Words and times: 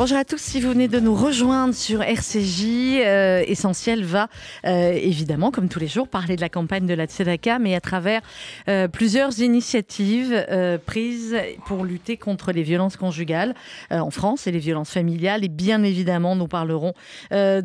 Bonjour 0.00 0.16
à 0.16 0.24
tous, 0.24 0.40
si 0.40 0.62
vous 0.62 0.70
venez 0.70 0.88
de 0.88 0.98
nous 0.98 1.14
rejoindre 1.14 1.74
sur 1.74 2.02
RCJ, 2.02 3.02
euh, 3.04 3.44
Essentiel 3.46 4.02
va 4.02 4.28
euh, 4.64 4.92
évidemment, 4.92 5.50
comme 5.50 5.68
tous 5.68 5.78
les 5.78 5.88
jours, 5.88 6.08
parler 6.08 6.36
de 6.36 6.40
la 6.40 6.48
campagne 6.48 6.86
de 6.86 6.94
la 6.94 7.04
Tzedaka, 7.04 7.58
mais 7.58 7.74
à 7.74 7.82
travers 7.82 8.22
euh, 8.70 8.88
plusieurs 8.88 9.40
initiatives 9.40 10.32
euh, 10.32 10.78
prises 10.78 11.36
pour 11.66 11.84
lutter 11.84 12.16
contre 12.16 12.50
les 12.50 12.62
violences 12.62 12.96
conjugales 12.96 13.54
en 13.90 14.10
France 14.10 14.46
et 14.46 14.52
les 14.52 14.58
violences 14.58 14.90
familiales. 14.90 15.44
Et 15.44 15.48
bien 15.48 15.82
évidemment, 15.82 16.34
nous 16.34 16.48
parlerons 16.48 16.94
de, 17.30 17.60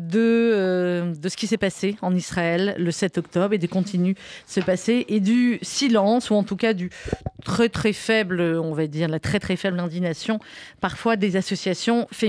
de 1.18 1.28
ce 1.30 1.36
qui 1.38 1.46
s'est 1.46 1.56
passé 1.56 1.96
en 2.02 2.14
Israël 2.14 2.74
le 2.76 2.90
7 2.90 3.16
octobre 3.16 3.54
et 3.54 3.58
de 3.58 3.66
continue 3.66 4.12
de 4.12 4.18
se 4.46 4.60
passer 4.60 5.06
et 5.08 5.20
du 5.20 5.58
silence, 5.62 6.28
ou 6.28 6.34
en 6.34 6.42
tout 6.42 6.56
cas 6.56 6.74
du 6.74 6.90
très 7.46 7.70
très 7.70 7.94
faible, 7.94 8.42
on 8.42 8.74
va 8.74 8.88
dire, 8.88 9.08
la 9.08 9.20
très 9.20 9.38
très 9.38 9.56
faible 9.56 9.80
indignation 9.80 10.38
parfois 10.82 11.16
des 11.16 11.36
associations 11.36 12.06
féministes 12.10 12.25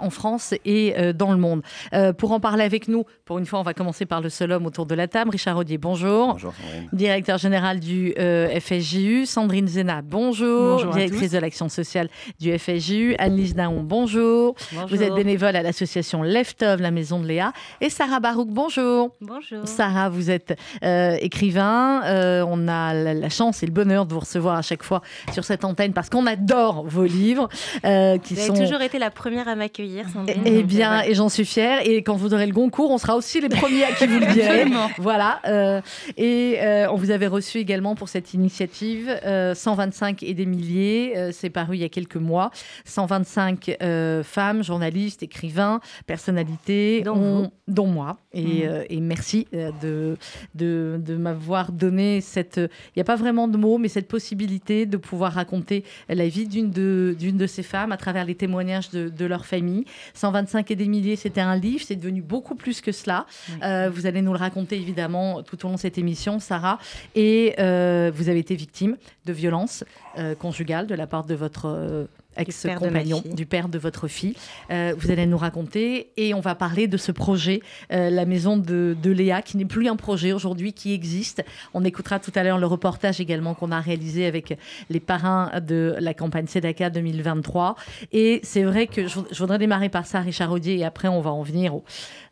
en 0.00 0.10
France 0.10 0.54
et 0.64 0.94
euh, 0.98 1.12
dans 1.12 1.32
le 1.32 1.38
monde. 1.38 1.62
Euh, 1.92 2.12
pour 2.12 2.32
en 2.32 2.40
parler 2.40 2.64
avec 2.64 2.88
nous, 2.88 3.04
pour 3.24 3.38
une 3.38 3.46
fois, 3.46 3.58
on 3.60 3.62
va 3.62 3.74
commencer 3.74 4.06
par 4.06 4.20
le 4.20 4.28
seul 4.28 4.52
homme 4.52 4.66
autour 4.66 4.86
de 4.86 4.94
la 4.94 5.08
table. 5.08 5.30
Richard 5.30 5.56
Audier, 5.56 5.78
bonjour. 5.78 6.32
Bonjour 6.32 6.52
Sandrine. 6.54 6.88
Directeur 6.92 7.38
général 7.38 7.80
du 7.80 8.14
euh, 8.18 8.58
FSJU. 8.60 9.26
Sandrine 9.26 9.68
Zena, 9.68 10.02
bonjour. 10.02 10.76
Bonjour 10.76 10.92
Directrice 10.94 11.32
de 11.32 11.38
l'action 11.38 11.68
sociale 11.68 12.08
du 12.40 12.56
FSJU. 12.58 13.14
Anne-Lise 13.18 13.54
Naon, 13.54 13.82
bonjour. 13.82 14.54
Vous 14.88 15.02
êtes 15.02 15.14
bénévole 15.14 15.56
à 15.56 15.62
l'association 15.62 16.22
Leftov, 16.22 16.80
la 16.80 16.90
maison 16.90 17.20
de 17.20 17.26
Léa. 17.26 17.52
Et 17.80 17.90
Sarah 17.90 18.20
Barouk, 18.20 18.48
bonjour. 18.50 19.10
Bonjour. 19.20 19.66
Sarah, 19.66 20.08
vous 20.08 20.30
êtes 20.30 20.58
euh, 20.82 21.16
écrivain. 21.20 22.02
Euh, 22.04 22.44
on 22.48 22.66
a 22.68 22.94
la, 22.94 23.14
la 23.14 23.28
chance 23.28 23.62
et 23.62 23.66
le 23.66 23.72
bonheur 23.72 24.06
de 24.06 24.14
vous 24.14 24.20
recevoir 24.20 24.56
à 24.56 24.62
chaque 24.62 24.82
fois 24.82 25.02
sur 25.32 25.44
cette 25.44 25.64
antenne 25.64 25.92
parce 25.92 26.08
qu'on 26.10 26.26
adore 26.26 26.84
vos 26.86 27.04
livres 27.04 27.48
euh, 27.84 28.18
qui 28.18 28.34
Vous 28.34 28.40
sont. 28.40 28.54
avez 28.54 28.64
toujours 28.64 28.80
été 28.82 28.98
la 28.98 29.10
première 29.10 29.37
à 29.46 29.54
m'accueillir, 29.54 30.08
Sandrine. 30.08 30.42
Eh 30.44 30.58
donc, 30.62 30.66
bien, 30.66 31.00
euh, 31.00 31.02
et 31.06 31.14
j'en 31.14 31.28
suis 31.28 31.44
fière. 31.44 31.86
Et 31.86 32.02
quand 32.02 32.16
vous 32.16 32.34
aurez 32.34 32.46
le 32.46 32.52
Goncourt, 32.52 32.90
on 32.90 32.98
sera 32.98 33.14
aussi 33.14 33.40
les 33.40 33.48
premiers 33.48 33.84
à 33.84 33.92
qui 33.92 34.06
vous 34.06 34.18
le 34.18 34.26
direz. 34.32 34.48
Absolument. 34.62 34.88
Voilà. 34.98 35.40
euh, 35.46 35.80
et 36.16 36.56
euh, 36.60 36.90
on 36.90 36.96
vous 36.96 37.10
avait 37.10 37.26
reçu 37.28 37.58
également 37.58 37.94
pour 37.94 38.08
cette 38.08 38.34
initiative 38.34 39.08
euh, 39.24 39.54
125 39.54 40.22
et 40.22 40.34
des 40.34 40.46
milliers. 40.46 41.12
euh, 41.16 41.30
C'est 41.32 41.50
paru 41.50 41.76
il 41.76 41.80
y 41.80 41.84
a 41.84 41.88
quelques 41.88 42.16
mois. 42.16 42.50
125 42.86 43.76
euh, 43.82 44.22
femmes, 44.24 44.64
journalistes, 44.64 45.22
écrivains, 45.22 45.80
personnalités, 46.06 47.02
Dont 47.02 47.16
ont- 47.16 47.50
dont 47.68 47.86
moi. 47.86 48.16
Et, 48.32 48.66
euh, 48.66 48.84
et 48.88 49.00
merci 49.00 49.46
euh, 49.54 49.70
de, 49.82 50.16
de, 50.54 50.98
de 51.04 51.16
m'avoir 51.16 51.70
donné 51.70 52.20
cette. 52.22 52.56
Il 52.56 52.70
n'y 52.96 53.02
a 53.02 53.04
pas 53.04 53.16
vraiment 53.16 53.46
de 53.46 53.56
mots, 53.58 53.78
mais 53.78 53.88
cette 53.88 54.08
possibilité 54.08 54.86
de 54.86 54.96
pouvoir 54.96 55.32
raconter 55.32 55.84
la 56.08 56.26
vie 56.28 56.46
d'une 56.46 56.70
de, 56.70 57.14
d'une 57.18 57.36
de 57.36 57.46
ces 57.46 57.62
femmes 57.62 57.92
à 57.92 57.96
travers 57.98 58.24
les 58.24 58.34
témoignages 58.34 58.90
de, 58.90 59.08
de 59.10 59.24
leur 59.28 59.46
famille. 59.46 59.84
125 60.14 60.70
et 60.70 60.76
des 60.76 60.88
milliers, 60.88 61.16
c'était 61.16 61.40
un 61.40 61.56
livre, 61.56 61.84
c'est 61.86 61.96
devenu 61.96 62.22
beaucoup 62.22 62.54
plus 62.54 62.80
que 62.80 62.92
cela. 62.92 63.26
Euh, 63.62 63.90
vous 63.92 64.06
allez 64.06 64.22
nous 64.22 64.32
le 64.32 64.38
raconter 64.38 64.76
évidemment 64.76 65.42
tout 65.42 65.64
au 65.64 65.68
long 65.68 65.74
de 65.74 65.80
cette 65.80 65.98
émission, 65.98 66.38
Sarah. 66.38 66.78
Et 67.14 67.54
euh, 67.58 68.10
vous 68.14 68.28
avez 68.28 68.38
été 68.38 68.54
victime 68.54 68.96
de 69.24 69.32
violences 69.32 69.84
euh, 70.18 70.34
conjugales 70.34 70.86
de 70.86 70.94
la 70.94 71.06
part 71.06 71.24
de 71.24 71.34
votre 71.34 72.08
ex-compagnon, 72.38 73.22
du 73.34 73.46
père 73.46 73.68
de 73.68 73.78
votre 73.78 74.08
fille. 74.08 74.34
Euh, 74.70 74.94
vous 74.98 75.10
allez 75.10 75.26
nous 75.26 75.38
raconter 75.38 76.10
et 76.16 76.34
on 76.34 76.40
va 76.40 76.54
parler 76.54 76.86
de 76.88 76.96
ce 76.96 77.12
projet, 77.12 77.60
euh, 77.92 78.10
la 78.10 78.24
maison 78.24 78.56
de, 78.56 78.96
de 79.02 79.10
Léa, 79.10 79.42
qui 79.42 79.56
n'est 79.56 79.64
plus 79.64 79.88
un 79.88 79.96
projet 79.96 80.32
aujourd'hui, 80.32 80.72
qui 80.72 80.92
existe. 80.92 81.44
On 81.74 81.84
écoutera 81.84 82.18
tout 82.18 82.32
à 82.34 82.42
l'heure 82.42 82.58
le 82.58 82.66
reportage 82.66 83.20
également 83.20 83.54
qu'on 83.54 83.72
a 83.72 83.80
réalisé 83.80 84.26
avec 84.26 84.56
les 84.90 85.00
parrains 85.00 85.50
de 85.60 85.94
la 85.98 86.14
campagne 86.14 86.46
Sedaka 86.46 86.90
2023. 86.90 87.76
Et 88.12 88.40
c'est 88.42 88.62
vrai 88.64 88.86
que 88.86 89.06
je, 89.06 89.18
je 89.30 89.38
voudrais 89.38 89.58
démarrer 89.58 89.88
par 89.88 90.06
ça, 90.06 90.20
Richard 90.20 90.52
Audier, 90.52 90.78
et 90.78 90.84
après 90.84 91.08
on 91.08 91.20
va 91.20 91.30
en 91.30 91.42
venir 91.42 91.74
au- 91.74 91.84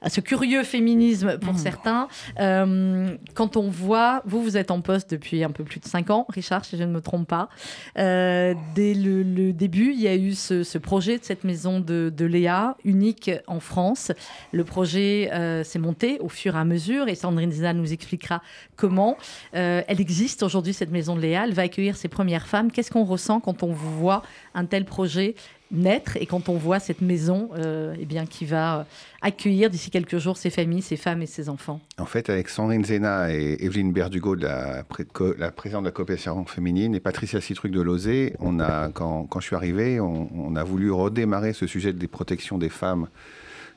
à 0.02 0.10
ce 0.10 0.20
curieux 0.20 0.62
féminisme 0.62 1.38
pour 1.38 1.58
certains. 1.58 2.06
Euh, 2.38 3.16
quand 3.34 3.56
on 3.56 3.68
voit, 3.68 4.22
vous, 4.26 4.42
vous 4.42 4.56
êtes 4.56 4.70
en 4.70 4.80
poste 4.80 5.10
depuis 5.10 5.42
un 5.42 5.50
peu 5.50 5.64
plus 5.64 5.80
de 5.80 5.84
5 5.86 6.10
ans, 6.10 6.26
Richard, 6.28 6.64
si 6.64 6.76
je 6.76 6.84
ne 6.84 6.92
me 6.92 7.00
trompe 7.00 7.26
pas. 7.26 7.48
Dès 7.96 8.94
le, 8.94 9.22
le 9.22 9.52
début, 9.52 9.92
il 9.96 10.02
y 10.02 10.08
a 10.08 10.14
eu 10.14 10.34
ce, 10.34 10.78
projet 10.78 11.18
de 11.18 11.24
cette 11.24 11.42
maison 11.42 11.80
de, 11.80 12.12
de 12.14 12.24
Léa, 12.26 12.76
unique 12.84 13.30
en 13.46 13.60
France. 13.60 14.12
Le 14.52 14.62
projet 14.62 15.30
euh, 15.32 15.64
s'est 15.64 15.78
monté 15.78 16.18
au 16.20 16.28
fur 16.28 16.54
et 16.54 16.58
à 16.58 16.64
mesure 16.64 17.08
et 17.08 17.14
Sandrine 17.14 17.50
Zina 17.50 17.72
nous 17.72 17.92
expliquera 17.92 18.42
comment. 18.76 19.16
Euh, 19.54 19.82
elle 19.88 20.00
existe 20.00 20.42
aujourd'hui, 20.42 20.74
cette 20.74 20.90
maison 20.90 21.16
de 21.16 21.22
Léa. 21.22 21.44
Elle 21.44 21.54
va 21.54 21.62
accueillir 21.62 21.96
ses 21.96 22.08
premières 22.08 22.46
femmes. 22.46 22.70
Qu'est-ce 22.70 22.90
qu'on 22.90 23.04
ressent 23.04 23.40
quand 23.40 23.62
on 23.62 23.72
voit 23.72 24.22
un 24.54 24.66
tel 24.66 24.84
projet 24.84 25.34
naître. 25.70 26.16
Et 26.16 26.26
quand 26.26 26.48
on 26.48 26.56
voit 26.56 26.78
cette 26.78 27.00
maison 27.00 27.50
euh, 27.56 27.94
eh 27.98 28.04
bien, 28.04 28.26
qui 28.26 28.44
va 28.44 28.80
euh, 28.80 28.84
accueillir 29.20 29.70
d'ici 29.70 29.90
quelques 29.90 30.18
jours 30.18 30.36
ses 30.36 30.50
familles, 30.50 30.82
ses 30.82 30.96
femmes 30.96 31.22
et 31.22 31.26
ses 31.26 31.48
enfants. 31.48 31.80
En 31.98 32.06
fait, 32.06 32.30
avec 32.30 32.48
Sandrine 32.48 32.84
Zena 32.84 33.32
et 33.32 33.56
Evelyne 33.60 33.92
Berdugo, 33.92 34.34
la, 34.34 34.84
présidente 34.84 35.82
de 35.82 35.88
la 35.88 35.92
coopération 35.92 36.44
féminine, 36.44 36.94
et 36.94 37.00
Patricia 37.00 37.40
Citruc 37.40 37.72
de 37.72 37.80
Lozé, 37.80 38.34
on 38.38 38.60
a, 38.60 38.90
quand, 38.90 39.28
je 39.40 39.46
suis 39.46 39.56
arrivé, 39.56 40.00
on, 40.00 40.56
a 40.56 40.64
voulu 40.64 40.90
redémarrer 40.90 41.52
ce 41.52 41.66
sujet 41.66 41.92
des 41.92 42.08
protections 42.08 42.58
des 42.58 42.68
femmes 42.68 43.08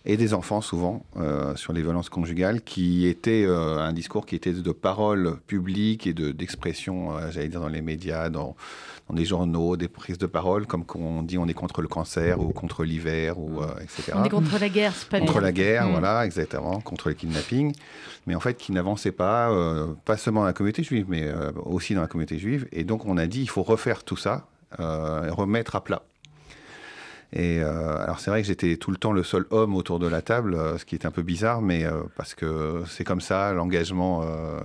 et 0.06 0.16
des 0.16 0.34
enfants, 0.34 0.62
souvent, 0.62 1.04
euh, 1.18 1.56
sur 1.58 1.74
les 1.74 1.82
violences 1.82 2.08
conjugales, 2.10 2.62
qui 2.62 3.06
était 3.06 3.46
un 3.46 3.92
discours 3.92 4.26
qui 4.26 4.36
était 4.36 4.54
de 4.54 4.72
parole 4.72 5.38
publique 5.46 6.08
et 6.08 6.14
de- 6.14 6.32
d'expression, 6.32 7.10
j'allais 7.32 7.50
dire, 7.50 7.60
dans 7.60 7.68
les 7.68 7.82
médias, 7.82 8.30
dans, 8.30 8.56
dans 9.10 9.16
des 9.16 9.26
journaux, 9.26 9.76
des 9.76 9.88
prises 9.88 10.18
de 10.20 10.28
parole, 10.28 10.68
comme 10.68 10.86
quand 10.86 11.00
on 11.00 11.24
dit 11.24 11.38
on 11.38 11.48
est 11.48 11.54
contre 11.54 11.82
le 11.82 11.88
cancer 11.88 12.40
ou 12.40 12.52
contre 12.54 12.84
l'hiver, 12.84 13.40
ou, 13.40 13.62
euh, 13.62 13.68
etc. 13.82 14.14
On 14.16 14.24
est 14.24 14.30
contre 14.30 14.58
la 14.60 14.70
guerre, 14.70 14.94
c'est 14.96 15.10
pas 15.10 15.20
Contre 15.20 15.34
bien. 15.34 15.42
la 15.42 15.52
guerre, 15.52 15.88
Mm. 15.88 15.92
voilà, 15.92 16.26
exactement, 16.26 16.80
contre 16.80 17.10
le 17.10 17.16
kidnapping, 17.16 17.74
mais 18.28 18.36
en 18.36 18.40
fait 18.40 18.56
qui 18.56 18.72
n'avançait 18.72 19.12
pas, 19.12 19.50
euh, 19.52 19.88
pas 20.06 20.16
seulement 20.18 20.42
dans 20.42 20.46
la 20.46 20.54
communauté 20.54 20.84
juive, 20.84 21.06
mais 21.10 21.24
euh, 21.24 21.52
aussi 21.66 21.96
dans 21.96 22.02
la 22.02 22.08
communauté 22.08 22.38
juive. 22.38 22.68
Et 22.72 22.84
donc 22.84 23.06
on 23.06 23.18
a 23.18 23.26
dit, 23.26 23.42
il 23.42 23.50
faut 23.50 23.64
refaire 23.64 24.04
tout 24.04 24.18
ça, 24.18 24.46
euh, 24.80 25.26
et 25.28 25.30
remettre 25.32 25.76
à 25.76 25.84
plat. 25.84 26.04
Et 27.32 27.60
euh, 27.62 27.96
alors 28.04 28.20
c'est 28.20 28.32
vrai 28.32 28.42
que 28.42 28.48
j'étais 28.48 28.76
tout 28.78 28.90
le 28.90 28.98
temps 28.98 29.12
le 29.12 29.22
seul 29.24 29.46
homme 29.52 29.76
autour 29.76 30.00
de 30.00 30.08
la 30.08 30.24
table, 30.24 30.56
euh, 30.56 30.80
ce 30.80 30.86
qui 30.86 30.96
est 30.96 31.06
un 31.06 31.12
peu 31.12 31.22
bizarre, 31.22 31.62
mais 31.62 31.86
euh, 31.86 32.02
parce 32.18 32.34
que 32.34 32.82
c'est 32.88 33.04
comme 33.04 33.22
ça 33.22 33.54
l'engagement 33.54 34.24
euh, 34.24 34.60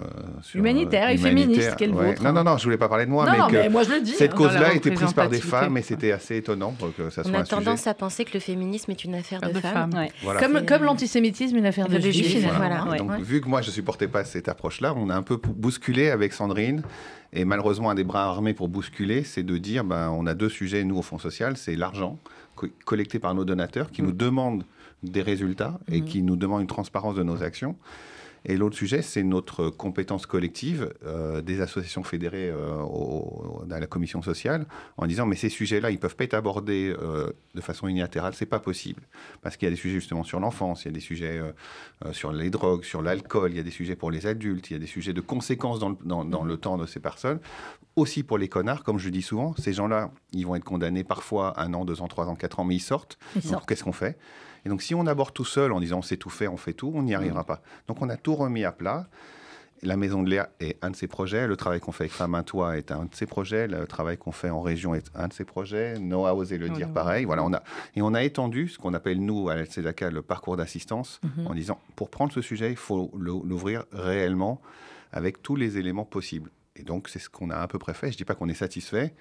Humanitaire 0.55 1.11
et 1.11 1.19
féministe, 1.19 1.75
quel 1.77 1.91
vôtre, 1.93 2.23
Non, 2.23 2.31
hein. 2.31 2.33
non, 2.33 2.45
non, 2.45 2.57
je 2.57 2.65
voulais 2.65 2.79
pas 2.79 2.89
parler 2.89 3.05
de 3.05 3.11
moi, 3.11 3.27
non, 3.27 3.33
mais 3.33 3.39
non, 3.39 3.47
que 3.49 3.53
mais 3.53 3.69
moi 3.69 3.83
je 3.83 3.91
le 3.91 4.01
dis. 4.01 4.13
cette 4.13 4.33
cause-là 4.35 4.73
était 4.75 4.91
prise 4.93 5.13
par 5.13 5.29
des 5.29 5.41
femmes, 5.41 5.77
et 5.77 5.83
c'était 5.83 6.13
assez 6.13 6.37
étonnant 6.37 6.75
que 6.97 7.11
ça 7.11 7.23
soit 7.23 7.33
On 7.33 7.35
a 7.35 7.39
un 7.41 7.45
sujet. 7.45 7.57
tendance 7.57 7.87
à 7.87 7.93
penser 7.93 8.25
que 8.25 8.33
le 8.33 8.41
féminisme 8.41 8.91
est 8.93 9.05
une 9.05 9.15
affaire 9.15 9.41
de, 9.43 9.49
de 9.53 9.61
femmes. 9.61 9.93
femmes. 9.93 10.07
Voilà. 10.23 10.41
Comme, 10.41 10.65
comme 10.65 10.85
l'antisémitisme, 10.85 11.57
une 11.57 11.67
affaire 11.67 11.89
de 11.89 11.95
de 11.99 12.01
juifs, 12.01 12.47
voilà. 12.57 12.85
Ouais. 12.87 12.97
Donc, 12.99 13.11
Ouais. 13.11 13.21
vu 13.21 13.41
que 13.43 13.49
moi, 13.49 13.61
je 13.61 13.71
supportais 13.71 14.09
pas 14.09 14.25
cette 14.25 14.49
approche-là, 14.49 14.95
on 14.97 15.11
a 15.11 15.15
un 15.15 15.23
peu 15.23 15.37
bousculé 15.37 16.09
avec 16.09 16.33
Sandrine. 16.33 16.83
Et 17.37 17.45
malheureusement, 17.45 17.91
un 17.91 17.95
des 17.97 18.05
bras 18.05 18.25
armés 18.27 18.55
pour 18.55 18.69
bousculer, 18.69 19.25
c'est 19.25 19.43
de 19.43 19.59
dire, 19.59 19.83
ben, 19.85 20.09
on 20.11 20.25
a 20.27 20.35
deux 20.35 20.49
sujets, 20.49 20.85
nous, 20.85 20.97
au 20.99 21.03
Fonds 21.03 21.19
social. 21.19 21.57
C'est 21.57 21.75
l'argent 21.75 22.19
co- 22.55 22.69
collecté 22.85 23.19
par 23.19 23.35
nos 23.35 23.45
donateurs 23.45 23.91
qui 23.91 24.03
nous 24.03 24.13
demandent 24.13 24.65
des 25.03 25.23
résultats 25.23 25.79
et 25.89 26.01
qui 26.03 26.23
nous 26.23 26.37
demandent 26.37 26.63
une 26.63 26.67
transparence 26.67 27.15
de 27.15 27.23
nos 27.23 27.43
actions. 27.43 27.77
Et 28.47 28.57
l'autre 28.59 28.77
sujet, 28.77 29.01
c'est 29.01 29.23
notre 29.23 29.71
compétence 29.71 30.27
collective 30.27 30.93
euh, 31.07 31.41
des 31.41 31.61
associations 31.63 32.03
fédérées 32.03 32.51
euh, 32.51 32.77
au- 32.83 33.63
dans 33.67 33.79
la 33.79 33.87
commission 33.87 34.21
sociale, 34.21 34.67
en 34.99 35.07
disant 35.07 35.25
mais 35.25 35.37
ces 35.37 35.49
sujets-là, 35.49 35.91
ils 35.91 35.99
peuvent 35.99 36.15
pas 36.17 36.25
être 36.25 36.35
abordés 36.35 36.95
euh, 37.01 37.33
de 37.55 37.61
façon 37.63 37.89
unilatérale, 37.89 38.35
c'est 38.35 38.45
pas 38.45 38.61
possible, 38.61 39.03
parce 39.41 39.57
qu'il 39.57 39.65
y 39.67 39.69
a 39.69 39.71
des 39.71 39.81
sujets 39.81 39.95
justement 39.95 40.25
sur 40.25 40.41
l'enfance, 40.41 40.83
il 40.85 40.89
y 40.89 40.91
a 40.91 40.93
des 40.93 41.01
sujets 41.01 41.41
euh, 41.41 42.13
sur 42.13 42.33
les 42.33 42.51
drogues, 42.51 42.85
sur 42.85 43.01
l'alcool, 43.01 43.53
il 43.53 43.57
y 43.57 43.61
a 43.61 43.63
des 43.63 43.71
sujets 43.71 43.97
pour 43.97 44.11
les 44.11 44.27
adultes, 44.27 44.69
il 44.71 44.75
y 44.75 44.77
a 44.77 44.79
des 44.81 44.87
sujets 44.87 45.15
de 45.15 45.23
conséquences 45.23 45.79
dans 45.79 45.89
le, 45.91 45.97
dans, 46.05 46.25
dans 46.27 46.45
le 46.45 46.57
temps 46.59 46.77
de 46.77 46.85
ces 46.87 47.01
personnes, 47.01 47.39
aussi 47.97 48.23
pour 48.25 48.37
les 48.37 48.49
connards, 48.49 48.83
comme 48.85 48.99
je 48.99 49.09
dis 49.09 49.23
souvent, 49.23 49.55
ces 49.57 49.73
gens-là, 49.73 50.11
ils 50.33 50.45
vont 50.47 50.55
être 50.57 50.65
condamnés 50.65 51.05
parfois 51.05 51.59
un 51.59 51.73
an, 51.73 51.85
deux 51.87 52.03
ans, 52.03 52.09
trois 52.09 52.27
ans, 52.27 52.35
quatre 52.35 52.61
ans, 52.61 52.65
mais 52.65 52.75
ils 52.77 52.81
sortent. 52.81 53.17
Ils 53.37 53.43
sortent. 53.43 53.67
qu'est-ce 53.69 53.85
qu'on 53.85 53.93
fait? 53.93 54.19
Et 54.65 54.69
donc, 54.69 54.83
si 54.83 54.95
on 54.95 55.07
aborde 55.07 55.33
tout 55.35 55.45
seul 55.45 55.73
en 55.73 55.81
disant 55.81 55.99
on 55.99 56.03
sait 56.03 56.17
tout 56.17 56.31
faire, 56.31 56.53
on 56.53 56.57
fait 56.57 56.73
tout, 56.73 56.91
on 56.95 57.03
n'y 57.03 57.15
arrivera 57.15 57.45
pas. 57.45 57.61
Donc, 57.89 58.01
on 58.03 58.09
a 58.09 58.17
tout 58.17 58.35
remis 58.35 58.65
à 58.65 58.73
plat. 58.73 59.07
La 59.83 59.99
Maison 59.99 60.23
de 60.23 60.31
Léa 60.31 60.49
est 60.61 60.83
un 60.83 60.91
de 60.91 60.97
ces 60.97 61.07
projets. 61.09 61.47
Le 61.47 61.57
travail 61.57 61.79
qu'on 61.81 61.93
fait 61.93 62.05
avec 62.05 62.13
Femme 62.13 62.35
à 62.35 62.43
Toi 62.43 62.79
est 62.79 62.91
un 62.91 63.05
de 63.05 63.15
ces 63.15 63.27
projets. 63.27 63.67
Le 63.67 63.87
travail 63.87 64.17
qu'on 64.17 64.33
fait 64.33 64.49
en 64.49 64.63
région 64.63 64.95
est 64.95 65.11
un 65.15 65.29
de 65.29 65.33
ces 65.35 65.45
projets. 65.45 65.99
Noah 65.99 66.31
a 66.31 66.35
osé 66.35 66.57
le 66.57 66.71
dire 66.71 66.91
pareil. 66.91 67.27
Voilà, 67.27 67.45
on 67.45 67.53
a, 67.53 67.63
et 67.95 68.01
on 68.01 68.15
a 68.15 68.23
étendu 68.23 68.69
ce 68.69 68.79
qu'on 68.79 68.95
appelle, 68.95 69.21
nous, 69.23 69.51
à 69.51 69.57
l'Alcedaka, 69.57 70.09
le 70.11 70.23
parcours 70.23 70.57
d'assistance, 70.57 71.21
Mhm. 71.37 71.47
en 71.49 71.55
disant 71.55 71.79
pour 71.97 72.09
prendre 72.09 72.33
ce 72.33 72.41
sujet, 72.41 72.71
il 72.71 72.77
faut 72.79 73.11
l'ouvrir 73.19 73.85
réellement 73.93 74.63
avec 75.13 75.43
tous 75.43 75.57
les 75.57 75.77
éléments 75.77 76.07
possibles. 76.07 76.51
Et 76.77 76.83
donc, 76.83 77.09
c'est 77.11 77.19
ce 77.19 77.29
qu'on 77.29 77.51
a 77.51 77.57
à 77.59 77.69
peu 77.69 77.79
près 77.79 77.93
fait. 77.93 78.07
Je 78.07 78.15
ne 78.15 78.19
dis 78.19 78.25
pas 78.25 78.35
qu'on 78.35 78.49
est 78.49 78.55
satisfait. 78.55 79.15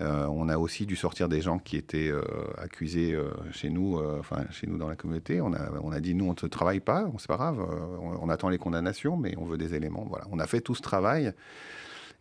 Euh, 0.00 0.26
on 0.26 0.48
a 0.48 0.56
aussi 0.56 0.86
dû 0.86 0.96
sortir 0.96 1.28
des 1.28 1.42
gens 1.42 1.58
qui 1.58 1.76
étaient 1.76 2.08
euh, 2.08 2.22
accusés 2.56 3.12
euh, 3.12 3.30
chez 3.52 3.68
nous, 3.68 4.00
enfin 4.18 4.44
chez 4.50 4.66
nous 4.66 4.78
dans 4.78 4.88
la 4.88 4.96
communauté. 4.96 5.40
On 5.40 5.52
a, 5.52 5.70
on 5.82 5.92
a 5.92 6.00
dit 6.00 6.14
nous 6.14 6.26
on 6.26 6.34
ne 6.42 6.48
travaille 6.48 6.80
pas, 6.80 7.10
c'est 7.18 7.26
pas 7.26 7.36
grave, 7.36 7.60
on, 8.00 8.18
on, 8.22 8.28
attend 8.30 8.48
les 8.48 8.58
condamnations, 8.58 9.16
mais 9.16 9.34
on 9.36 9.44
veut 9.44 9.58
des 9.58 9.74
éléments. 9.74 10.06
Voilà, 10.08 10.26
on 10.30 10.38
a 10.38 10.46
fait 10.46 10.60
tout 10.60 10.74
ce 10.74 10.82
travail. 10.82 11.32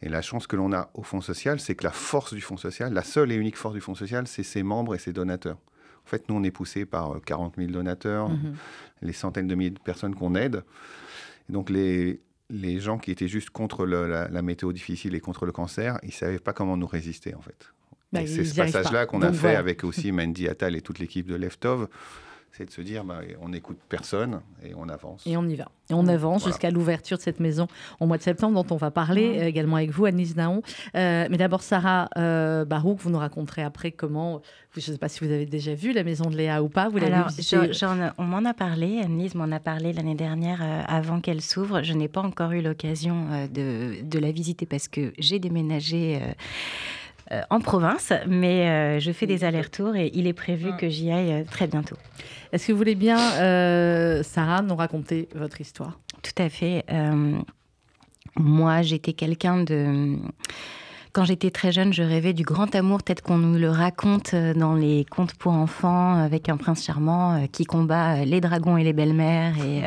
Et 0.02 0.10
la 0.10 0.22
chance 0.22 0.48
que 0.48 0.56
l'on 0.56 0.72
a 0.72 0.90
au 0.94 1.04
Fonds 1.04 1.22
social, 1.22 1.60
c'est 1.60 1.76
que 1.76 1.84
la 1.84 1.92
force 1.92 2.34
du 2.34 2.42
Fonds 2.42 2.58
social, 2.58 2.94
la 2.94 3.04
seule 3.04 3.32
et 3.32 3.36
unique 3.36 3.58
force 3.58 3.74
du 3.74 3.82
Fonds 3.82 3.96
social, 3.96 4.28
c'est 4.28 4.44
ses 4.44 4.64
membres 4.64 4.96
et 4.96 5.00
ses 5.00 5.12
donateurs. 5.12 5.58
En 6.06 6.10
fait, 6.10 6.28
nous, 6.30 6.36
on 6.36 6.44
est 6.44 6.52
poussé 6.52 6.86
par 6.86 7.20
40 7.26 7.56
000 7.58 7.72
donateurs, 7.72 8.30
mmh. 8.30 8.56
les 9.02 9.14
centaines 9.14 9.48
de 9.48 9.56
milliers 9.56 9.70
de 9.72 9.80
personnes 9.80 10.16
qu'on 10.16 10.36
aide. 10.36 10.64
Et 11.50 11.54
donc, 11.54 11.70
les, 11.70 12.22
les 12.50 12.80
gens 12.80 12.98
qui 12.98 13.12
étaient 13.12 13.28
juste 13.28 13.50
contre 13.50 13.86
le, 13.86 14.08
la, 14.08 14.28
la, 14.28 14.42
météo 14.42 14.74
difficile 14.74 15.16
et 15.16 15.20
contre 15.20 15.46
le 15.46 15.52
cancer, 15.52 16.00
ils 16.04 16.08
ne 16.08 16.12
savaient 16.12 16.40
pas 16.40 16.54
comment 16.54 16.78
nous 16.78 16.88
résister, 16.88 17.36
en 17.36 17.42
fait. 17.42 17.74
Bah, 18.12 18.22
c'est 18.26 18.44
ce 18.44 18.56
passage-là 18.56 19.06
qu'on 19.06 19.22
a 19.22 19.32
fait 19.32 19.38
voilà. 19.38 19.60
avec 19.60 19.84
aussi 19.84 20.12
Mandy 20.12 20.48
Attal 20.48 20.76
et 20.76 20.82
toute 20.82 20.98
l'équipe 20.98 21.28
de 21.28 21.36
Leftov 21.36 21.88
c'est 22.52 22.66
de 22.66 22.72
se 22.72 22.82
dire 22.82 23.04
bah, 23.04 23.22
on 23.42 23.50
n'écoute 23.50 23.78
personne 23.88 24.42
et 24.64 24.74
on 24.76 24.90
avance. 24.90 25.26
Et 25.26 25.38
on 25.38 25.48
y 25.48 25.56
va. 25.56 25.70
Et 25.90 25.94
on 25.94 26.08
avance 26.08 26.42
voilà. 26.42 26.54
jusqu'à 26.54 26.72
l'ouverture 26.72 27.18
de 27.18 27.22
cette 27.22 27.40
maison 27.40 27.68
au 28.00 28.06
mois 28.06 28.18
de 28.18 28.24
septembre, 28.24 28.64
dont 28.64 28.76
on 28.76 28.78
va 28.78 28.92
parler 28.92 29.40
mmh. 29.40 29.44
également 29.44 29.76
avec 29.78 29.92
vous, 29.92 30.06
Anise 30.06 30.36
Naon. 30.36 30.62
Euh, 30.96 31.28
mais 31.30 31.38
d'abord, 31.38 31.62
Sarah 31.62 32.10
euh, 32.18 32.66
Barouk, 32.66 33.00
vous 33.00 33.10
nous 33.10 33.18
raconterez 33.18 33.64
après 33.64 33.92
comment. 33.92 34.42
Je 34.76 34.80
ne 34.80 34.94
sais 34.94 35.00
pas 35.00 35.10
si 35.10 35.26
vous 35.26 35.32
avez 35.32 35.46
déjà 35.46 35.74
vu 35.74 35.94
la 35.94 36.04
maison 36.04 36.30
de 36.30 36.36
Léa 36.36 36.62
ou 36.62 36.70
pas. 36.70 36.90
Vous 36.90 36.98
l'avez 36.98 37.28
visitée 37.28 37.58
On 38.18 38.24
m'en 38.24 38.46
a 38.46 38.54
parlé. 38.54 39.00
Anise 39.00 39.36
m'en 39.36 39.52
a 39.52 39.60
parlé 39.60 39.94
l'année 39.94 40.16
dernière 40.16 40.60
euh, 40.62 40.82
avant 40.88 41.22
qu'elle 41.22 41.42
s'ouvre. 41.42 41.82
Je 41.82 41.94
n'ai 41.94 42.08
pas 42.08 42.22
encore 42.22 42.52
eu 42.52 42.62
l'occasion 42.62 43.28
euh, 43.32 43.48
de, 43.48 44.04
de, 44.04 44.20
la 44.20 44.32
visiter 44.32 44.66
parce 44.66 44.88
que 44.88 45.12
j'ai 45.18 45.40
déménagé 45.40 46.20
euh, 47.32 47.42
en 47.52 47.60
province, 47.60 48.12
mais 48.28 48.68
euh, 48.68 49.00
je 49.00 49.12
fais 49.12 49.28
des 49.28 49.44
allers-retours 49.44 49.96
et 49.96 50.10
il 50.16 50.26
est 50.26 50.34
prévu 50.34 50.76
que 50.78 50.90
j'y 50.90 51.12
aille 51.12 51.32
euh, 51.32 51.44
très 51.44 51.68
bientôt. 51.68 51.96
Est-ce 52.52 52.66
que 52.66 52.72
vous 52.72 52.78
voulez 52.80 52.96
bien, 52.96 53.18
Sarah, 54.24 54.64
nous 54.64 54.76
raconter 54.76 55.30
votre 55.36 55.62
histoire? 55.62 56.00
Tout 56.24 56.42
à 56.42 56.50
fait. 56.50 56.84
moi, 58.36 58.82
j'étais 58.82 59.14
quelqu'un 59.14 59.64
de 59.64 60.18
quand 61.12 61.24
j'étais 61.24 61.50
très 61.50 61.72
jeune, 61.72 61.92
je 61.92 62.04
rêvais 62.04 62.34
du 62.34 62.44
grand 62.44 62.74
amour, 62.76 63.02
peut-être 63.02 63.24
qu'on 63.24 63.40
nous 63.40 63.58
le 63.58 63.70
raconte 63.70 64.36
euh, 64.36 64.54
dans 64.54 64.76
les 64.76 65.06
contes 65.06 65.34
pour 65.34 65.54
enfants, 65.54 66.14
avec 66.14 66.50
un 66.50 66.58
prince 66.58 66.84
charmant 66.84 67.34
euh, 67.34 67.46
qui 67.52 67.66
combat 67.66 68.18
euh, 68.18 68.26
les 68.26 68.42
dragons 68.42 68.78
et 68.78 68.84
les 68.84 68.94
belles-mères 68.94 69.56
et, 69.58 69.82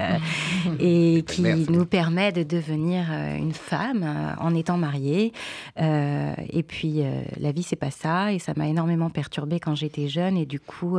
et 1.19 1.23
qui 1.23 1.43
nous 1.43 1.87
permet 1.87 2.33
de 2.33 2.43
devenir 2.43 3.07
une 3.39 3.53
femme 3.53 4.35
en 4.41 4.55
étant 4.55 4.77
mariée. 4.77 5.33
et 5.79 6.63
puis, 6.67 7.03
la 7.39 7.53
vie, 7.53 7.63
c'est 7.63 7.77
pas 7.77 7.91
ça. 7.91 8.33
Et 8.33 8.39
ça 8.39 8.53
m'a 8.57 8.69
énormément 8.69 9.11
perturbée 9.11 9.61
quand 9.61 9.75
j'étais 9.75 10.09
jeune. 10.09 10.37
Et 10.37 10.47
du 10.47 10.61
coup, 10.61 10.99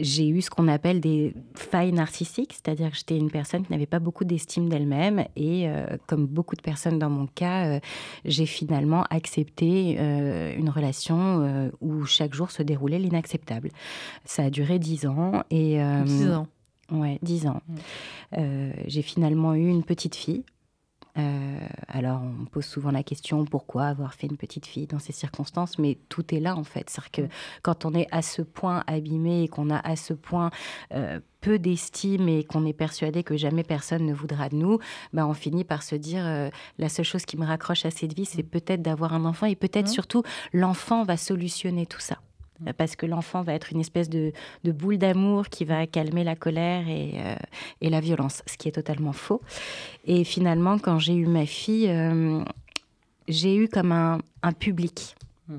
j'ai 0.00 0.28
eu 0.28 0.42
ce 0.42 0.50
qu'on 0.50 0.68
appelle 0.68 1.00
des 1.00 1.34
failles 1.54 1.92
narcissiques, 1.92 2.52
c'est-à-dire 2.52 2.90
que 2.90 2.96
j'étais 2.96 3.16
une 3.16 3.30
personne 3.30 3.64
qui 3.64 3.72
n'avait 3.72 3.86
pas 3.86 3.98
beaucoup 3.98 4.24
d'estime 4.24 4.68
d'elle-même. 4.68 5.24
Et 5.36 5.66
comme 6.06 6.26
beaucoup 6.26 6.56
de 6.56 6.62
personnes 6.62 6.98
dans 6.98 7.10
mon 7.10 7.26
cas, 7.26 7.80
j'ai 8.24 8.46
finalement 8.46 9.04
accepté 9.32 9.96
euh, 9.98 10.54
une 10.56 10.68
relation 10.68 11.40
euh, 11.40 11.70
où 11.80 12.04
chaque 12.04 12.34
jour 12.34 12.50
se 12.50 12.62
déroulait 12.62 12.98
l'inacceptable. 12.98 13.70
Ça 14.26 14.44
a 14.44 14.50
duré 14.50 14.78
dix 14.78 15.06
ans. 15.06 15.42
Et, 15.50 15.82
euh, 15.82 16.02
dix 16.02 16.30
ans 16.30 16.46
Ouais, 16.90 17.18
dix 17.22 17.46
ans. 17.46 17.62
Mmh. 18.36 18.70
J'ai 18.86 19.00
finalement 19.00 19.54
eu 19.54 19.66
une 19.66 19.82
petite 19.82 20.14
fille. 20.14 20.44
Euh, 21.18 21.58
alors, 21.88 22.22
on 22.22 22.46
pose 22.46 22.64
souvent 22.64 22.90
la 22.90 23.02
question 23.02 23.44
pourquoi 23.44 23.84
avoir 23.84 24.14
fait 24.14 24.26
une 24.26 24.38
petite 24.38 24.66
fille 24.66 24.86
dans 24.86 24.98
ces 24.98 25.12
circonstances, 25.12 25.78
mais 25.78 25.98
tout 26.08 26.34
est 26.34 26.40
là 26.40 26.56
en 26.56 26.64
fait. 26.64 26.88
C'est-à-dire 26.88 27.10
que 27.10 27.34
quand 27.62 27.84
on 27.84 27.94
est 27.94 28.06
à 28.10 28.22
ce 28.22 28.40
point 28.40 28.82
abîmé 28.86 29.42
et 29.42 29.48
qu'on 29.48 29.70
a 29.70 29.78
à 29.78 29.96
ce 29.96 30.14
point 30.14 30.50
euh, 30.94 31.20
peu 31.40 31.58
d'estime 31.58 32.28
et 32.28 32.44
qu'on 32.44 32.64
est 32.64 32.72
persuadé 32.72 33.22
que 33.24 33.36
jamais 33.36 33.64
personne 33.64 34.06
ne 34.06 34.14
voudra 34.14 34.48
de 34.48 34.56
nous, 34.56 34.78
ben 35.12 35.26
on 35.26 35.34
finit 35.34 35.64
par 35.64 35.82
se 35.82 35.96
dire 35.96 36.24
euh, 36.24 36.48
la 36.78 36.88
seule 36.88 37.04
chose 37.04 37.26
qui 37.26 37.36
me 37.36 37.44
raccroche 37.44 37.84
à 37.84 37.90
cette 37.90 38.14
vie, 38.14 38.24
c'est 38.24 38.42
peut-être 38.42 38.80
d'avoir 38.80 39.12
un 39.12 39.24
enfant 39.26 39.46
et 39.46 39.56
peut-être 39.56 39.88
mmh. 39.88 39.92
surtout 39.92 40.22
l'enfant 40.52 41.04
va 41.04 41.16
solutionner 41.16 41.84
tout 41.84 42.00
ça. 42.00 42.18
Mm. 42.60 42.72
parce 42.76 42.96
que 42.96 43.06
l'enfant 43.06 43.42
va 43.42 43.54
être 43.54 43.72
une 43.72 43.80
espèce 43.80 44.08
de, 44.08 44.32
de 44.64 44.72
boule 44.72 44.98
d'amour 44.98 45.48
qui 45.48 45.64
va 45.64 45.86
calmer 45.86 46.24
la 46.24 46.36
colère 46.36 46.88
et, 46.88 47.12
euh, 47.16 47.36
et, 47.80 47.90
la 47.90 48.00
violence, 48.00 48.42
ce 48.46 48.56
qui 48.56 48.68
est 48.68 48.72
totalement 48.72 49.12
faux. 49.12 49.40
Et 50.04 50.24
finalement, 50.24 50.78
quand 50.78 50.98
j'ai 50.98 51.14
eu 51.14 51.26
ma 51.26 51.46
fille, 51.46 51.88
euh, 51.88 52.42
j'ai 53.28 53.56
eu 53.56 53.68
comme 53.68 53.92
un, 53.92 54.18
un 54.42 54.52
public. 54.52 55.16
Mm. 55.48 55.58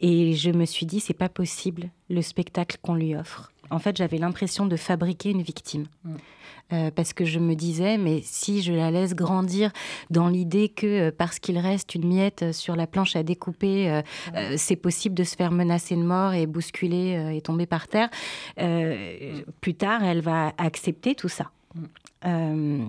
Et 0.00 0.32
je 0.34 0.50
me 0.50 0.64
suis 0.64 0.86
dit, 0.86 1.00
c'est 1.00 1.14
pas 1.14 1.28
possible 1.28 1.90
le 2.08 2.22
spectacle 2.22 2.78
qu'on 2.82 2.94
lui 2.94 3.14
offre. 3.14 3.52
En 3.70 3.78
fait, 3.78 3.96
j'avais 3.96 4.18
l'impression 4.18 4.66
de 4.66 4.76
fabriquer 4.76 5.30
une 5.30 5.42
victime. 5.42 5.86
Mm. 6.04 6.14
Euh, 6.72 6.90
parce 6.94 7.12
que 7.12 7.24
je 7.24 7.40
me 7.40 7.54
disais, 7.54 7.98
mais 7.98 8.20
si 8.22 8.62
je 8.62 8.72
la 8.72 8.92
laisse 8.92 9.14
grandir 9.16 9.72
dans 10.08 10.28
l'idée 10.28 10.68
que 10.68 11.08
euh, 11.08 11.10
parce 11.16 11.40
qu'il 11.40 11.58
reste 11.58 11.96
une 11.96 12.06
miette 12.06 12.52
sur 12.52 12.76
la 12.76 12.86
planche 12.86 13.16
à 13.16 13.24
découper, 13.24 13.90
euh, 13.90 14.02
euh 14.36 14.54
c'est 14.56 14.76
possible 14.76 15.16
de 15.16 15.24
se 15.24 15.34
faire 15.34 15.50
menacer 15.50 15.96
de 15.96 16.02
mort 16.02 16.32
et 16.32 16.46
bousculer 16.46 17.16
euh, 17.16 17.30
et 17.30 17.40
tomber 17.40 17.66
par 17.66 17.88
terre, 17.88 18.08
plus 19.60 19.74
tard, 19.74 20.04
elle 20.04 20.20
va 20.20 20.52
accepter 20.58 21.14
tout 21.14 21.28
ça. 21.28 21.50
Mm. 22.24 22.88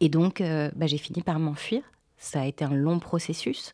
et 0.00 0.08
donc, 0.08 0.42
bah, 0.42 0.86
j'ai 0.86 0.98
fini 0.98 1.22
par 1.22 1.38
m'enfuir. 1.38 1.82
Ça 2.22 2.42
a 2.42 2.44
été 2.44 2.66
un 2.66 2.74
long 2.74 2.98
processus. 2.98 3.72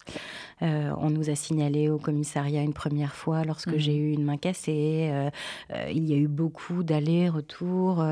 Euh, 0.62 0.92
on 0.98 1.10
nous 1.10 1.30
a 1.30 1.34
signalé 1.34 1.90
au 1.90 1.98
commissariat 1.98 2.62
une 2.62 2.72
première 2.72 3.12
fois 3.12 3.42
lorsque 3.44 3.74
mmh. 3.74 3.78
j'ai 3.78 3.96
eu 3.96 4.12
une 4.12 4.22
main 4.22 4.36
cassée. 4.36 5.08
Euh, 5.10 5.30
euh, 5.74 5.90
il 5.92 6.04
y 6.04 6.14
a 6.14 6.16
eu 6.16 6.28
beaucoup 6.28 6.84
d'allers-retours. 6.84 8.06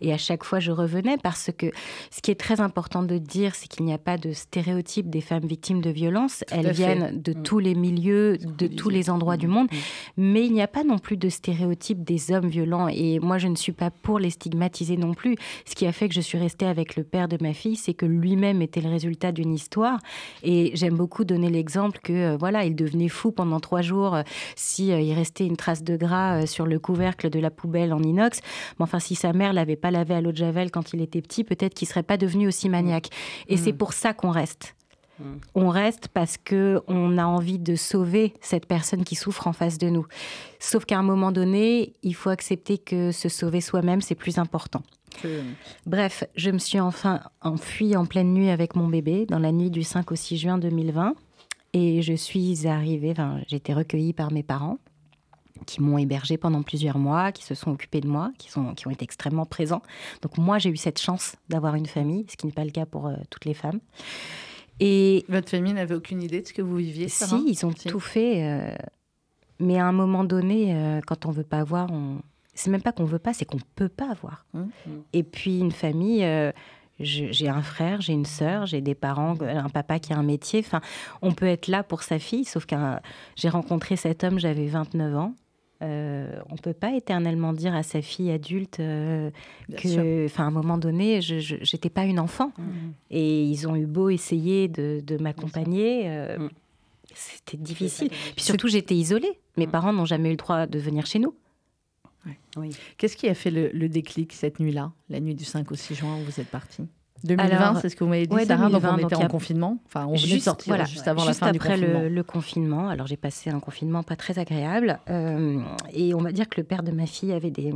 Et 0.00 0.10
à 0.14 0.16
chaque 0.16 0.42
fois, 0.42 0.58
je 0.58 0.70
revenais 0.70 1.18
parce 1.18 1.50
que 1.56 1.66
ce 2.10 2.22
qui 2.22 2.30
est 2.30 2.40
très 2.40 2.62
important 2.62 3.02
de 3.02 3.18
dire, 3.18 3.54
c'est 3.54 3.68
qu'il 3.68 3.84
n'y 3.84 3.92
a 3.92 3.98
pas 3.98 4.16
de 4.16 4.32
stéréotype 4.32 5.10
des 5.10 5.20
femmes 5.20 5.44
victimes 5.44 5.82
de 5.82 5.90
violences. 5.90 6.44
Elles 6.50 6.72
viennent 6.72 7.20
de 7.20 7.32
mmh. 7.32 7.42
tous 7.42 7.58
les 7.58 7.74
milieux, 7.74 8.38
de 8.38 8.66
tous 8.66 8.88
les 8.88 9.10
endroits 9.10 9.36
mmh. 9.36 9.40
du 9.40 9.48
monde. 9.48 9.68
Mais 10.16 10.46
il 10.46 10.52
n'y 10.54 10.62
a 10.62 10.68
pas 10.68 10.82
non 10.82 10.98
plus 10.98 11.18
de 11.18 11.28
stéréotype 11.28 12.02
des 12.02 12.32
hommes 12.32 12.48
violents. 12.48 12.88
Et 12.88 13.18
moi, 13.18 13.36
je 13.36 13.48
ne 13.48 13.56
suis 13.56 13.72
pas 13.72 13.90
pour 13.90 14.18
les 14.18 14.30
stigmatiser 14.30 14.96
non 14.96 15.12
plus. 15.12 15.36
Ce 15.66 15.74
qui 15.74 15.86
a 15.86 15.92
fait 15.92 16.08
que 16.08 16.14
je 16.14 16.22
suis 16.22 16.38
restée 16.38 16.64
avec 16.64 16.96
le 16.96 17.04
père 17.04 17.28
de 17.28 17.36
ma 17.42 17.52
fille, 17.52 17.76
c'est 17.76 17.92
que 17.92 18.06
lui-même 18.06 18.62
était 18.62 18.80
le 18.80 18.88
résultat 18.88 19.30
d'une 19.30 19.52
histoire. 19.52 19.73
Et 20.42 20.72
j'aime 20.74 20.96
beaucoup 20.96 21.24
donner 21.24 21.50
l'exemple 21.50 21.98
que 22.02 22.12
euh, 22.12 22.36
voilà, 22.36 22.64
il 22.64 22.74
devenait 22.74 23.08
fou 23.08 23.32
pendant 23.32 23.60
trois 23.60 23.82
jours 23.82 24.14
euh, 24.14 24.22
si 24.56 24.92
euh, 24.92 25.00
il 25.00 25.12
restait 25.14 25.46
une 25.46 25.56
trace 25.56 25.82
de 25.82 25.96
gras 25.96 26.46
sur 26.46 26.66
le 26.66 26.78
couvercle 26.78 27.30
de 27.30 27.38
la 27.38 27.50
poubelle 27.50 27.92
en 27.92 28.02
inox. 28.02 28.40
Mais 28.78 28.84
enfin, 28.84 28.98
si 28.98 29.14
sa 29.14 29.32
mère 29.32 29.52
l'avait 29.52 29.76
pas 29.76 29.90
lavé 29.90 30.14
à 30.14 30.20
l'eau 30.20 30.32
de 30.32 30.36
javel 30.36 30.70
quand 30.70 30.92
il 30.92 31.00
était 31.00 31.22
petit, 31.22 31.44
peut-être 31.44 31.74
qu'il 31.74 31.88
serait 31.88 32.02
pas 32.02 32.16
devenu 32.16 32.46
aussi 32.48 32.68
maniaque. 32.68 33.08
Et 33.48 33.54
mmh. 33.54 33.58
c'est 33.58 33.72
pour 33.72 33.92
ça 33.92 34.12
qu'on 34.12 34.30
reste. 34.30 34.74
Mmh. 35.18 35.24
On 35.54 35.68
reste 35.68 36.08
parce 36.08 36.36
que 36.36 36.82
on 36.88 37.18
a 37.18 37.24
envie 37.24 37.58
de 37.58 37.76
sauver 37.76 38.34
cette 38.40 38.66
personne 38.66 39.04
qui 39.04 39.14
souffre 39.14 39.46
en 39.46 39.52
face 39.52 39.78
de 39.78 39.88
nous. 39.88 40.06
Sauf 40.58 40.84
qu'à 40.84 40.98
un 40.98 41.02
moment 41.02 41.30
donné, 41.30 41.94
il 42.02 42.14
faut 42.14 42.30
accepter 42.30 42.78
que 42.78 43.12
se 43.12 43.28
sauver 43.28 43.60
soi-même, 43.60 44.00
c'est 44.00 44.14
plus 44.14 44.38
important. 44.38 44.82
Bref, 45.86 46.24
je 46.36 46.50
me 46.50 46.58
suis 46.58 46.80
enfin 46.80 47.20
enfuie 47.40 47.96
en 47.96 48.06
pleine 48.06 48.32
nuit 48.32 48.50
avec 48.50 48.76
mon 48.76 48.88
bébé 48.88 49.26
dans 49.26 49.38
la 49.38 49.52
nuit 49.52 49.70
du 49.70 49.82
5 49.82 50.10
au 50.12 50.16
6 50.16 50.36
juin 50.38 50.58
2020. 50.58 51.14
Et 51.72 52.02
je 52.02 52.14
suis 52.14 52.66
arrivée, 52.66 53.10
enfin, 53.10 53.40
j'ai 53.48 53.56
été 53.56 53.74
recueillie 53.74 54.12
par 54.12 54.32
mes 54.32 54.42
parents 54.42 54.78
qui 55.66 55.82
m'ont 55.82 55.98
hébergée 55.98 56.36
pendant 56.36 56.62
plusieurs 56.62 56.98
mois, 56.98 57.32
qui 57.32 57.44
se 57.44 57.54
sont 57.54 57.70
occupés 57.70 58.00
de 58.00 58.08
moi, 58.08 58.30
qui, 58.38 58.50
sont, 58.50 58.74
qui 58.74 58.86
ont 58.86 58.90
été 58.90 59.04
extrêmement 59.04 59.46
présents. 59.46 59.82
Donc 60.22 60.38
moi, 60.38 60.58
j'ai 60.58 60.70
eu 60.70 60.76
cette 60.76 61.00
chance 61.00 61.36
d'avoir 61.48 61.74
une 61.74 61.86
famille, 61.86 62.26
ce 62.28 62.36
qui 62.36 62.46
n'est 62.46 62.52
pas 62.52 62.64
le 62.64 62.70
cas 62.70 62.86
pour 62.86 63.06
euh, 63.06 63.14
toutes 63.30 63.44
les 63.44 63.54
femmes. 63.54 63.80
Et 64.80 65.24
votre 65.28 65.48
famille 65.48 65.72
n'avait 65.72 65.94
aucune 65.94 66.22
idée 66.22 66.42
de 66.42 66.46
ce 66.46 66.52
que 66.52 66.62
vous 66.62 66.76
viviez 66.76 67.08
Sarah 67.08 67.38
Si, 67.38 67.44
ils 67.46 67.66
ont 67.66 67.72
si. 67.76 67.88
tout 67.88 68.00
fait. 68.00 68.44
Euh, 68.44 68.76
mais 69.60 69.78
à 69.78 69.86
un 69.86 69.92
moment 69.92 70.24
donné, 70.24 70.74
euh, 70.74 71.00
quand 71.06 71.26
on 71.26 71.30
veut 71.30 71.44
pas 71.44 71.60
avoir, 71.60 71.90
on... 71.92 72.20
c'est 72.54 72.70
même 72.70 72.82
pas 72.82 72.92
qu'on 72.92 73.04
veut 73.04 73.18
pas, 73.18 73.32
c'est 73.32 73.44
qu'on 73.44 73.58
peut 73.74 73.88
pas 73.88 74.10
avoir. 74.10 74.46
Mmh. 74.54 74.62
Et 75.12 75.22
puis 75.22 75.58
une 75.58 75.72
famille 75.72 76.24
euh, 76.24 76.52
j'ai 77.00 77.48
un 77.48 77.62
frère, 77.62 78.00
j'ai 78.00 78.12
une 78.12 78.24
sœur, 78.24 78.66
j'ai 78.66 78.80
des 78.80 78.94
parents, 78.94 79.34
un 79.40 79.68
papa 79.68 79.98
qui 79.98 80.12
a 80.12 80.16
un 80.16 80.22
métier. 80.22 80.60
Enfin, 80.60 80.80
on 81.22 81.32
peut 81.32 81.46
être 81.46 81.66
là 81.66 81.82
pour 81.82 82.02
sa 82.02 82.18
fille, 82.18 82.44
sauf 82.44 82.66
que 82.66 82.76
j'ai 83.36 83.48
rencontré 83.48 83.96
cet 83.96 84.22
homme, 84.22 84.38
j'avais 84.38 84.66
29 84.66 85.16
ans. 85.16 85.34
Euh, 85.82 86.38
on 86.50 86.56
peut 86.56 86.72
pas 86.72 86.94
éternellement 86.94 87.52
dire 87.52 87.74
à 87.74 87.82
sa 87.82 88.00
fille 88.00 88.30
adulte 88.30 88.78
euh, 88.78 89.30
que, 89.76 90.24
enfin, 90.26 90.44
à 90.44 90.46
un 90.46 90.52
moment 90.52 90.78
donné, 90.78 91.20
je 91.20 91.56
n'étais 91.56 91.90
pas 91.90 92.04
une 92.04 92.20
enfant. 92.20 92.52
Mmh. 92.56 92.62
Et 93.10 93.44
ils 93.44 93.66
ont 93.68 93.74
eu 93.74 93.86
beau 93.86 94.08
essayer 94.08 94.68
de, 94.68 95.02
de 95.04 95.18
m'accompagner. 95.18 96.04
Euh, 96.06 96.38
mmh. 96.38 96.50
C'était 97.12 97.56
difficile. 97.56 98.08
Puis 98.08 98.44
surtout, 98.44 98.68
j'étais 98.68 98.94
isolée. 98.94 99.40
Mes 99.56 99.66
mmh. 99.66 99.70
parents 99.70 99.92
n'ont 99.92 100.04
jamais 100.04 100.28
eu 100.28 100.32
le 100.32 100.36
droit 100.36 100.66
de 100.66 100.78
venir 100.78 101.06
chez 101.06 101.18
nous. 101.18 101.34
Ouais. 102.26 102.38
Oui. 102.56 102.70
Qu'est-ce 102.98 103.16
qui 103.16 103.28
a 103.28 103.34
fait 103.34 103.50
le, 103.50 103.68
le 103.72 103.88
déclic 103.88 104.32
cette 104.32 104.60
nuit-là, 104.60 104.92
la 105.10 105.20
nuit 105.20 105.34
du 105.34 105.44
5 105.44 105.70
au 105.70 105.74
6 105.74 105.94
juin 105.94 106.16
où 106.16 106.24
vous 106.24 106.40
êtes 106.40 106.48
parti? 106.48 106.86
2020, 107.24 107.80
c'est 107.80 107.88
ce 107.88 107.96
que 107.96 108.04
vous 108.04 108.10
m'avez 108.10 108.26
dit, 108.26 108.34
ouais, 108.34 108.44
Sarah, 108.44 108.66
2020, 108.68 108.92
donc 108.92 109.00
on 109.02 109.06
était 109.06 109.16
en 109.16 109.20
a- 109.20 109.28
confinement. 109.28 109.78
Enfin, 109.86 110.04
on 110.04 110.10
venait 110.14 110.22
de 110.22 110.26
Juste- 110.26 110.44
sortir 110.44 110.70
voilà, 110.72 110.84
juste 110.84 111.08
avant 111.08 111.24
juste 111.24 111.40
la 111.40 111.46
fin 111.46 111.54
après 111.54 111.74
du 111.76 111.80
confinement. 111.80 112.00
Le, 112.02 112.08
le 112.10 112.22
confinement. 112.22 112.88
Alors 112.88 113.06
j'ai 113.06 113.16
passé 113.16 113.48
un 113.50 113.60
confinement 113.60 114.02
pas 114.02 114.16
très 114.16 114.38
agréable. 114.38 114.98
euh, 115.08 115.58
et 115.92 116.12
on 116.14 116.18
va 116.18 116.32
dire 116.32 116.48
que 116.48 116.60
le 116.60 116.66
père 116.66 116.82
de 116.82 116.90
ma 116.92 117.06
fille 117.06 117.32
avait 117.32 117.50
des, 117.50 117.72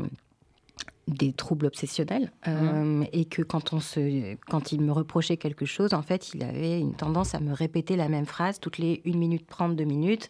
des 1.07 1.33
troubles 1.33 1.65
obsessionnels. 1.67 2.31
euh, 2.47 3.05
Et 3.13 3.25
que 3.25 3.41
quand, 3.41 3.73
on 3.73 3.81
se, 3.81 4.35
quand 4.51 4.73
il 4.73 4.83
me 4.83 4.93
reprochait 4.93 5.39
quelque 5.39 5.65
chose, 5.65 5.95
en 5.95 6.03
fait, 6.03 6.35
il 6.35 6.43
avait 6.43 6.79
une 6.79 6.95
tendance 6.95 7.35
à 7.35 7.41
me 7.41 7.53
répéter 7.55 7.97
la 7.97 8.09
même 8.11 8.27
phrase 8.27 8.61
toutes 8.61 8.77
les 8.79 9.01
1 9.07 9.17
minute 9.17 9.47
30, 9.47 9.77
2 9.77 9.85
minutes. 9.85 10.29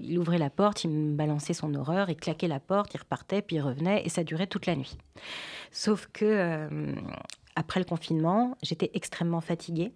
Il 0.00 0.18
ouvrait 0.18 0.38
la 0.38 0.50
porte, 0.50 0.84
il 0.84 0.90
me 0.90 1.14
balançait 1.14 1.52
son 1.52 1.74
horreur, 1.74 2.08
il 2.10 2.16
claquait 2.16 2.48
la 2.48 2.60
porte, 2.60 2.94
il 2.94 2.98
repartait, 2.98 3.42
puis 3.42 3.56
il 3.56 3.60
revenait, 3.60 4.02
et 4.04 4.08
ça 4.08 4.24
durait 4.24 4.46
toute 4.46 4.66
la 4.66 4.74
nuit. 4.76 4.96
Sauf 5.70 6.08
que 6.12 6.24
euh, 6.24 6.94
après 7.54 7.80
le 7.80 7.84
confinement, 7.86 8.56
j'étais 8.62 8.90
extrêmement 8.94 9.40
fatiguée. 9.40 9.92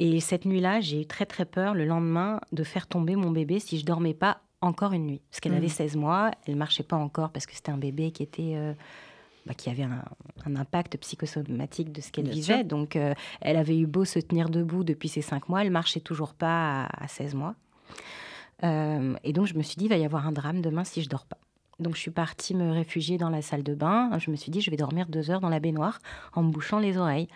Et 0.00 0.18
cette 0.20 0.44
nuit-là, 0.46 0.80
j'ai 0.80 1.02
eu 1.02 1.06
très 1.06 1.26
très 1.26 1.44
peur 1.44 1.74
le 1.74 1.84
lendemain 1.84 2.40
de 2.52 2.64
faire 2.64 2.86
tomber 2.86 3.14
mon 3.14 3.30
bébé 3.30 3.60
si 3.60 3.78
je 3.78 3.84
dormais 3.84 4.14
pas 4.14 4.40
encore 4.60 4.92
une 4.92 5.06
nuit. 5.06 5.20
Parce 5.30 5.40
qu'elle 5.40 5.54
avait 5.54 5.68
16 5.68 5.96
mois, 5.96 6.30
elle 6.46 6.56
marchait 6.56 6.82
pas 6.82 6.96
encore 6.96 7.30
parce 7.30 7.46
que 7.46 7.54
c'était 7.54 7.70
un 7.70 7.78
bébé 7.78 8.10
qui 8.10 8.22
était... 8.22 8.54
euh, 8.56 8.72
bah, 9.46 9.54
qui 9.54 9.70
avait 9.70 9.84
un, 9.84 10.04
un 10.44 10.56
impact 10.56 10.98
psychosomatique 10.98 11.90
de 11.92 12.00
ce 12.02 12.10
qu'elle 12.10 12.28
vivait. 12.28 12.64
Donc, 12.64 12.96
euh, 12.96 13.14
elle 13.40 13.56
avait 13.56 13.78
eu 13.78 13.86
beau 13.86 14.04
se 14.04 14.18
tenir 14.18 14.50
debout 14.50 14.84
depuis 14.84 15.08
ses 15.08 15.22
5 15.22 15.48
mois, 15.48 15.62
elle 15.64 15.70
marchait 15.70 16.00
toujours 16.00 16.34
pas 16.34 16.82
à, 16.84 17.04
à 17.04 17.08
16 17.08 17.34
mois. 17.34 17.54
Euh, 18.64 19.14
et 19.24 19.32
donc, 19.32 19.46
je 19.46 19.54
me 19.54 19.62
suis 19.62 19.76
dit, 19.76 19.84
il 19.84 19.88
va 19.88 19.96
y 19.96 20.04
avoir 20.04 20.26
un 20.26 20.32
drame 20.32 20.60
demain 20.60 20.84
si 20.84 21.02
je 21.02 21.08
dors 21.08 21.26
pas. 21.26 21.38
Donc, 21.78 21.94
je 21.94 22.00
suis 22.00 22.10
partie 22.10 22.54
me 22.54 22.72
réfugier 22.72 23.18
dans 23.18 23.30
la 23.30 23.40
salle 23.42 23.62
de 23.62 23.74
bain. 23.74 24.10
Je 24.18 24.30
me 24.30 24.36
suis 24.36 24.50
dit, 24.50 24.60
je 24.60 24.70
vais 24.70 24.76
dormir 24.76 25.06
deux 25.08 25.30
heures 25.30 25.40
dans 25.40 25.48
la 25.48 25.60
baignoire 25.60 26.00
en 26.34 26.42
me 26.42 26.50
bouchant 26.50 26.78
les 26.80 26.96
oreilles. 26.98 27.28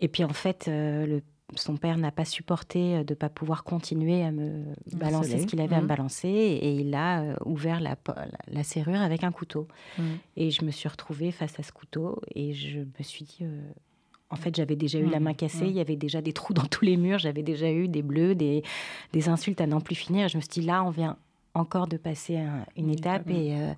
Et 0.00 0.08
puis, 0.08 0.24
en 0.24 0.32
fait, 0.32 0.66
euh, 0.66 1.06
le, 1.06 1.22
son 1.54 1.76
père 1.76 1.96
n'a 1.96 2.10
pas 2.10 2.24
supporté 2.24 2.96
euh, 2.96 3.04
de 3.04 3.12
ne 3.12 3.14
pas 3.14 3.28
pouvoir 3.28 3.62
continuer 3.62 4.24
à 4.24 4.32
me 4.32 4.64
balancer 4.94 5.38
ce 5.38 5.46
qu'il 5.46 5.60
avait 5.60 5.76
à 5.76 5.78
me 5.78 5.82
Mhm. 5.82 5.88
balancer. 5.88 6.28
Et 6.28 6.74
il 6.74 6.92
a 6.94 7.36
ouvert 7.44 7.78
la, 7.80 7.94
serrure 8.64 9.00
avec 9.00 9.22
un 9.22 9.30
couteau. 9.30 9.68
Mhm. 9.98 10.18
Et 10.36 10.50
je 10.50 10.64
me 10.64 10.72
suis 10.72 10.88
retrouvée 10.88 11.30
face 11.30 11.56
à 11.60 11.62
ce 11.62 11.70
couteau. 11.70 12.20
Et 12.34 12.52
je 12.54 12.80
me 12.80 13.02
suis 13.02 13.24
dit... 13.24 13.38
euh, 13.42 13.60
en 14.32 14.36
fait, 14.36 14.56
j'avais 14.56 14.76
déjà 14.76 14.98
eu 14.98 15.06
la 15.06 15.18
Mhm. 15.18 15.24
main 15.24 15.34
cassée, 15.34 15.64
Mhm. 15.64 15.70
il 15.70 15.76
y 15.76 15.80
avait 15.80 15.96
déjà 15.96 16.20
des 16.22 16.32
trous 16.32 16.54
dans 16.54 16.66
tous 16.66 16.84
les 16.84 16.96
murs, 16.96 17.18
j'avais 17.18 17.42
déjà 17.42 17.70
eu 17.70 17.86
des 17.86 18.02
bleus, 18.02 18.34
des, 18.34 18.62
des 19.12 19.28
insultes 19.28 19.60
à 19.60 19.66
n'en 19.66 19.80
plus 19.80 19.94
finir. 19.94 20.24
Et 20.26 20.28
je 20.28 20.36
me 20.36 20.42
suis 20.42 20.48
dit, 20.50 20.62
là, 20.62 20.82
on 20.82 20.90
vient 20.90 21.16
encore 21.54 21.86
de 21.86 21.96
passer 21.98 22.38
un- 22.38 22.64
une, 22.76 22.86
Une 22.86 22.90
étape 22.90 23.28
étape, 23.28 23.36
et 23.36 23.54
euh, 23.54 23.72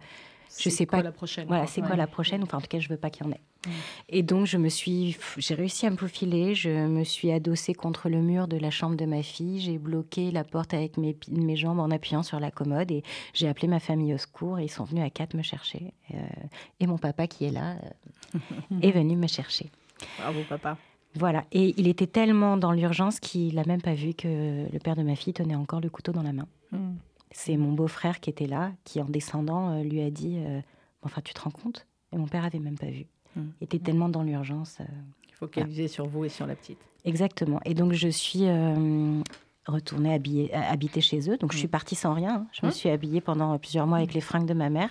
C'est 0.48 0.70
sais 0.70 0.86
quoi 0.86 0.98
pas- 0.98 1.02
la 1.04 1.12
prochaine 1.12 1.48
voilà, 1.48 1.66
c'est 1.66 1.80
quoi 1.82 1.96
la 1.96 2.06
prochaine? 2.06 2.42
Enfin, 2.44 2.58
en 2.58 2.60
tout 2.60 2.68
cas, 2.68 2.78
je 2.78 2.88
veux 2.88 2.96
pas 2.96 3.10
qu'il 3.10 3.26
y 3.26 3.28
en 3.28 3.32
ait. 3.32 3.40
Mm. 3.66 3.70
Et 4.10 4.22
donc, 4.22 4.46
je 4.46 4.56
me 4.58 4.68
suis, 4.68 5.16
j'ai 5.38 5.54
réussi 5.54 5.86
à 5.86 5.90
me 5.90 5.96
faufiler. 5.96 6.54
Je 6.54 6.68
me 6.70 7.02
suis 7.02 7.32
adossée 7.32 7.74
contre 7.74 8.08
le 8.08 8.20
mur 8.20 8.46
de 8.46 8.56
la 8.58 8.70
chambre 8.70 8.94
de 8.94 9.06
ma 9.06 9.22
fille. 9.24 9.58
J'ai 9.58 9.78
bloqué 9.78 10.30
la 10.30 10.44
porte 10.44 10.72
avec 10.74 10.96
mes, 10.98 11.16
mes 11.32 11.56
jambes 11.56 11.80
en 11.80 11.90
appuyant 11.90 12.22
sur 12.22 12.38
la 12.38 12.52
commode 12.52 12.92
et 12.92 13.02
j'ai 13.32 13.48
appelé 13.48 13.66
ma 13.66 13.80
famille 13.80 14.14
au 14.14 14.18
secours. 14.18 14.60
Et 14.60 14.64
ils 14.64 14.70
sont 14.70 14.84
venus 14.84 15.02
à 15.02 15.10
quatre 15.10 15.34
me 15.34 15.42
chercher. 15.42 15.92
Euh, 16.12 16.18
et 16.78 16.86
mon 16.86 16.98
papa, 16.98 17.26
qui 17.26 17.46
est 17.46 17.50
là, 17.50 17.76
euh, 18.34 18.38
est 18.82 18.92
venu 18.92 19.16
me 19.16 19.26
chercher. 19.26 19.70
Bravo, 20.18 20.40
papa. 20.48 20.76
Voilà. 21.16 21.44
Et 21.52 21.74
il 21.76 21.86
était 21.88 22.06
tellement 22.06 22.56
dans 22.56 22.72
l'urgence 22.72 23.20
qu'il 23.20 23.54
n'a 23.54 23.64
même 23.66 23.80
pas 23.82 23.94
vu 23.94 24.14
que 24.14 24.66
le 24.70 24.78
père 24.80 24.96
de 24.96 25.02
ma 25.02 25.14
fille 25.16 25.32
tenait 25.32 25.54
encore 25.54 25.80
le 25.80 25.90
couteau 25.90 26.12
dans 26.12 26.22
la 26.22 26.32
main. 26.32 26.46
Mhm. 26.72 26.96
C'est 27.30 27.56
mon 27.56 27.72
beau-frère 27.72 28.20
qui 28.20 28.30
était 28.30 28.46
là, 28.46 28.72
qui 28.84 29.00
en 29.00 29.06
descendant 29.06 29.70
euh, 29.72 29.82
lui 29.82 30.00
a 30.02 30.10
dit 30.10 30.36
euh, 30.38 30.60
Enfin, 31.02 31.20
tu 31.20 31.34
te 31.34 31.40
rends 31.40 31.50
compte? 31.50 31.86
Et 32.12 32.16
mon 32.16 32.26
père 32.26 32.44
avait 32.44 32.58
même 32.60 32.78
pas 32.78 32.86
vu. 32.86 33.06
Mm. 33.36 33.40
Il 33.60 33.64
était 33.64 33.78
tellement 33.78 34.08
dans 34.08 34.22
l'urgence. 34.22 34.78
euh, 34.80 34.84
Il 35.28 35.32
faut 35.34 35.46
focaliser 35.46 35.88
sur 35.88 36.06
vous 36.06 36.24
et 36.24 36.28
sur 36.28 36.46
la 36.46 36.54
petite. 36.54 36.78
Exactement. 37.04 37.60
Et 37.64 37.74
donc, 37.74 37.92
je 37.92 38.08
suis 38.08 38.44
euh, 38.46 39.20
retournée 39.66 40.12
habiller- 40.12 40.50
euh, 40.54 40.60
habiter 40.70 41.00
chez 41.00 41.30
eux. 41.30 41.36
Donc, 41.38 41.52
je 41.52 41.58
suis 41.58 41.68
partie 41.68 41.94
sans 41.94 42.12
rien. 42.14 42.34
hein. 42.34 42.46
Je 42.52 42.66
me 42.66 42.70
Mm. 42.70 42.74
suis 42.74 42.88
habillée 42.90 43.20
pendant 43.20 43.56
plusieurs 43.58 43.86
mois 43.86 43.98
avec 43.98 44.12
les 44.12 44.20
fringues 44.20 44.46
de 44.46 44.52
ma 44.54 44.68
mère. 44.68 44.90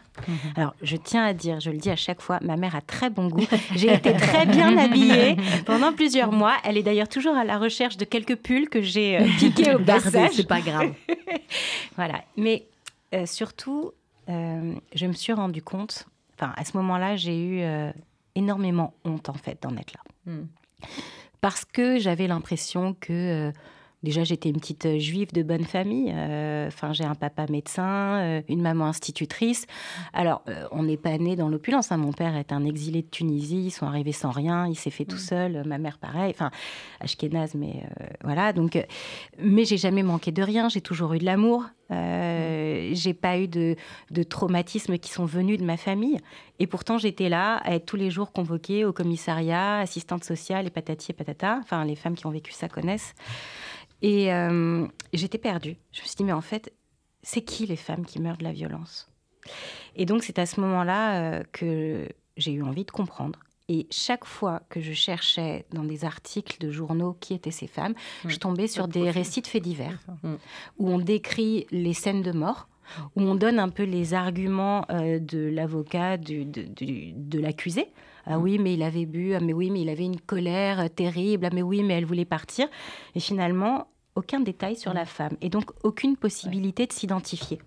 Alors, 0.56 0.74
je 0.82 0.98
tiens 0.98 1.24
à 1.24 1.34
dire, 1.34 1.60
je 1.60 1.70
le 1.70 1.78
dis 1.78 1.90
à 1.92 1.96
chaque 1.96 2.22
fois, 2.22 2.40
ma 2.42 2.58
mère 2.58 2.76
a 2.76 2.82
très 2.82 3.10
bon 3.10 3.28
goût. 3.28 3.46
J'ai 3.76 3.94
été 3.94 4.14
très 4.14 4.46
bien 4.48 4.76
habillée 4.78 5.36
pendant 5.66 5.94
plusieurs 5.94 6.32
mois. 6.32 6.56
Elle 6.64 6.78
est 6.78 6.84
d'ailleurs 6.84 7.08
toujours 7.10 7.36
à 7.36 7.44
la 7.44 7.60
recherche 7.60 7.98
de 7.98 8.06
quelques 8.06 8.36
pulls 8.36 8.68
que 8.70 8.82
j'ai 8.82 9.20
euh, 9.20 9.26
piqués 9.40 9.76
au 9.76 9.80
Gardez, 9.80 9.86
passage. 10.06 10.32
c'est 10.34 10.48
pas 10.48 10.62
grave. 10.62 10.94
Voilà. 11.96 12.24
Mais 12.38 12.66
euh, 13.14 13.26
surtout, 13.26 13.92
euh, 14.30 14.74
je 14.96 15.06
me 15.06 15.14
suis 15.14 15.34
rendu 15.34 15.62
compte, 15.62 16.08
enfin, 16.36 16.52
à 16.58 16.66
ce 16.66 16.76
moment-là, 16.78 17.16
j'ai 17.16 17.38
eu 17.38 17.62
euh, 17.62 17.92
énormément 18.36 18.94
honte, 19.06 19.30
en 19.30 19.34
fait, 19.34 19.62
d'en 19.62 19.76
être 19.78 19.94
là. 19.94 20.00
Mhm. 20.34 20.48
Parce 21.42 21.66
que 21.66 22.00
j'avais 22.00 22.28
l'impression 22.28 22.96
que. 23.00 23.52
Déjà, 24.04 24.24
j'étais 24.24 24.50
une 24.50 24.58
petite 24.60 24.86
euh, 24.86 25.00
juive 25.00 25.32
de 25.34 25.44
bonne 25.44 25.64
famille. 25.64 26.12
euh, 26.14 26.68
Enfin, 26.68 26.94
j'ai 26.94 27.06
un 27.06 27.16
papa 27.16 27.46
médecin, 27.50 28.18
euh, 28.20 28.42
une 28.50 28.62
maman 28.62 28.86
institutrice. 28.88 29.66
Alors, 30.14 30.44
euh, 30.50 30.66
on 30.72 30.84
n'est 30.84 30.98
pas 30.98 31.18
né 31.18 31.36
dans 31.36 31.48
l'opulence. 31.50 31.92
hein. 31.92 31.98
Mon 31.98 32.12
père 32.12 32.36
est 32.36 32.52
un 32.52 32.66
exilé 32.66 33.02
de 33.02 33.10
Tunisie. 33.10 33.66
Ils 33.66 33.72
sont 33.72 33.86
arrivés 33.86 34.12
sans 34.12 34.32
rien. 34.32 34.68
Il 34.68 34.76
s'est 34.76 34.90
fait 34.90 35.06
tout 35.06 35.18
seul. 35.18 35.64
Ma 35.66 35.78
mère, 35.78 35.98
pareil. 35.98 36.32
Enfin, 36.36 36.52
ashkénaze, 37.00 37.56
mais 37.56 37.84
voilà. 38.24 38.54
Donc, 38.54 38.78
mais 39.40 39.66
j'ai 39.66 39.78
jamais 39.78 40.04
manqué 40.04 40.32
de 40.32 40.42
rien. 40.44 40.70
J'ai 40.70 40.82
toujours 40.82 41.14
eu 41.14 41.20
de 41.20 41.26
l'amour. 41.26 41.64
Euh, 41.92 42.90
J'ai 42.94 43.14
pas 43.14 43.38
eu 43.38 43.48
de, 43.48 43.76
traumatismes 44.24 44.98
qui 44.98 45.12
sont 45.12 45.26
venus 45.26 45.60
de 45.60 45.66
ma 45.66 45.78
famille. 45.78 46.20
Et 46.60 46.68
pourtant, 46.68 46.98
j'étais 46.98 47.30
là 47.30 47.58
à 47.58 47.76
être 47.76 47.86
tous 47.86 47.96
les 47.96 48.10
jours 48.10 48.32
convoquée 48.32 48.86
au 48.86 48.94
commissariat, 48.94 49.80
assistante 49.80 50.24
sociale 50.24 50.68
et 50.68 50.70
patati 50.70 51.12
et 51.12 51.14
patata. 51.14 51.60
Enfin, 51.62 51.86
les 51.86 51.96
femmes 51.96 52.16
qui 52.16 52.26
ont 52.26 52.32
vécu 52.32 52.52
ça 52.52 52.70
connaissent. 52.70 53.14
Et 54.02 54.34
euh, 54.34 54.86
j'étais 55.14 55.38
perdue. 55.38 55.78
Je 55.92 56.02
me 56.02 56.06
suis 56.06 56.16
dit, 56.16 56.24
mais 56.24 56.34
en 56.34 56.42
fait, 56.42 56.74
c'est 57.22 57.42
qui 57.42 57.66
les 57.66 57.78
femmes 57.78 58.06
qui 58.06 58.20
meurent 58.20 58.38
de 58.38 58.44
la 58.44 58.52
violence? 58.52 59.10
Et 59.96 60.06
donc, 60.06 60.24
c'est 60.24 60.40
à 60.40 60.46
ce 60.46 60.60
moment-là 60.62 61.22
euh, 61.22 61.44
que 61.52 62.08
j'ai 62.38 62.54
eu 62.54 62.64
envie 62.64 62.86
de 62.86 62.92
comprendre. 62.92 63.40
Et 63.70 63.88
chaque 63.92 64.26
fois 64.26 64.62
que 64.70 64.82
je 64.82 64.92
cherchais 64.92 65.66
dans 65.72 65.84
des 65.86 66.04
articles 66.04 66.58
de 66.60 66.70
journaux 66.70 67.16
qui 67.20 67.34
étaient 67.34 67.52
ces 67.52 67.68
femmes, 67.68 67.94
je 68.26 68.38
tombais 68.38 68.68
sur 68.68 68.88
des 68.90 69.10
récits 69.10 69.42
de 69.42 69.48
faits 69.48 69.64
divers 69.64 70.00
Mm. 70.24 70.36
où 70.80 70.90
on 70.90 71.00
décrit 71.00 71.66
les 71.72 71.94
scènes 71.94 72.22
de 72.24 72.32
mort, 72.34 72.68
où 73.16 73.22
on 73.22 73.36
donne 73.36 73.60
un 73.60 73.70
peu 73.70 73.84
les 73.84 74.14
arguments 74.14 74.86
euh, 74.90 75.18
de 75.20 75.40
l'avocat, 75.40 76.18
de, 76.18 76.44
de 76.44 77.40
l'accusé. 77.40 77.88
Ah 78.26 78.38
oui, 78.40 78.58
mais 78.60 78.74
il 78.74 78.84
avait 78.84 79.06
bu, 79.06 79.34
ah 79.34 79.40
mais 79.40 79.54
oui, 79.54 79.70
mais 79.70 79.82
il 79.82 79.90
avait 79.90 80.06
une 80.06 80.20
colère 80.20 80.80
euh, 80.82 80.88
terrible, 80.88 81.46
ah 81.46 81.50
mais 81.54 81.62
oui, 81.62 81.84
mais 81.84 81.94
elle 81.96 82.06
voulait 82.06 82.26
partir. 82.26 82.68
Et 83.16 83.20
finalement, 83.20 83.88
aucun 84.16 84.40
détail 84.42 84.76
sur 84.76 84.94
la 84.94 85.06
femme, 85.06 85.36
et 85.42 85.50
donc 85.50 85.72
aucune 85.84 86.16
possibilité 86.18 86.86
de 86.86 86.94
s'identifier. 86.94 87.60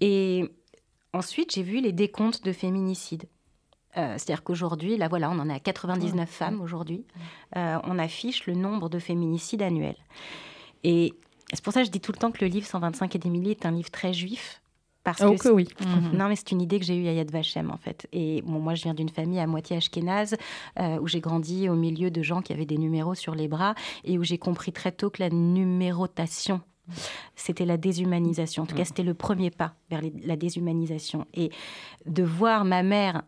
Et 0.00 0.50
ensuite, 1.12 1.54
j'ai 1.54 1.62
vu 1.62 1.80
les 1.80 1.92
décomptes 1.92 2.44
de 2.44 2.52
féminicides. 2.52 3.24
Euh, 3.98 4.14
C'est-à-dire 4.16 4.42
qu'aujourd'hui, 4.44 4.96
là 4.96 5.08
voilà, 5.08 5.30
on 5.30 5.38
en 5.38 5.48
est 5.50 5.54
à 5.54 5.60
99 5.60 6.28
femmes 6.28 6.60
aujourd'hui. 6.60 7.04
Euh, 7.56 7.78
on 7.84 7.98
affiche 7.98 8.46
le 8.46 8.54
nombre 8.54 8.88
de 8.88 8.98
féminicides 8.98 9.62
annuels. 9.62 9.96
Et 10.84 11.14
c'est 11.52 11.62
pour 11.64 11.72
ça 11.72 11.80
que 11.80 11.86
je 11.86 11.90
dis 11.90 12.00
tout 12.00 12.12
le 12.12 12.18
temps 12.18 12.30
que 12.30 12.44
le 12.44 12.50
livre 12.50 12.66
125 12.66 13.14
et 13.16 13.18
des 13.18 13.30
milliers 13.30 13.52
est 13.52 13.66
un 13.66 13.72
livre 13.72 13.90
très 13.90 14.12
juif. 14.12 14.62
Parce 15.04 15.22
Oh 15.22 15.32
que 15.32 15.44
que 15.44 15.48
oui. 15.48 15.66
non, 16.12 16.28
mais 16.28 16.36
c'est 16.36 16.50
une 16.50 16.60
idée 16.60 16.78
que 16.78 16.84
j'ai 16.84 16.94
eue 16.96 17.08
à 17.08 17.12
Yad 17.12 17.30
Vashem, 17.30 17.70
en 17.70 17.78
fait. 17.78 18.06
Et 18.12 18.42
bon, 18.42 18.58
moi, 18.60 18.74
je 18.74 18.82
viens 18.82 18.92
d'une 18.92 19.08
famille 19.08 19.38
à 19.40 19.46
moitié 19.46 19.76
ashkénaze, 19.78 20.36
euh, 20.78 20.98
où 21.00 21.06
j'ai 21.08 21.20
grandi 21.20 21.68
au 21.70 21.74
milieu 21.74 22.10
de 22.10 22.22
gens 22.22 22.42
qui 22.42 22.52
avaient 22.52 22.66
des 22.66 22.76
numéros 22.76 23.14
sur 23.14 23.34
les 23.34 23.48
bras, 23.48 23.74
et 24.04 24.18
où 24.18 24.24
j'ai 24.24 24.36
compris 24.36 24.70
très 24.70 24.92
tôt 24.92 25.08
que 25.08 25.22
la 25.22 25.30
numérotation, 25.30 26.60
c'était 27.36 27.64
la 27.64 27.78
déshumanisation. 27.78 28.64
En 28.64 28.66
tout 28.66 28.74
cas, 28.76 28.84
c'était 28.84 29.02
le 29.02 29.14
premier 29.14 29.50
pas 29.50 29.74
vers 29.88 30.02
la 30.24 30.36
déshumanisation. 30.36 31.26
Et 31.32 31.50
de 32.04 32.22
voir 32.22 32.66
ma 32.66 32.82
mère 32.82 33.22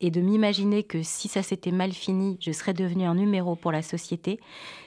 et 0.00 0.10
de 0.10 0.20
m'imaginer 0.20 0.82
que 0.82 1.02
si 1.02 1.28
ça 1.28 1.42
s'était 1.42 1.70
mal 1.70 1.92
fini, 1.92 2.36
je 2.40 2.52
serais 2.52 2.74
devenue 2.74 3.04
un 3.04 3.14
numéro 3.14 3.56
pour 3.56 3.72
la 3.72 3.82
société, 3.82 4.38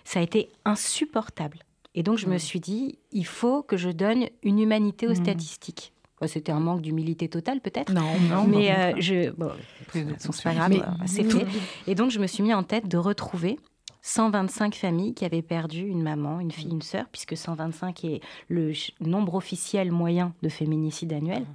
ça 0.04 0.20
a 0.20 0.24
été 0.24 0.50
insupportable. 0.66 1.60
Et 1.96 2.04
donc, 2.04 2.18
je 2.20 2.28
me 2.28 2.38
suis 2.38 2.60
dit, 2.60 3.00
il 3.12 3.26
faut 3.26 3.64
que 3.64 3.78
je 3.78 3.90
donne 3.90 4.28
une 4.44 4.60
humanité 4.60 5.08
aux 5.08 5.12
Mhm. 5.16 5.24
statistiques. 5.24 5.94
C'était 6.26 6.52
un 6.52 6.60
manque 6.60 6.82
d'humilité 6.82 7.30
totale, 7.30 7.62
peut-être. 7.62 7.92
Non, 7.94 8.02
non. 8.30 8.44
mais 8.48 8.70
non, 8.70 8.76
euh, 8.80 8.92
non. 8.94 9.02
je, 9.02 9.30
bon, 9.32 9.52
c'est 10.20 10.44
pas 10.44 10.54
grave, 10.56 10.70
Mais- 10.70 10.82
euh, 10.82 10.86
c'est 11.06 11.24
fait. 11.24 11.46
Et 11.88 11.94
donc, 11.96 12.10
je 12.12 12.20
me 12.20 12.26
suis 12.28 12.42
mis 12.44 12.54
en 12.54 12.64
tête 12.64 12.88
de 12.88 12.98
retrouver 12.98 13.60
125 14.02 14.74
familles 14.76 15.14
qui 15.14 15.26
avaient 15.26 15.42
perdu 15.44 15.86
une 15.88 16.02
maman, 16.02 16.40
une 16.40 16.52
fille, 16.52 16.72
une 16.72 16.82
sœur, 16.82 17.06
puisque 17.12 17.38
125 17.38 18.04
est 18.06 18.22
le 18.48 18.74
nombre 19.00 19.36
officiel 19.36 19.92
moyen 19.92 20.34
de 20.42 20.50
féminicide 20.50 21.14
annuel. 21.14 21.46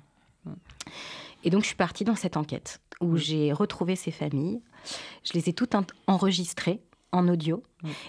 Et 1.45 1.51
donc, 1.51 1.63
je 1.63 1.67
suis 1.67 1.77
partie 1.77 2.05
dans 2.05 2.15
cette 2.17 2.37
enquête 2.37 2.81
où 3.03 3.17
j'ai 3.17 3.53
retrouvé 3.53 3.97
ces 3.97 4.11
familles. 4.11 4.61
Je 5.25 5.33
les 5.35 5.49
ai 5.49 5.53
toutes 5.53 5.75
en- 5.75 5.85
enregistrées. 6.07 6.81
en 7.15 7.29
audio. 7.29 7.63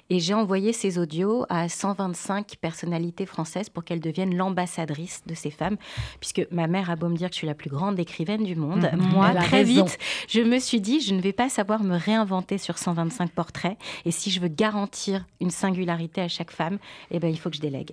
Et 0.10 0.22
j'ai 0.22 0.34
envoyé 0.34 0.72
ces 0.72 0.98
audios 0.98 1.46
à 1.50 1.68
125 1.68 2.56
personnalités 2.62 3.26
françaises 3.26 3.68
pour 3.68 3.84
qu'elles 3.84 4.00
deviennent 4.00 4.34
l'ambassadrice 4.34 5.24
de 5.26 5.34
ces 5.36 5.52
femmes. 5.52 5.76
Puisque 6.22 6.48
ma 6.52 6.68
mère 6.68 6.90
a 6.90 6.96
beau 6.96 7.10
me 7.10 7.18
dire 7.18 7.28
que 7.28 7.34
je 7.34 7.40
suis 7.40 7.48
la 7.48 7.54
plus 7.54 7.70
grande 7.70 8.00
écrivaine 8.00 8.46
du 8.46 8.56
monde, 8.56 8.90
Mhm. 8.94 9.02
moi, 9.12 9.34
très 9.34 9.58
raison. 9.64 9.84
vite, 9.84 9.98
je 10.30 10.40
me 10.40 10.58
suis 10.58 10.80
dit, 10.80 11.02
je 11.02 11.14
ne 11.14 11.20
vais 11.20 11.34
pas 11.34 11.50
savoir 11.50 11.84
me 11.84 11.98
réinventer 11.98 12.58
sur 12.58 12.78
125 12.78 13.30
portraits. 13.32 13.78
Et 14.06 14.12
si 14.12 14.32
je 14.32 14.40
veux 14.40 14.48
garantir 14.48 15.26
une 15.42 15.52
singularité 15.52 16.22
à 16.22 16.30
chaque 16.30 16.52
femme, 16.52 16.78
eh 17.12 17.20
ben, 17.20 17.28
il 17.28 17.38
faut 17.38 17.50
que 17.50 17.58
je 17.58 17.62
délègue. 17.62 17.92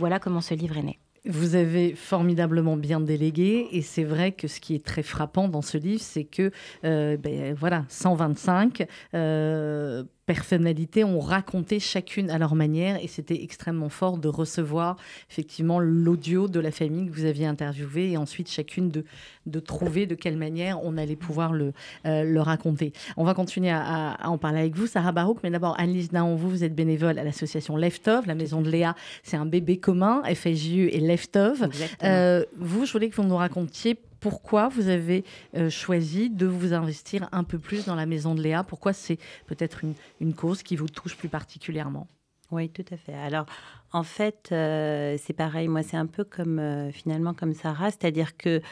Voilà 0.00 0.18
comment 0.18 0.40
ce 0.40 0.54
livre 0.54 0.76
est 0.78 0.82
né. 0.82 0.98
Vous 1.26 1.54
avez 1.54 1.94
formidablement 1.94 2.76
bien 2.76 3.00
délégué 3.00 3.68
et 3.72 3.80
c'est 3.80 4.04
vrai 4.04 4.32
que 4.32 4.46
ce 4.46 4.60
qui 4.60 4.74
est 4.74 4.84
très 4.84 5.02
frappant 5.02 5.48
dans 5.48 5.62
ce 5.62 5.78
livre, 5.78 6.02
c'est 6.02 6.24
que 6.24 6.50
euh, 6.84 7.16
ben, 7.16 7.54
voilà, 7.54 7.86
125 7.88 8.86
euh, 9.14 10.04
personnalités 10.26 11.04
ont 11.04 11.20
raconté 11.20 11.80
chacune 11.80 12.30
à 12.30 12.38
leur 12.38 12.54
manière 12.54 13.02
et 13.02 13.08
c'était 13.08 13.42
extrêmement 13.42 13.88
fort 13.88 14.18
de 14.18 14.28
recevoir 14.28 14.96
effectivement 15.30 15.78
l'audio 15.78 16.48
de 16.48 16.60
la 16.60 16.70
famille 16.70 17.10
que 17.10 17.14
vous 17.14 17.24
aviez 17.24 17.46
interviewée 17.46 18.12
et 18.12 18.16
ensuite 18.16 18.50
chacune 18.50 18.90
de, 18.90 19.04
de 19.46 19.60
trouver 19.60 20.06
de 20.06 20.14
quelle 20.14 20.36
manière 20.36 20.82
on 20.82 20.96
allait 20.96 21.16
pouvoir 21.16 21.52
le, 21.52 21.72
euh, 22.06 22.24
le 22.24 22.40
raconter. 22.40 22.92
On 23.16 23.24
va 23.24 23.34
continuer 23.34 23.70
à, 23.70 24.16
en 24.24 24.38
parler 24.38 24.60
avec 24.60 24.76
vous, 24.76 24.86
Sarah 24.86 25.12
Barouk, 25.12 25.38
mais 25.42 25.50
d'abord 25.50 25.78
Annelise 25.78 26.12
Naon, 26.12 26.36
vous, 26.36 26.48
vous 26.48 26.64
êtes 26.64 26.74
bénévole 26.74 27.18
à 27.18 27.24
l'association 27.24 27.76
Leftov, 27.76 28.26
la 28.26 28.34
maison 28.34 28.62
de 28.62 28.70
Léa, 28.70 28.94
c'est 29.22 29.36
un 29.36 29.46
bébé 29.46 29.76
commun, 29.78 30.22
FSJU 30.24 30.88
et 30.88 31.00
Leftov. 31.00 31.68
Euh, 32.02 32.44
vous, 32.58 32.86
je 32.86 32.92
voulais 32.92 33.08
que 33.08 33.16
vous 33.16 33.24
nous 33.24 33.36
racontiez 33.36 33.98
pourquoi 34.24 34.70
vous 34.70 34.88
avez 34.88 35.22
euh, 35.54 35.68
choisi 35.68 36.30
de 36.30 36.46
vous 36.46 36.72
investir 36.72 37.28
un 37.30 37.44
peu 37.44 37.58
plus 37.58 37.84
dans 37.84 37.94
la 37.94 38.06
maison 38.06 38.34
de 38.34 38.40
Léa? 38.40 38.64
Pourquoi 38.64 38.94
c'est 38.94 39.18
peut-être 39.44 39.84
une, 39.84 39.92
une 40.18 40.32
cause 40.32 40.62
qui 40.62 40.76
vous 40.76 40.88
touche 40.88 41.14
plus 41.14 41.28
particulièrement? 41.28 42.06
Oui, 42.50 42.70
tout 42.70 42.86
à 42.90 42.96
fait. 42.96 43.12
Alors, 43.12 43.44
en 43.92 44.02
fait, 44.02 44.48
euh, 44.50 45.18
c'est 45.22 45.34
pareil. 45.34 45.68
Moi, 45.68 45.82
c'est 45.82 45.98
un 45.98 46.06
peu 46.06 46.24
comme 46.24 46.58
euh, 46.58 46.90
finalement 46.90 47.34
comme 47.34 47.52
Sarah, 47.52 47.90
c'est-à-dire 47.90 48.34
que 48.38 48.62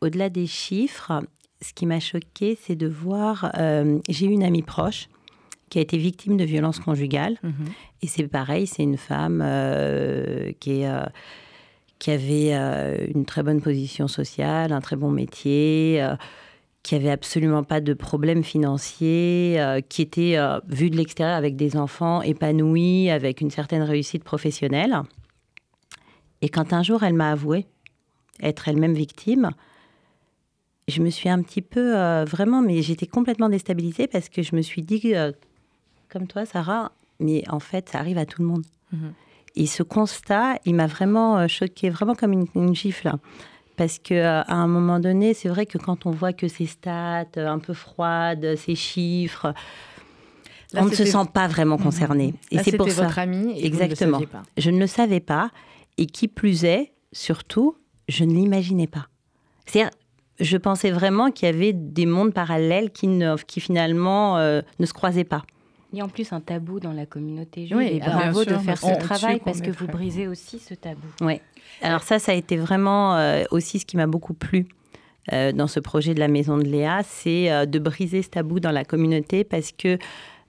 au-delà 0.00 0.30
des 0.30 0.46
chiffres, 0.46 1.22
ce 1.60 1.74
qui 1.74 1.84
m'a 1.84 2.00
choqué, 2.00 2.58
c'est 2.58 2.76
de 2.76 2.88
voir. 2.88 3.52
J'ai 4.08 4.24
eu 4.24 4.30
une 4.30 4.44
amie 4.44 4.62
proche 4.62 5.10
qui 5.68 5.76
a 5.78 5.82
été 5.82 5.98
victime 5.98 6.38
de 6.38 6.44
violences 6.44 6.80
conjugales, 6.80 7.36
et 8.00 8.06
c'est 8.06 8.28
pareil. 8.28 8.66
C'est 8.66 8.82
une 8.82 8.96
femme 8.96 9.40
qui 10.60 10.82
est 10.82 10.90
qui 11.98 12.10
avait 12.10 12.54
euh, 12.54 13.06
une 13.14 13.24
très 13.24 13.42
bonne 13.42 13.60
position 13.60 14.08
sociale, 14.08 14.72
un 14.72 14.80
très 14.80 14.96
bon 14.96 15.10
métier. 15.10 16.02
euh, 16.02 16.16
qui 16.82 16.94
avait 16.94 17.10
absolument 17.10 17.64
pas 17.64 17.80
de 17.80 17.94
problème 17.94 18.44
financier, 18.44 19.56
euh, 19.58 19.80
qui 19.80 20.02
était 20.02 20.36
euh, 20.36 20.60
vu 20.68 20.88
de 20.88 20.96
l'extérieur 20.96 21.34
avec 21.34 21.56
des 21.56 21.76
enfants 21.76 22.22
épanouis, 22.22 23.10
avec 23.10 23.40
une 23.40 23.50
certaine 23.50 23.82
réussite 23.82 24.22
professionnelle. 24.22 25.02
Et 26.42 26.48
quand 26.48 26.72
un 26.72 26.84
jour 26.84 27.02
elle 27.02 27.14
m'a 27.14 27.32
avoué 27.32 27.66
être 28.40 28.68
elle-même 28.68 28.94
victime, 28.94 29.50
je 30.86 31.02
me 31.02 31.10
suis 31.10 31.28
un 31.28 31.42
petit 31.42 31.60
peu 31.60 31.94
vraiment, 32.22 32.62
mais 32.62 32.80
j'étais 32.82 33.08
complètement 33.08 33.48
déstabilisée 33.48 34.06
parce 34.06 34.28
que 34.28 34.42
je 34.42 34.54
me 34.54 34.62
suis 34.62 34.82
dit, 34.82 35.12
comme 36.08 36.28
toi, 36.28 36.46
Sarah, 36.46 36.92
mais 37.18 37.42
en 37.48 37.58
fait, 37.58 37.88
ça 37.88 37.98
arrive 37.98 38.18
à 38.18 38.26
tout 38.26 38.42
le 38.42 38.46
monde. 38.46 38.64
Mhm. 38.92 39.12
Et 39.56 39.66
ce 39.66 39.82
constat, 39.82 40.58
il 40.64 40.74
m'a 40.74 40.86
vraiment 40.86 41.38
euh, 41.38 41.48
choquée, 41.48 41.90
vraiment 41.90 42.14
comme 42.14 42.32
une, 42.32 42.46
une 42.54 42.74
gifle. 42.74 43.12
Parce 43.76 43.98
que 43.98 44.14
euh, 44.14 44.42
à 44.42 44.54
un 44.54 44.66
moment 44.66 45.00
donné, 45.00 45.34
c'est 45.34 45.48
vrai 45.48 45.66
que 45.66 45.78
quand 45.78 46.06
on 46.06 46.10
voit 46.10 46.32
que 46.32 46.48
ces 46.48 46.66
stats 46.66 47.24
euh, 47.36 47.46
un 47.48 47.58
peu 47.58 47.74
froides, 47.74 48.56
ces 48.56 48.74
chiffres, 48.74 49.52
Là, 50.72 50.82
on 50.82 50.86
ne 50.86 50.94
se 50.94 51.04
sent 51.04 51.18
pas 51.32 51.46
vraiment 51.46 51.78
concerné. 51.78 52.34
Et 52.50 52.58
c'est 52.58 52.76
pour 52.76 52.90
ça. 52.90 53.04
votre 53.04 53.18
amie 53.18 53.52
et 53.58 53.66
Exactement. 53.66 54.18
vous 54.18 54.24
ne 54.24 54.26
le 54.26 54.30
pas. 54.30 54.42
Je 54.56 54.70
ne 54.70 54.78
le 54.80 54.86
savais 54.88 55.20
pas. 55.20 55.50
Et 55.96 56.06
qui 56.06 56.26
plus 56.26 56.64
est, 56.64 56.92
surtout, 57.12 57.76
je 58.08 58.24
ne 58.24 58.34
l'imaginais 58.34 58.88
pas. 58.88 59.06
C'est-à-dire, 59.64 59.90
je 60.40 60.56
pensais 60.56 60.90
vraiment 60.90 61.30
qu'il 61.30 61.46
y 61.46 61.48
avait 61.48 61.72
des 61.72 62.04
mondes 62.04 62.34
parallèles 62.34 62.90
qui, 62.90 63.06
ne, 63.06 63.36
qui 63.36 63.60
finalement 63.60 64.38
euh, 64.38 64.60
ne 64.78 64.86
se 64.86 64.92
croisaient 64.92 65.24
pas. 65.24 65.44
Il 65.92 65.98
y 65.98 66.00
a 66.00 66.04
en 66.04 66.08
plus 66.08 66.32
un 66.32 66.40
tabou 66.40 66.80
dans 66.80 66.92
la 66.92 67.06
communauté 67.06 67.66
juive. 67.66 67.76
Oui, 67.76 67.88
et 67.92 68.00
bravo 68.00 68.42
sûr, 68.42 68.52
de 68.52 68.58
faire 68.58 68.78
ce 68.78 68.98
travail 68.98 69.40
parce 69.44 69.60
que 69.60 69.70
vous 69.70 69.86
brisez 69.86 70.26
aussi 70.26 70.58
ce 70.58 70.74
tabou. 70.74 71.06
Ouais. 71.20 71.40
Alors 71.80 72.02
ça, 72.02 72.18
ça 72.18 72.32
a 72.32 72.34
été 72.34 72.56
vraiment 72.56 73.16
euh, 73.16 73.44
aussi 73.50 73.78
ce 73.78 73.86
qui 73.86 73.96
m'a 73.96 74.06
beaucoup 74.06 74.34
plu 74.34 74.66
euh, 75.32 75.52
dans 75.52 75.66
ce 75.66 75.80
projet 75.80 76.14
de 76.14 76.20
la 76.20 76.28
maison 76.28 76.56
de 76.56 76.64
Léa, 76.64 77.02
c'est 77.04 77.50
euh, 77.50 77.66
de 77.66 77.78
briser 77.78 78.22
ce 78.22 78.30
tabou 78.30 78.60
dans 78.60 78.72
la 78.72 78.84
communauté 78.84 79.44
parce 79.44 79.72
que 79.72 79.98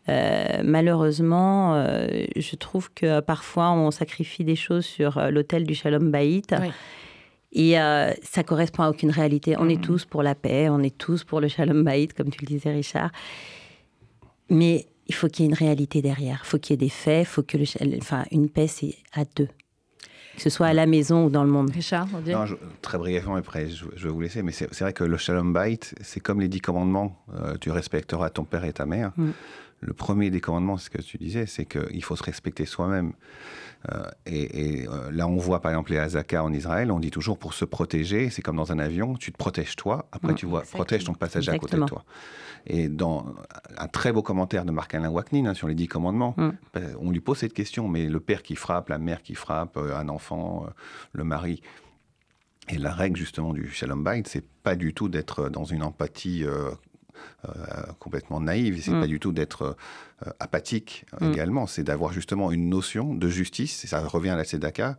euh, 0.09 0.61
malheureusement, 0.63 1.75
euh, 1.75 2.07
je 2.35 2.55
trouve 2.55 2.91
que 2.93 3.19
parfois 3.19 3.71
on 3.71 3.91
sacrifie 3.91 4.43
des 4.43 4.55
choses 4.55 4.85
sur 4.85 5.17
euh, 5.17 5.31
l'autel 5.31 5.65
du 5.65 5.75
Shalom 5.75 6.11
Bayit. 6.11 6.47
Oui. 6.61 6.69
Et 7.53 7.79
euh, 7.79 8.11
ça 8.23 8.43
correspond 8.43 8.83
à 8.83 8.89
aucune 8.89 9.09
réalité. 9.09 9.55
On 9.57 9.69
est 9.69 9.81
tous 9.81 10.05
pour 10.05 10.21
la 10.23 10.35
paix, 10.35 10.69
on 10.69 10.81
est 10.81 10.97
tous 10.97 11.23
pour 11.23 11.41
le 11.41 11.47
Shalom 11.47 11.83
Bayit, 11.83 12.09
comme 12.09 12.29
tu 12.29 12.39
le 12.41 12.47
disais, 12.47 12.71
Richard. 12.71 13.11
Mais 14.49 14.85
il 15.07 15.15
faut 15.15 15.27
qu'il 15.27 15.45
y 15.45 15.47
ais 15.47 15.51
une 15.51 15.55
réalité 15.57 16.01
derrière. 16.01 16.41
Il 16.43 16.47
faut 16.47 16.59
qu'il 16.59 16.73
y 16.73 16.75
ait 16.75 16.85
des 16.85 16.89
faits. 16.89 17.23
Il 17.23 17.29
faut 17.29 17.43
que 17.43 17.57
le, 17.57 17.65
enfin, 17.97 18.25
une 18.31 18.49
paix, 18.49 18.67
c'est 18.67 18.95
à 19.13 19.23
deux. 19.35 19.47
Que 20.35 20.43
ce 20.43 20.49
soit 20.51 20.67
à 20.67 20.73
la 20.73 20.85
maison 20.85 21.25
ou 21.25 21.29
dans 21.31 21.43
le 21.43 21.49
monde. 21.49 21.71
Richard, 21.71 22.07
on 22.15 22.19
dit 22.19 22.31
Non, 22.31 22.45
je- 22.45 22.55
très 22.83 22.99
brièvement, 22.99 23.35
après, 23.37 23.69
je, 23.69 23.85
je 23.95 24.07
vais 24.07 24.13
vous 24.13 24.21
laisser, 24.21 24.43
mais 24.43 24.51
c'est 24.51 24.71
c'est 24.71 24.83
vrai 24.83 24.93
que 24.93 25.03
le 25.03 25.17
Shalom 25.17 25.51
Bait, 25.51 25.79
c'est 26.01 26.19
comme 26.19 26.39
les 26.41 26.47
dix 26.47 26.61
commandements. 26.61 27.23
Euh, 27.33 27.55
tu 27.59 27.71
respecteras 27.71 28.29
ton 28.29 28.43
père 28.43 28.63
et 28.63 28.73
ta 28.73 28.85
mère. 28.85 29.11
Mm. 29.17 29.31
Le 29.79 29.93
premier 29.93 30.29
des 30.31 30.41
commandements, 30.41 30.77
c'est 30.77 30.85
ce 30.85 30.89
que 30.89 31.01
tu 31.01 31.17
disais, 31.17 31.45
c'est 31.45 31.65
qu'il 31.65 32.03
faut 32.03 32.15
se 32.15 32.23
respecter 32.23 32.65
soi-même. 32.65 33.13
Euh, 33.91 34.03
et 34.25 34.81
et, 34.81 34.87
euh, 34.87 35.11
là, 35.11 35.27
on 35.27 35.37
voit 35.37 35.61
par 35.61 35.71
exemple 35.71 35.91
les 35.91 35.99
Hazaka 35.99 36.43
en 36.43 36.51
Israël, 36.51 36.91
on 36.91 36.99
dit 36.99 37.11
toujours 37.11 37.37
pour 37.37 37.53
se 37.53 37.63
protéger, 37.63 38.31
c'est 38.31 38.41
comme 38.41 38.55
dans 38.55 38.71
un 38.71 38.79
avion, 38.79 39.13
tu 39.13 39.31
te 39.31 39.37
protèges 39.37 39.75
toi, 39.75 40.07
après 40.11 40.33
tu 40.33 40.47
vois, 40.47 40.61
exactement. 40.61 40.83
protège 40.83 41.03
ton 41.03 41.13
passager 41.13 41.51
à 41.51 41.59
côté 41.59 41.77
de 41.77 41.85
toi. 41.85 42.03
Et 42.65 42.89
dans 42.89 43.35
un 43.77 43.87
très 43.87 44.11
beau 44.11 44.23
commentaire 44.23 44.65
de 44.65 44.71
Marc-Alain 44.71 45.09
Waknin 45.09 45.45
hein, 45.45 45.53
sur 45.53 45.67
les 45.67 45.75
dix 45.75 45.87
commandements, 45.87 46.33
Mm. 46.37 46.49
ben, 46.73 46.95
on 46.99 47.11
lui 47.11 47.19
pose 47.19 47.37
cette 47.37 47.53
question, 47.53 47.87
mais 47.87 48.07
le 48.07 48.19
père 48.19 48.41
qui 48.43 48.55
frappe, 48.55 48.89
la 48.89 48.97
mère 48.97 49.21
qui 49.21 49.35
frappe, 49.35 49.77
euh, 49.77 49.95
un 49.95 50.09
enfant, 50.09 50.65
le 51.13 51.23
mari, 51.23 51.61
et 52.69 52.77
la 52.77 52.91
règle 52.93 53.17
justement 53.17 53.53
du 53.53 53.69
Shalom 53.71 54.03
Bait, 54.03 54.23
c'est 54.25 54.45
pas 54.63 54.75
du 54.75 54.93
tout 54.93 55.07
d'être 55.07 55.49
dans 55.49 55.63
une 55.63 55.83
empathie 55.83 56.43
euh, 56.43 56.71
complètement 57.99 58.39
naïve, 58.41 58.81
c'est 58.81 58.91
Mm. 58.91 58.99
pas 59.01 59.07
du 59.07 59.19
tout 59.19 59.31
d'être 59.31 59.77
euh, 60.25 60.31
apathique 60.39 61.05
euh, 61.21 61.27
Mm. 61.27 61.33
également, 61.33 61.67
c'est 61.67 61.83
d'avoir 61.83 62.11
justement 62.11 62.51
une 62.51 62.69
notion 62.69 63.13
de 63.13 63.27
justice, 63.29 63.83
et 63.83 63.87
ça 63.87 63.99
revient 64.01 64.29
à 64.29 64.35
la 64.35 64.43
Tzedaka. 64.43 64.97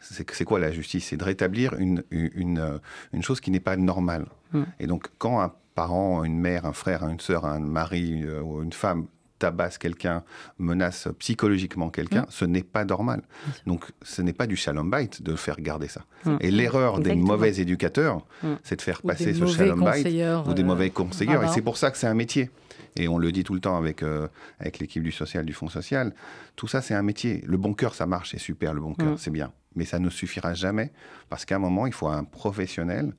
C'est 0.00 0.44
quoi 0.44 0.60
la 0.60 0.70
justice? 0.70 1.06
C'est 1.08 1.16
de 1.16 1.24
rétablir 1.24 1.74
une, 1.74 2.04
une, 2.10 2.30
une, 2.34 2.58
euh, 2.58 3.22
chose 3.22 3.40
qui 3.40 3.50
n'est 3.50 3.58
pas 3.60 3.76
normale. 3.76 4.26
Mm. 4.52 4.62
Et 4.80 4.86
donc, 4.86 5.08
quand 5.18 5.40
un 5.40 5.52
parent, 5.74 6.22
une 6.24 6.38
mère, 6.38 6.66
un 6.66 6.72
frère, 6.72 7.02
une 7.08 7.20
sœur, 7.20 7.44
un 7.44 7.58
mari 7.60 8.22
euh, 8.24 8.40
ou 8.40 8.62
une 8.62 8.72
femme 8.72 9.06
tabasse 9.38 9.78
quelqu'un, 9.78 10.22
menace 10.58 11.08
psychologiquement 11.18 11.90
quelqu'un, 11.90 12.26
ce 12.28 12.44
n'est 12.44 12.62
pas 12.62 12.84
normal. 12.84 13.22
Donc, 13.66 13.84
ce 14.02 14.22
n'est 14.22 14.32
pas 14.32 14.46
du 14.46 14.56
shalom 14.56 14.90
bait 14.90 15.10
de 15.20 15.34
faire 15.36 15.60
garder 15.60 15.88
ça. 15.88 16.02
Mm. 16.24 16.36
Et 16.40 16.50
l'erreur 16.50 16.98
des 17.00 17.14
mauvais 17.14 17.56
éducateurs, 17.60 18.26
Mm. 18.42 18.54
c'est 18.62 18.76
de 18.76 18.82
faire 18.82 19.00
Ou 19.04 19.08
passer 19.08 19.34
ce 19.34 19.46
shalom 19.46 19.80
conseilleurs, 19.80 20.48
ou 20.48 20.54
des 20.54 20.62
euh, 20.62 20.66
mauvais 20.66 20.90
conseillers. 20.90 21.32
Et 21.32 21.36
rabbins. 21.36 21.52
c'est 21.52 21.62
pour 21.62 21.76
ça 21.76 21.90
que 21.90 21.98
c'est 21.98 22.06
un 22.06 22.14
métier. 22.14 22.50
Et 22.96 23.06
on 23.06 23.18
le 23.18 23.30
dit 23.32 23.44
tout 23.44 23.54
le 23.54 23.60
temps 23.60 23.76
avec, 23.76 24.02
euh, 24.02 24.26
avec 24.58 24.78
l'équipe 24.80 25.02
du 25.02 25.12
social, 25.12 25.44
du 25.44 25.52
Fonds 25.52 25.68
social. 25.68 26.14
Tout 26.56 26.66
ça, 26.66 26.80
c'est 26.82 26.94
un 26.94 27.02
métier. 27.02 27.44
Le 27.46 27.56
bon 27.56 27.74
cœur, 27.74 27.94
ça 27.94 28.06
marche, 28.06 28.30
c'est 28.32 28.38
super, 28.40 28.74
le 28.74 28.80
bon 28.80 28.94
cœur, 28.94 29.12
Mm. 29.12 29.18
c'est 29.18 29.30
bien. 29.30 29.52
Mais 29.76 29.84
ça 29.84 29.98
ne 30.00 30.10
suffira 30.10 30.54
jamais 30.54 30.90
parce 31.28 31.44
qu'à 31.44 31.56
un 31.56 31.60
moment, 31.60 31.86
il 31.86 31.92
faut 31.92 32.08
un 32.08 32.24
professionnel 32.24 33.12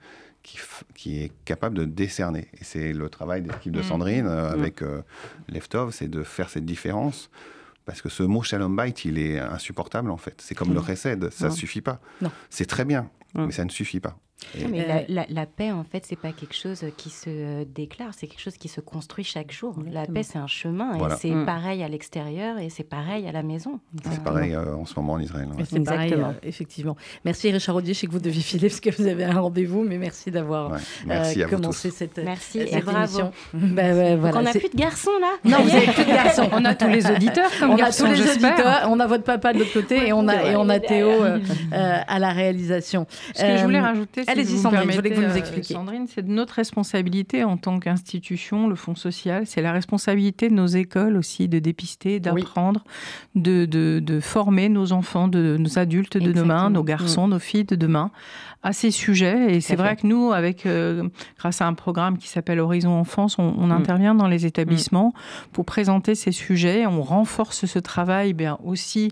qui, 0.96 1.24
est 1.24 1.32
capable 1.46 1.76
de 1.78 1.86
décerner. 1.86 2.48
Et 2.60 2.64
c'est 2.64 2.94
le 2.94 3.10
travail 3.10 3.42
de 3.42 3.50
l'équipe 3.52 3.72
de 3.72 3.80
Mm. 3.80 3.84
Sandrine 3.84 4.28
euh, 4.28 4.50
Mm. 4.52 4.60
avec 4.60 4.82
euh, 4.82 5.02
Leftov, 5.48 5.92
c'est 5.92 6.08
de 6.08 6.24
faire 6.24 6.50
cette 6.50 6.66
différence. 6.66 7.30
Parce 7.86 8.02
que 8.02 8.10
ce 8.10 8.24
mot 8.24 8.44
shalom 8.44 8.76
bait, 8.76 8.90
il 9.06 9.18
est 9.18 9.40
insupportable 9.40 10.12
en 10.12 10.18
fait. 10.18 10.42
C'est 10.42 10.54
comme 10.56 10.74
le 10.74 10.80
recède, 10.80 11.30
ça 11.32 11.46
ne 11.48 11.52
Mm. 11.52 11.56
suffit 11.56 11.82
pas. 11.82 12.00
C'est 12.50 12.66
très 12.68 12.86
bien, 12.86 13.10
Mm. 13.36 13.46
mais 13.46 13.52
ça 13.52 13.66
ne 13.66 13.70
suffit 13.70 14.00
pas. 14.00 14.18
Mais 14.70 14.82
Euh, 14.82 14.88
la, 14.88 15.02
la- 15.10 15.26
la 15.30 15.46
paix, 15.46 15.72
en 15.72 15.84
fait, 15.84 16.06
c'est 16.08 16.16
pas 16.16 16.32
quelque 16.32 16.56
chose 16.56 16.84
qui 16.98 17.10
se 17.10 17.30
euh, 17.30 17.66
déclare, 17.68 18.10
c'est 18.18 18.28
quelque 18.28 18.40
chose 18.42 18.58
qui 18.58 18.68
se 18.70 18.80
construit 18.82 19.24
chaque 19.24 19.52
jour. 19.52 19.76
La 19.92 20.06
paix, 20.06 20.24
c'est 20.24 20.38
un 20.40 20.48
chemin, 20.48 20.98
Voilà. 20.98 21.16
et 21.16 21.18
c'est 21.20 21.32
Mm. 21.32 21.46
pareil 21.46 21.84
à 21.84 21.88
l'extérieur, 21.90 22.58
et 22.58 22.70
c'est 22.70 22.84
pareil 22.84 23.28
à 23.28 23.32
la 23.32 23.44
maison. 23.44 23.80
c'est 24.10 24.24
pareil 24.24 24.54
euh, 24.56 24.76
en 24.76 24.86
ce 24.86 24.96
moment 24.96 25.14
en 25.14 25.20
Israël. 25.20 25.48
Ouais. 25.58 25.64
C'est 25.70 25.84
pareil, 25.84 26.04
Exactement. 26.08 26.30
euh, 26.30 26.48
effectivement. 26.48 26.96
Merci 27.26 27.52
Richard 27.52 27.76
Audier, 27.76 27.94
je 27.94 28.00
sais 28.00 28.08
que 28.08 28.12
vous 28.12 28.20
deviez 28.20 28.42
filer 28.42 28.70
parce 28.70 28.80
que 28.80 28.90
vous 29.02 29.08
avez 29.08 29.26
un 29.26 29.40
rendez-vous, 29.40 29.84
mais 29.84 29.98
merci 29.98 30.32
d'avoir 30.32 30.72
Ouais. 30.72 30.78
Euh, 31.10 31.48
commencé 31.48 31.90
tous. 31.90 31.96
cette, 31.98 32.18
Merci 32.18 32.60
cette 32.60 32.74
et 32.74 32.82
bravo. 32.82 32.98
émission. 33.20 33.32
Ouais, 33.54 34.16
voilà, 34.16 34.38
on 34.40 34.42
n'a 34.42 34.52
plus 34.52 34.70
de 34.70 34.78
garçons 34.78 35.12
là 35.22 35.34
Non, 35.44 35.64
vous 35.64 35.70
n'avez 35.70 35.88
plus 35.92 36.06
de 36.06 36.10
garçons. 36.14 36.50
On 36.54 36.66
a 36.66 36.76
tous 36.76 36.88
les 36.88 37.06
auditeurs 37.12 37.50
comme 37.60 37.72
on 37.72 37.76
garçons, 37.76 38.06
a 38.06 38.10
tous 38.10 38.14
les 38.16 38.30
auditeurs, 38.32 38.88
on 38.90 39.00
a 39.00 39.08
votre 39.08 39.24
papa 39.24 39.54
de 39.54 39.60
l'autre 39.60 39.74
côté 39.74 40.08
et 40.08 40.14
on 40.14 40.28
a, 40.28 40.44
et 40.52 40.56
on 40.56 40.68
a. 40.70 40.80
Théo 40.80 41.10
à 41.72 42.20
la 42.20 42.32
réalisation. 42.32 43.06
Ce 43.36 43.42
que 43.42 43.58
je 43.58 43.64
voulais 43.64 43.80
rajouter, 43.80 44.24
Allez-y, 44.30 44.58
Sandrine, 44.58 44.92
je 44.92 44.96
voulais 44.96 45.10
que 45.10 45.16
vous 45.16 45.28
nous 45.28 45.38
expliquiez. 45.38 45.76
Sandrine, 45.76 46.06
c'est 46.08 46.22
de 46.22 46.32
notre 46.32 46.54
responsabilité 46.54 47.44
en 47.44 47.58
tant 47.58 47.80
qu'institution, 47.80 48.68
le 48.68 48.76
Fonds 48.76 48.96
social, 48.96 49.46
c'est 49.48 49.62
la 49.62 49.72
responsabilité 49.72 50.50
de 50.50 50.54
nos 50.54 50.68
écoles 50.68 51.18
aussi 51.18 51.48
de 51.48 51.60
dépister, 51.60 52.20
d'apprendre, 52.20 52.84
de, 53.36 53.66
de, 53.66 54.20
former 54.20 54.70
nos 54.70 54.92
enfants, 54.92 55.28
de, 55.28 55.58
nos 55.58 55.80
adultes 55.80 56.18
de 56.18 56.32
demain, 56.32 56.70
nos 56.70 56.84
garçons, 56.84 57.28
mm. 57.28 57.32
nos 57.32 57.40
filles 57.40 57.66
de 57.66 57.76
demain 57.76 58.12
à 58.62 58.74
ces 58.74 58.92
sujets. 58.92 59.56
Et 59.56 59.62
c'est 59.62 59.76
vrai 59.76 59.96
que 59.96 60.06
nous, 60.06 60.32
avec, 60.32 60.68
grâce 61.38 61.62
à 61.62 61.68
un 61.68 61.74
programme 61.74 62.18
qui 62.18 62.28
s'appelle 62.28 62.60
Horizon 62.60 62.92
Enfance, 62.92 63.40
on, 63.40 63.68
mm. 63.68 63.72
intervient 63.72 64.16
dans 64.16 64.28
les 64.28 64.46
établissements 64.46 65.14
pour 65.52 65.66
présenter 65.66 66.16
ces 66.16 66.32
sujets. 66.32 66.86
On 66.86 67.02
renforce 67.02 67.66
ce 67.66 67.80
travail 67.80 68.34
bien, 68.34 68.58
aussi 68.64 69.12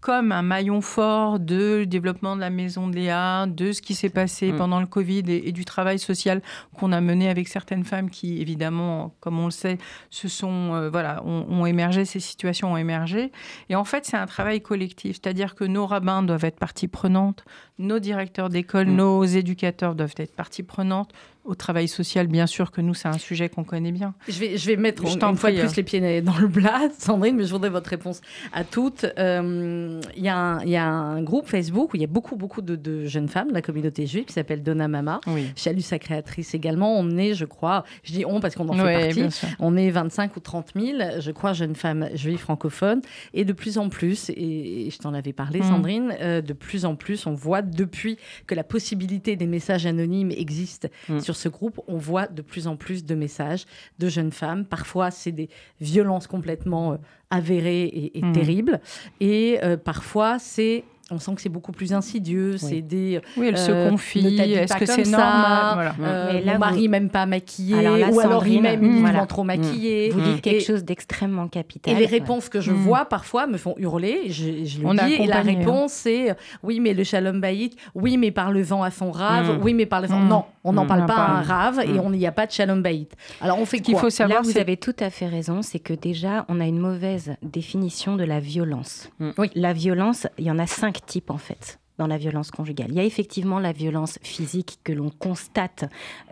comme 0.00 0.30
un 0.30 0.42
maillon 0.42 0.80
fort 0.80 1.40
de 1.40 1.84
développement 1.84 2.36
de 2.36 2.40
la 2.40 2.50
maison 2.50 2.86
de 2.86 2.94
Léa, 2.94 3.46
de 3.46 3.72
ce 3.72 3.82
qui 3.82 3.94
s'est 3.94 4.10
passé 4.10 4.52
mm. 4.52 4.56
pendant 4.56 4.80
le 4.80 4.86
Covid 4.86 5.24
et, 5.28 5.52
du 5.52 5.64
travail 5.64 5.98
social 5.98 6.42
qu'on 6.74 6.92
a 6.92 7.00
mené 7.00 7.28
avec 7.28 7.48
certaines 7.48 7.84
femmes 7.84 8.10
qui, 8.10 8.40
évidemment, 8.40 9.14
comme 9.20 9.38
on 9.38 9.46
le 9.46 9.50
sait, 9.50 9.78
se 10.10 10.28
sont, 10.28 10.74
euh, 10.74 10.90
voilà, 10.90 11.24
ont, 11.24 11.66
émergé, 11.66 12.04
ces 12.04 12.20
situations 12.20 12.72
ont 12.72 12.76
émergé. 12.76 13.32
Et 13.68 13.76
en 13.76 13.84
fait, 13.84 14.04
c'est 14.04 14.16
un 14.16 14.26
travail 14.26 14.60
collectif, 14.60 15.18
c'est-à-dire 15.22 15.54
que 15.54 15.64
nos 15.64 15.86
rabbins 15.86 16.22
doivent 16.22 16.44
être 16.44 16.58
partie 16.58 16.88
prenante, 16.88 17.44
nos 17.78 17.98
directeurs 17.98 18.48
d'école, 18.48 18.86
mm. 18.86 18.96
nos 18.96 19.24
éducateurs 19.24 19.94
doivent 19.94 20.14
être 20.18 20.36
partie 20.36 20.62
prenante, 20.62 21.12
au 21.46 21.54
travail 21.54 21.88
social, 21.88 22.26
bien 22.26 22.46
sûr 22.46 22.70
que 22.70 22.80
nous, 22.80 22.94
c'est 22.94 23.08
un 23.08 23.18
sujet 23.18 23.48
qu'on 23.48 23.64
connaît 23.64 23.92
bien. 23.92 24.14
Je 24.28 24.38
vais, 24.38 24.56
je 24.56 24.66
vais 24.66 24.76
mettre 24.76 25.04
une 25.04 25.36
fois 25.36 25.50
plus 25.50 25.60
hein. 25.60 25.72
les 25.76 25.82
pieds 25.82 26.22
dans 26.22 26.36
le 26.36 26.48
plat, 26.48 26.88
Sandrine, 26.98 27.36
mais 27.36 27.44
je 27.44 27.50
voudrais 27.50 27.70
votre 27.70 27.88
réponse 27.90 28.20
à 28.52 28.64
toutes. 28.64 29.06
Euh, 29.18 30.00
il 30.16 30.22
y, 30.22 30.26
y, 30.26 30.76
a 30.76 30.86
un 30.86 31.22
groupe 31.22 31.46
Facebook 31.46 31.94
où 31.94 31.96
il 31.96 32.00
y 32.00 32.04
a 32.04 32.08
beaucoup, 32.08 32.36
beaucoup 32.36 32.62
de, 32.62 33.06
jeunes 33.06 33.28
femmes 33.28 33.48
de 33.48 33.54
la 33.54 33.62
communauté 33.62 34.06
juive 34.06 34.24
qui 34.24 34.32
s'appelle 34.32 34.62
Donna 34.62 34.88
Mama. 34.88 35.20
Oui. 35.26 35.46
Chalut, 35.56 35.82
sa 35.82 35.98
créatrice 35.98 36.54
également. 36.54 36.98
On 36.98 37.16
est, 37.16 37.34
je 37.34 37.44
crois, 37.44 37.84
je 38.02 38.12
dis 38.12 38.24
on 38.26 38.40
parce 38.40 38.54
qu'on 38.54 38.68
en 38.68 38.74
fait 38.74 39.14
partie, 39.14 39.46
on 39.58 39.76
est 39.76 39.90
25 39.90 40.36
ou 40.36 40.40
30 40.40 40.72
000, 40.74 40.98
je 41.20 41.30
crois, 41.30 41.52
jeunes 41.52 41.76
femmes 41.76 42.08
juives 42.14 42.38
francophones. 42.38 43.02
Et 43.34 43.44
de 43.44 43.52
plus 43.52 43.78
en 43.78 43.88
plus, 43.88 44.30
et, 44.30 44.88
je 44.90 44.98
t'en 44.98 45.14
avais 45.14 45.32
parlé, 45.32 45.60
mm. 45.60 45.64
Sandrine, 45.64 46.14
euh, 46.20 46.40
de 46.40 46.52
plus 46.52 46.84
en 46.84 46.96
plus, 46.96 47.26
on 47.26 47.34
voit 47.34 47.62
depuis 47.62 48.18
que 48.46 48.54
la 48.54 48.64
possibilité 48.64 49.36
des 49.36 49.46
messages 49.46 49.86
anonymes 49.86 50.30
existe 50.30 50.90
mm. 51.08 51.20
sur 51.20 51.35
ce 51.36 51.48
groupe, 51.48 51.80
on 51.86 51.96
voit 51.96 52.26
de 52.26 52.42
plus 52.42 52.66
en 52.66 52.76
plus 52.76 53.04
de 53.04 53.14
messages 53.14 53.66
de 53.98 54.08
jeunes 54.08 54.32
femmes. 54.32 54.64
Parfois, 54.64 55.10
c'est 55.10 55.32
des 55.32 55.48
violences 55.80 56.26
complètement 56.26 56.92
euh, 56.92 56.96
avérées 57.30 58.10
et, 58.14 58.22
mmh. 58.22 58.32
terribles. 58.32 58.80
Et 59.20 59.58
euh, 59.62 59.76
parfois, 59.76 60.38
c'est 60.38 60.84
on 61.10 61.20
sent 61.20 61.36
que 61.36 61.40
c'est 61.40 61.48
beaucoup 61.48 61.70
plus 61.70 61.92
insidieux. 61.92 62.56
C'est 62.56 62.80
des. 62.80 63.20
Oui, 63.36 63.46
elle 63.48 63.58
se 63.58 63.70
euh, 63.70 63.90
confie. 63.90 64.40
Est-ce 64.40 64.76
que 64.76 64.86
c'est 64.86 65.04
normal 65.04 65.94
voilà. 65.96 66.12
euh, 66.12 66.40
Mon 66.44 66.58
mari 66.58 66.88
même 66.88 67.10
pas 67.10 67.26
maquillé, 67.26 67.76
ou 68.10 68.20
alors 68.20 68.46
il 68.46 68.60
m'aime 68.60 68.82
uniquement 68.82 69.26
trop 69.26 69.44
maquillé. 69.44 70.10
Vous 70.10 70.20
dites 70.20 70.40
quelque 70.40 70.64
chose 70.64 70.84
d'extrêmement 70.84 71.48
capital. 71.48 71.94
Et 71.94 71.98
les 71.98 72.06
réponses 72.06 72.48
que 72.48 72.60
je 72.60 72.72
mm. 72.72 72.76
vois 72.76 73.04
parfois 73.04 73.46
me 73.46 73.56
font 73.56 73.74
hurler. 73.78 74.22
Je, 74.28 74.64
je 74.64 74.80
le 74.80 75.06
dis. 75.06 75.14
Et 75.14 75.26
la 75.26 75.42
réponse 75.42 75.92
c'est 75.92 76.34
oui, 76.62 76.80
mais 76.80 76.92
le 76.92 77.04
shalom 77.04 77.40
bayit. 77.40 77.76
Oui, 77.94 78.16
mais 78.16 78.30
par 78.30 78.50
le 78.50 78.62
vent 78.62 78.82
à 78.82 78.90
son 78.90 79.12
rave. 79.12 79.58
Mm. 79.58 79.62
Oui, 79.62 79.74
mais 79.74 79.86
par 79.86 80.00
le 80.00 80.08
vent. 80.08 80.20
Non, 80.20 80.44
on 80.64 80.72
n'en 80.72 80.86
parle 80.86 81.06
pas 81.06 81.14
à 81.14 81.30
un 81.38 81.42
rave 81.42 81.80
et 81.84 81.90
il 81.90 82.10
n'y 82.10 82.26
a 82.26 82.32
pas 82.32 82.46
de 82.46 82.52
shalom 82.52 82.82
bayit. 82.82 83.08
Alors 83.40 83.60
on 83.60 83.66
fait 83.66 83.78
quoi 83.78 83.94
Il 83.94 83.98
faut 83.98 84.10
savoir. 84.10 84.42
Là, 84.42 84.48
vous 84.48 84.58
avez 84.58 84.76
tout 84.76 84.96
à 84.98 85.10
fait 85.10 85.26
raison. 85.26 85.62
C'est 85.62 85.78
que 85.78 85.92
déjà, 85.92 86.44
on 86.48 86.60
a 86.60 86.64
une 86.66 86.78
mauvaise 86.78 87.36
définition 87.42 88.16
de 88.16 88.24
la 88.24 88.40
violence. 88.40 89.10
Oui. 89.38 89.50
La 89.54 89.72
violence, 89.72 90.26
il 90.38 90.46
y 90.46 90.50
en 90.50 90.58
a 90.58 90.66
cinq 90.66 90.95
type 91.04 91.30
en 91.30 91.38
fait 91.38 91.78
dans 91.98 92.06
la 92.06 92.18
violence 92.18 92.50
conjugale. 92.50 92.88
Il 92.90 92.96
y 92.96 93.00
a 93.00 93.04
effectivement 93.04 93.58
la 93.58 93.72
violence 93.72 94.18
physique 94.22 94.78
que 94.84 94.92
l'on 94.92 95.10
constate 95.10 95.84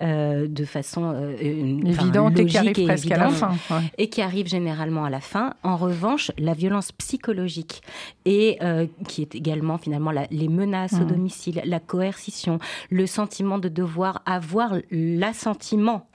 euh, 0.02 0.46
de 0.46 0.64
façon 0.64 1.12
euh, 1.14 1.36
évidente 1.40 2.38
et 2.38 2.46
qui 2.46 2.58
arrive 2.58 2.84
presque 2.84 3.10
à 3.10 3.16
la 3.16 3.30
fin. 3.30 3.54
Et 3.98 4.08
qui 4.08 4.20
arrive 4.20 4.46
généralement 4.46 5.04
à 5.04 5.10
la 5.10 5.20
fin. 5.20 5.54
En 5.62 5.76
revanche, 5.76 6.30
la 6.38 6.52
violence 6.52 6.92
psychologique 6.92 7.82
et 8.24 8.58
euh, 8.62 8.86
qui 9.08 9.22
est 9.22 9.34
également 9.34 9.78
finalement 9.78 10.12
les 10.30 10.48
menaces 10.48 10.94
au 10.94 11.04
mmh. 11.04 11.06
domicile, 11.06 11.62
la 11.64 11.80
coercition, 11.80 12.58
le 12.90 13.06
sentiment 13.06 13.58
de 13.58 13.68
devoir 13.68 14.22
avoir 14.26 14.74
l'assentiment 14.90 16.08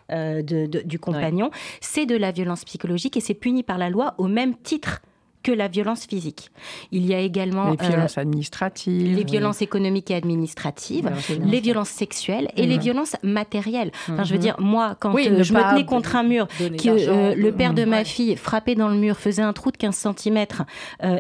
du 0.44 0.98
compagnon, 0.98 1.52
c'est 1.82 2.08
de 2.08 2.16
la 2.16 2.32
violence 2.32 2.66
psychologique 2.66 3.16
et 3.16 3.20
c'est 3.20 3.36
puni 3.36 3.62
par 3.62 3.78
la 3.78 3.92
loi 3.92 4.16
au 4.18 4.28
même 4.28 4.56
titre 4.56 5.02
que 5.42 5.52
la 5.52 5.68
violence 5.68 6.06
physique. 6.06 6.52
Il 6.92 7.06
y 7.06 7.14
a 7.14 7.20
également 7.20 7.72
les 7.72 7.78
violences 7.78 8.18
euh, 8.18 8.22
administratives, 8.22 9.16
les 9.16 9.24
violences 9.24 9.62
économiques 9.62 10.12
et 10.12 10.16
administratives, 10.16 11.10
les 11.44 11.60
violences 11.62 11.90
sexuelles 11.90 12.50
et 12.58 12.66
les 12.66 12.78
violences 12.78 13.16
matérielles. 13.24 13.92
Enfin, 14.10 14.24
je 14.24 14.32
veux 14.32 14.38
mhm. 14.38 14.44
dire, 14.44 14.56
moi, 14.60 14.96
quand 15.00 15.16
euh, 15.16 15.44
je 15.44 15.54
me 15.54 15.70
tenais 15.70 15.86
contre 15.86 16.16
un 16.16 16.24
mur, 16.24 16.48
que 16.58 16.90
euh, 16.90 17.36
le 17.36 17.52
père 17.52 17.74
de 17.74 17.86
ma 17.86 18.04
fille 18.04 18.36
frappait 18.36 18.76
dans 18.76 18.90
le 18.90 18.98
mur, 18.98 19.18
faisait 19.18 19.42
un 19.42 19.54
trou 19.54 19.72
de 19.72 19.78
15 19.78 20.08
cm, 20.18 20.46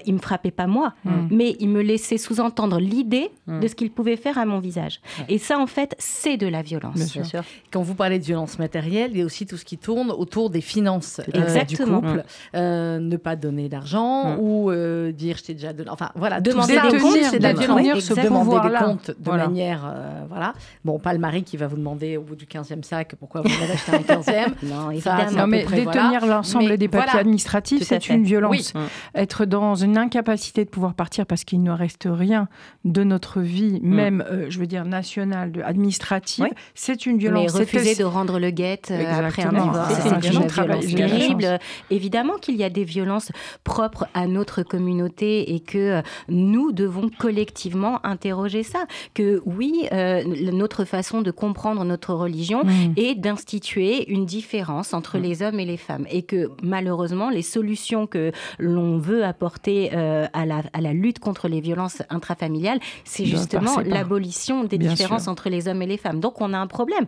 il 0.05 0.13
me 0.13 0.19
frappait 0.19 0.51
pas 0.51 0.67
moi, 0.67 0.93
mhm. 1.05 1.29
mais 1.32 1.55
il 1.60 1.69
me 1.69 1.82
laissait 1.82 2.17
sous-entendre 2.17 2.79
l'idée 2.79 3.32
de 3.47 3.67
ce 3.67 3.75
qu'il 3.75 3.91
pouvait 3.91 4.17
faire 4.17 4.38
à 4.38 4.45
mon 4.45 4.60
visage. 4.60 4.99
Et 5.29 5.38
ça, 5.38 5.60
en 5.60 5.67
fait, 5.67 5.95
c'est 5.97 6.38
de 6.38 6.47
la 6.47 6.62
violence. 6.62 7.13
Bien 7.13 7.23
sûr. 7.23 7.43
Quand 7.71 7.82
vous 7.82 7.95
parlez 7.95 8.19
de 8.19 8.25
violence 8.25 8.60
matérielle, 8.60 9.12
il 9.13 9.19
y 9.19 9.21
a 9.21 9.25
aussi 9.25 9.45
tout 9.45 9.58
ce 9.58 9.65
qui 9.65 9.77
tourne 9.77 10.12
autour 10.12 10.49
des 10.49 10.62
finances 10.62 11.21
du 11.67 11.77
couple. 11.77 12.23
ne 12.53 13.17
pas 13.17 13.36
donner 13.36 13.69
d'argent 13.69 14.09
Mm. 14.10 14.39
ou 14.39 14.72
euh, 14.72 15.12
dire 15.12 15.38
je 15.38 15.43
t'ai 15.43 15.54
déjà 15.54 15.74
donné. 15.74 15.89
Enfin 15.89 16.12
voilà, 16.15 16.41
demander 16.41 16.74
des 16.74 16.98
comptes, 16.98 17.17
c'est 17.24 17.39
de 17.39 17.43
la 17.43 17.54
violence. 17.54 18.00
Se 18.00 18.13
demander 18.13 18.69
des 18.69 18.76
comptes 18.76 19.12
de 19.17 19.32
manière. 19.32 19.86
Euh, 19.86 20.24
voilà. 20.30 20.54
Bon, 20.84 21.00
pas 21.00 21.13
le 21.13 21.19
mari 21.19 21.43
qui 21.43 21.58
va 21.58 21.67
vous 21.67 21.78
demander 21.78 22.17
au 22.17 22.22
bout 22.22 22.36
du 22.36 22.45
15e 22.45 22.84
sac 22.84 23.15
pourquoi 23.19 23.41
vous 23.41 23.52
avez 23.52 23.74
acheté 23.74 23.91
un 23.91 24.00
15e. 24.00 24.54
non, 24.63 24.91
évidemment. 24.91 25.32
non, 25.32 25.48
mais 25.48 25.65
détenir 25.65 26.26
l'ensemble 26.26 26.78
des 26.78 26.88
papiers 26.88 27.19
administratifs, 27.19 27.84
c'est 27.84 28.10
une 28.10 28.24
violence. 28.24 28.74
Être 29.15 29.45
dans 29.45 29.76
une 29.76 29.98
incapacité 29.98 30.65
de 30.65 30.69
pouvoir 30.69 30.93
partir 30.93 31.26
parce 31.26 31.43
qu'il 31.43 31.62
ne 31.62 31.72
reste 31.72 32.08
rien 32.10 32.48
de 32.86 33.04
notre 33.04 33.41
vie, 33.41 33.80
mm. 33.82 33.95
même, 33.95 34.24
euh, 34.30 34.45
je 34.50 34.60
veux 34.60 34.67
dire, 34.67 34.86
nationale, 34.86 35.52
administrative, 35.65 36.48
c'est 36.74 37.06
une 37.06 37.17
violence. 37.17 37.54
Mais 37.54 37.60
refuser 37.60 37.95
de 37.95 38.04
rendre 38.04 38.39
le 38.39 38.52
guet 38.52 38.82
après 38.89 39.43
un 39.43 39.52
divorce, 39.52 39.93
c'est 40.02 40.10
une 40.10 40.48
violence 40.48 40.86
terrible. 40.86 41.60
Évidemment 41.89 42.38
qu'il 42.39 42.56
y 42.56 42.63
a 42.63 42.69
des 42.69 42.84
violences 42.84 43.32
propres 43.63 43.98
à 44.13 44.27
notre 44.27 44.63
communauté 44.63 45.53
et 45.53 45.59
que 45.59 46.01
nous 46.27 46.71
devons 46.71 47.09
collectivement 47.17 48.05
interroger 48.05 48.63
ça. 48.63 48.85
Que 49.13 49.41
oui, 49.45 49.88
euh, 49.91 50.23
notre 50.51 50.85
façon 50.85 51.21
de 51.21 51.31
comprendre 51.31 51.83
notre 51.83 52.13
religion 52.13 52.63
mm. 52.63 52.93
est 52.97 53.15
d'instituer 53.15 54.09
une 54.12 54.25
différence 54.25 54.93
entre 54.93 55.17
mm. 55.17 55.21
les 55.21 55.41
hommes 55.41 55.59
et 55.59 55.65
les 55.65 55.77
femmes 55.77 56.05
et 56.09 56.23
que 56.23 56.49
malheureusement 56.62 57.29
les 57.29 57.41
solutions 57.41 58.07
que 58.07 58.31
l'on 58.57 58.97
veut 58.97 59.23
apporter 59.23 59.91
euh, 59.93 60.27
à, 60.33 60.45
la, 60.45 60.63
à, 60.73 60.81
la, 60.81 60.93
lutte 60.93 61.19
contre 61.19 61.47
les 61.47 61.62
violences 61.62 62.01
intrafamiliales, 62.09 62.79
c'est 63.03 63.25
justement 63.25 63.79
l'abolition 63.85 64.63
des 64.63 64.77
différences 64.77 65.27
entre 65.27 65.49
les 65.49 65.67
hommes 65.67 65.81
et 65.81 65.88
les 65.88 65.97
femmes. 65.97 66.19
Donc 66.19 66.41
on 66.41 66.53
a 66.53 66.57
un 66.57 66.67
problème. 66.67 67.05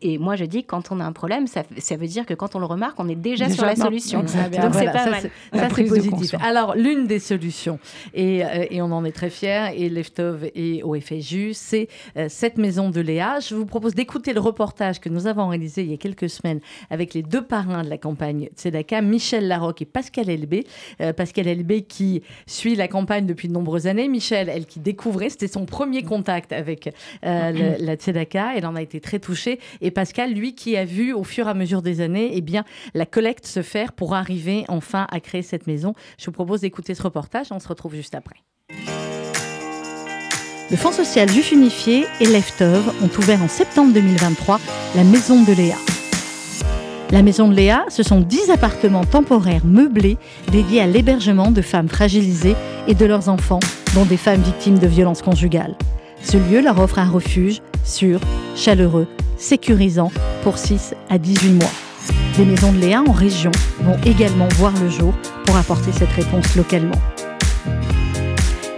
Et 0.00 0.18
moi 0.18 0.36
je 0.36 0.44
dis 0.44 0.64
quand 0.64 0.92
on 0.92 1.00
a 1.00 1.04
un 1.04 1.12
problème, 1.12 1.46
ça, 1.46 1.62
ça 1.78 1.96
veut 1.96 2.06
dire 2.06 2.26
que 2.26 2.34
quand 2.34 2.54
on 2.54 2.58
le 2.58 2.66
remarque, 2.66 2.98
on 2.98 3.08
est 3.08 3.14
déjà, 3.14 3.48
sur 3.48 3.64
la 3.64 3.76
solution. 3.76 4.20
Donc 4.20 4.28
c'est 4.74 4.92
pas 4.92 5.10
mal. 5.10 5.30
Ça 5.54 5.68
c'est 5.74 5.84
positif. 5.84 6.31
Alors, 6.40 6.74
l'une 6.74 7.06
des 7.06 7.18
solutions, 7.18 7.78
euh, 8.16 8.66
et, 8.70 8.82
on 8.82 8.92
en 8.92 9.04
est 9.04 9.12
très 9.12 9.30
fiers, 9.30 9.70
et 9.76 9.88
Leftov 9.88 10.50
et 10.54 10.82
au 10.82 10.98
FSU, 10.98 11.52
c'est 11.54 11.88
euh, 12.16 12.26
cette 12.28 12.58
maison 12.58 12.90
de 12.90 13.00
Léa. 13.00 13.40
Je 13.40 13.54
vous 13.54 13.66
propose 13.66 13.94
d'écouter 13.94 14.32
le 14.32 14.40
reportage 14.40 15.00
que 15.00 15.08
nous 15.08 15.26
avons 15.26 15.48
réalisé 15.48 15.82
il 15.82 15.90
y 15.90 15.94
a 15.94 15.96
quelques 15.96 16.28
semaines 16.28 16.60
avec 16.90 17.14
les 17.14 17.22
deux 17.22 17.42
parrains 17.42 17.82
de 17.82 17.90
la 17.90 17.98
campagne 17.98 18.48
Tzedaka, 18.56 19.02
Michel 19.02 19.48
Larocque 19.48 19.82
et 19.82 19.86
Pascal 19.86 20.30
Elbé. 20.30 20.66
Euh, 21.00 21.12
Pascal 21.12 21.48
Elbé 21.48 21.82
qui 21.82 22.22
suit 22.46 22.74
la 22.74 22.88
campagne 22.88 23.26
depuis 23.26 23.48
de 23.48 23.52
nombreuses 23.52 23.86
années. 23.86 24.08
Michel, 24.08 24.48
elle 24.48 24.66
qui 24.66 24.80
découvrait, 24.80 25.30
c'était 25.30 25.48
son 25.48 25.66
premier 25.66 26.02
contact 26.02 26.52
avec 26.52 26.90
la 27.22 27.94
Tzedaka. 27.94 28.52
Elle 28.56 28.66
en 28.66 28.76
a 28.76 28.82
été 28.82 29.00
très 29.00 29.18
touchée. 29.18 29.58
Et 29.80 29.90
Pascal, 29.90 30.32
lui, 30.32 30.54
qui 30.54 30.76
a 30.76 30.84
vu 30.84 31.12
au 31.12 31.24
fur 31.24 31.46
et 31.46 31.50
à 31.50 31.54
mesure 31.54 31.82
des 31.82 32.00
années, 32.00 32.30
eh 32.34 32.40
bien, 32.40 32.64
la 32.94 33.06
collecte 33.06 33.46
se 33.46 33.62
faire 33.62 33.92
pour 33.92 34.14
arriver 34.14 34.64
enfin 34.68 35.06
à 35.10 35.20
créer 35.20 35.42
cette 35.42 35.66
maison. 35.66 35.94
Je 36.22 36.26
vous 36.26 36.32
propose 36.32 36.60
d'écouter 36.60 36.94
ce 36.94 37.02
reportage. 37.02 37.48
On 37.50 37.58
se 37.58 37.66
retrouve 37.66 37.96
juste 37.96 38.14
après. 38.14 38.36
Le 40.70 40.76
Fonds 40.76 40.92
social 40.92 41.28
Juif 41.28 41.50
Unifié 41.50 42.06
et 42.20 42.26
Leftov 42.26 42.94
ont 43.02 43.10
ouvert 43.18 43.42
en 43.42 43.48
septembre 43.48 43.92
2023 43.92 44.60
la 44.94 45.02
Maison 45.02 45.42
de 45.42 45.52
Léa. 45.52 45.74
La 47.10 47.22
Maison 47.22 47.48
de 47.48 47.54
Léa, 47.54 47.84
ce 47.88 48.04
sont 48.04 48.20
10 48.20 48.50
appartements 48.50 49.04
temporaires 49.04 49.66
meublés 49.66 50.16
dédiés 50.52 50.80
à 50.80 50.86
l'hébergement 50.86 51.50
de 51.50 51.60
femmes 51.60 51.88
fragilisées 51.88 52.54
et 52.86 52.94
de 52.94 53.04
leurs 53.04 53.28
enfants, 53.28 53.60
dont 53.96 54.04
des 54.04 54.16
femmes 54.16 54.42
victimes 54.42 54.78
de 54.78 54.86
violences 54.86 55.22
conjugales. 55.22 55.74
Ce 56.22 56.36
lieu 56.36 56.60
leur 56.60 56.78
offre 56.78 57.00
un 57.00 57.10
refuge 57.10 57.60
sûr, 57.84 58.20
chaleureux, 58.54 59.08
sécurisant 59.38 60.12
pour 60.44 60.56
6 60.56 60.94
à 61.10 61.18
18 61.18 61.54
mois. 61.54 61.91
Des 62.36 62.44
maisons 62.44 62.72
de 62.72 62.78
Léa 62.78 63.02
en 63.02 63.12
région 63.12 63.52
vont 63.80 63.98
également 64.04 64.48
voir 64.56 64.72
le 64.80 64.88
jour 64.88 65.14
pour 65.44 65.56
apporter 65.56 65.92
cette 65.92 66.12
réponse 66.12 66.56
localement. 66.56 67.00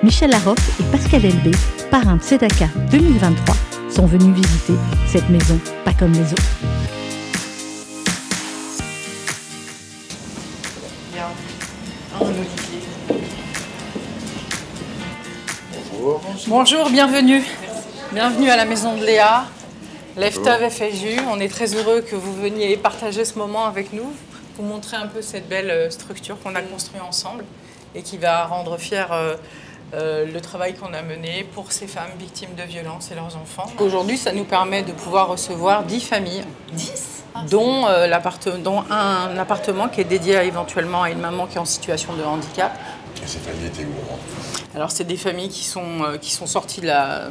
Michel 0.03 0.31
Larocque 0.31 0.59
et 0.81 0.83
Pascal 0.91 1.25
Elbé, 1.25 1.53
parrain 1.91 2.17
de 2.17 2.23
Sedaka 2.23 2.69
2023, 2.91 3.57
sont 3.91 4.07
venus 4.07 4.35
visiter 4.35 4.75
cette 5.07 5.29
maison 5.31 5.59
pas 5.85 5.93
comme 5.93 6.13
les 6.13 6.33
autres. 6.33 6.43
Bonjour. 15.97 16.21
Bonjour, 16.49 16.91
bienvenue. 16.91 17.43
Bienvenue 18.13 18.51
à 18.51 18.57
la 18.57 18.65
maison 18.65 18.97
de 18.97 19.05
Léa, 19.05 19.47
Leftov 20.16 20.70
FSU. 20.70 21.18
On 21.29 21.40
est 21.40 21.48
très 21.48 21.74
heureux 21.74 22.00
que 22.00 22.14
vous 22.14 22.33
veniez 22.33 22.77
partager 22.77 23.24
ce 23.24 23.37
moment 23.37 23.64
avec 23.64 23.92
nous, 23.92 24.12
vous 24.57 24.62
montrer 24.62 24.96
un 24.96 25.09
peu 25.09 25.22
cette 25.22 25.48
belle 25.48 25.70
euh, 25.70 25.90
structure 25.90 26.40
qu'on 26.40 26.55
a 26.55 26.62
construite 26.62 27.03
ensemble 27.03 27.44
et 27.96 28.03
qui 28.03 28.16
va 28.16 28.44
rendre 28.44 28.77
fier 28.77 29.11
euh, 29.11 29.35
euh, 29.92 30.24
le 30.24 30.40
travail 30.40 30.74
qu'on 30.74 30.94
a 30.94 31.03
mené 31.03 31.44
pour 31.53 31.72
ces 31.72 31.88
femmes 31.88 32.12
victimes 32.16 32.55
de 32.57 32.62
violences 32.62 33.11
et 33.11 33.16
leurs 33.16 33.37
enfants. 33.37 33.66
Aujourd'hui, 33.81 34.16
ça 34.16 34.31
nous 34.31 34.44
permet 34.44 34.85
de 34.85 34.92
pouvoir 34.92 35.27
recevoir 35.27 35.83
10 35.83 36.00
familles. 36.00 36.44
10 36.72 37.24
dont, 37.50 37.87
dont 38.62 38.85
un 38.90 39.37
appartement 39.37 39.88
qui 39.88 40.00
est 40.00 40.05
dédié 40.05 40.37
éventuellement 40.44 41.03
à 41.03 41.11
une 41.11 41.18
maman 41.18 41.48
qui 41.48 41.57
est 41.57 41.61
en 41.61 41.64
situation 41.64 42.14
de 42.14 42.22
handicap. 42.22 42.72
Et 43.16 43.27
ces 43.27 43.38
familles 43.38 43.66
étaient 43.66 43.83
où 43.83 44.12
hein? 44.12 44.18
Alors, 44.77 44.92
c'est 44.92 45.05
des 45.05 45.16
familles 45.16 45.48
qui 45.48 45.64
sont, 45.64 46.16
qui 46.20 46.31
sont 46.31 46.46
sorties 46.46 46.81
de 46.81 46.87
la, 46.87 47.29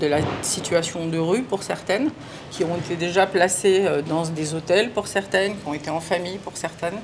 de 0.00 0.06
la 0.06 0.18
situation 0.42 1.06
de 1.06 1.18
rue 1.18 1.42
pour 1.42 1.62
certaines, 1.62 2.10
qui 2.50 2.64
ont 2.64 2.76
été 2.76 2.96
déjà 2.96 3.26
placées 3.26 3.86
euh, 3.86 4.02
dans 4.02 4.26
des 4.26 4.54
hôtels 4.54 4.90
pour 4.90 5.06
certaines, 5.08 5.56
qui 5.56 5.66
ont 5.66 5.74
été 5.74 5.90
en 5.90 6.00
famille 6.00 6.38
pour 6.38 6.56
certaines. 6.56 6.98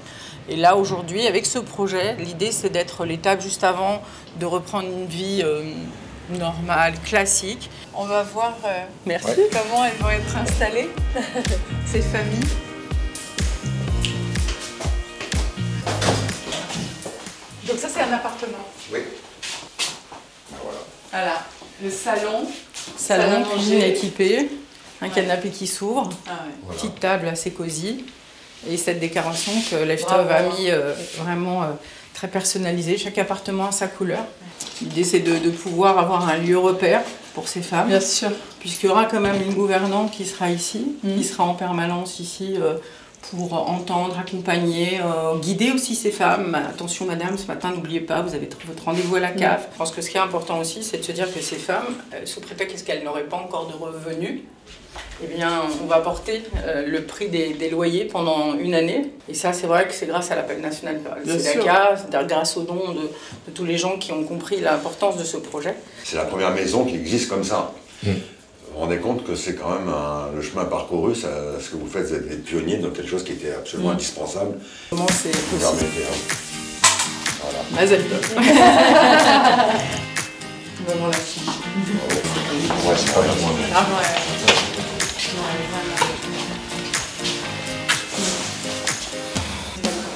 Et 0.48 0.56
là, 0.56 0.76
aujourd'hui, 0.76 1.26
avec 1.26 1.46
ce 1.46 1.58
projet, 1.58 2.16
l'idée, 2.16 2.52
c'est 2.52 2.70
d'être 2.70 3.04
l'étape 3.04 3.40
juste 3.40 3.64
avant 3.64 4.02
de 4.38 4.46
reprendre 4.46 4.88
une 4.88 5.06
vie 5.06 5.40
euh, 5.44 5.62
normale, 6.30 6.94
classique. 7.04 7.70
On 7.94 8.04
va 8.04 8.22
voir 8.22 8.56
euh, 8.64 8.84
merci, 9.06 9.40
comment 9.52 9.84
elles 9.84 9.96
vont 9.98 10.10
être 10.10 10.36
installées, 10.36 10.90
ces 11.86 12.02
familles. 12.02 12.40
Donc 17.66 17.78
ça, 17.78 17.88
c'est 17.88 18.02
un 18.02 18.12
appartement. 18.12 18.66
Oui. 18.92 19.00
Voilà. 20.50 20.78
Voilà. 21.10 21.42
Le 21.82 21.90
salon, 21.90 22.46
Salon, 22.96 23.44
cuisine 23.44 23.82
équipée, 23.82 24.48
un 25.00 25.08
canapé 25.08 25.50
qui 25.50 25.66
s'ouvre, 25.66 26.08
ah 26.28 26.44
petite 26.72 27.00
table 27.00 27.28
assez 27.28 27.50
cosy. 27.50 28.04
Et 28.70 28.76
cette 28.76 29.00
décoration 29.00 29.52
que 29.70 29.76
Leftov 29.76 30.30
a 30.30 30.42
mis 30.42 30.70
euh, 30.70 30.94
vraiment 31.18 31.64
euh, 31.64 31.66
très 32.14 32.28
personnalisée. 32.28 32.96
Chaque 32.96 33.18
appartement 33.18 33.66
a 33.66 33.72
sa 33.72 33.88
couleur. 33.88 34.24
L'idée, 34.80 35.02
c'est 35.02 35.20
de, 35.20 35.50
pouvoir 35.50 35.98
avoir 35.98 36.28
un 36.28 36.36
lieu 36.36 36.56
repère 36.58 37.02
pour 37.34 37.48
ces 37.48 37.62
femmes. 37.62 37.88
Bien 37.88 38.00
sûr. 38.00 38.30
Puisqu'il 38.60 38.86
y 38.86 38.88
aura 38.88 39.06
quand 39.06 39.20
même 39.20 39.42
une 39.42 39.54
gouvernante 39.54 40.12
qui 40.12 40.24
sera 40.24 40.50
ici, 40.50 40.96
qui 41.00 41.08
mmh. 41.08 41.22
sera 41.24 41.44
en 41.44 41.54
permanence 41.54 42.20
ici 42.20 42.54
euh, 42.60 42.74
pour 43.30 43.52
entendre, 43.54 44.18
accompagner, 44.18 45.00
euh, 45.00 45.38
guider 45.38 45.70
aussi 45.70 45.94
ces 45.94 46.10
femmes. 46.10 46.54
Attention 46.54 47.06
madame, 47.06 47.38
ce 47.38 47.46
matin 47.46 47.70
n'oubliez 47.70 48.00
pas, 48.00 48.20
vous 48.20 48.34
avez 48.34 48.48
votre 48.66 48.84
rendez-vous 48.84 49.16
à 49.16 49.20
la 49.20 49.30
CAF. 49.30 49.68
Je 49.72 49.78
pense 49.78 49.92
que 49.92 50.02
ce 50.02 50.10
qui 50.10 50.16
est 50.16 50.20
important 50.20 50.58
aussi, 50.58 50.82
c'est 50.82 50.98
de 50.98 51.02
se 51.02 51.12
dire 51.12 51.32
que 51.32 51.40
ces 51.40 51.56
femmes, 51.56 51.94
euh, 52.14 52.26
sous 52.26 52.40
prétexte 52.40 52.86
qu'elles 52.86 53.04
n'auraient 53.04 53.24
pas 53.24 53.36
encore 53.36 53.68
de 53.68 53.74
revenus, 53.74 54.40
eh 55.22 55.26
bien, 55.26 55.62
on 55.82 55.86
va 55.86 56.00
porter 56.00 56.42
euh, 56.66 56.86
le 56.86 57.04
prix 57.04 57.28
des, 57.28 57.70
loyers 57.70 58.04
pendant 58.04 58.54
une 58.54 58.74
année. 58.74 59.10
Et 59.28 59.34
ça, 59.34 59.52
c'est 59.52 59.66
vrai 59.66 59.86
que 59.86 59.94
c'est 59.94 60.06
grâce 60.06 60.30
à 60.30 60.36
l'appel 60.36 60.60
national 60.60 61.00
de 61.24 61.38
c'est 61.38 61.58
grâce 61.58 62.56
aux 62.56 62.62
dons 62.62 62.92
de, 62.92 63.52
tous 63.52 63.64
les 63.64 63.78
gens 63.78 63.98
qui 63.98 64.12
ont 64.12 64.24
compris 64.24 64.60
l'importance 64.60 65.16
de 65.16 65.24
ce 65.24 65.36
projet. 65.36 65.74
C'est 66.04 66.16
la 66.16 66.24
première 66.24 66.50
maison 66.50 66.84
qui 66.84 66.96
existe 66.96 67.28
comme 67.28 67.44
ça. 67.44 67.72
Mmh 68.02 68.10
vous 68.72 68.78
vous 68.78 68.84
rendez 68.86 68.98
compte 68.98 69.24
que 69.24 69.34
c'est 69.34 69.54
quand 69.54 69.70
même 69.70 69.92
le 70.34 70.40
chemin 70.40 70.64
parcouru, 70.64 71.14
ça, 71.14 71.28
ce 71.60 71.68
que 71.70 71.76
vous 71.76 71.86
faites, 71.86 72.06
vous 72.06 72.14
êtes 72.14 72.42
pionnier 72.44 72.78
dans 72.78 72.88
quelque 72.90 73.08
chose 73.08 73.22
qui 73.22 73.32
était 73.32 73.52
absolument 73.52 73.90
mm. 73.90 73.92
indispensable. 73.92 74.54
Comment 74.88 75.06
c'est 75.08 75.30
possible 75.30 75.90
Voilà. 77.42 77.58
Vraiment 80.86 81.06
la. 81.06 81.16
Ouais, 82.88 82.96
c'est 82.96 83.14
pas 83.14 83.22
bien 83.22 83.34
moi. 83.40 83.50
Ah 83.74 83.80
ouais. 83.80 83.86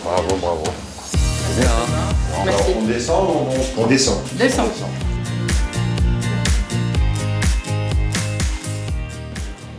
Bravo, 0.02 0.36
bravo. 0.36 0.64
C'est 1.12 1.60
bien, 1.60 1.70
hein 1.70 2.14
on, 2.34 2.40
on, 2.78 2.82
descend 2.86 3.28
ou 3.28 3.32
on... 3.78 3.82
On 3.82 3.86
descend? 3.86 4.18
Descend. 4.32 4.66
On 4.66 4.68
descend. 4.68 4.90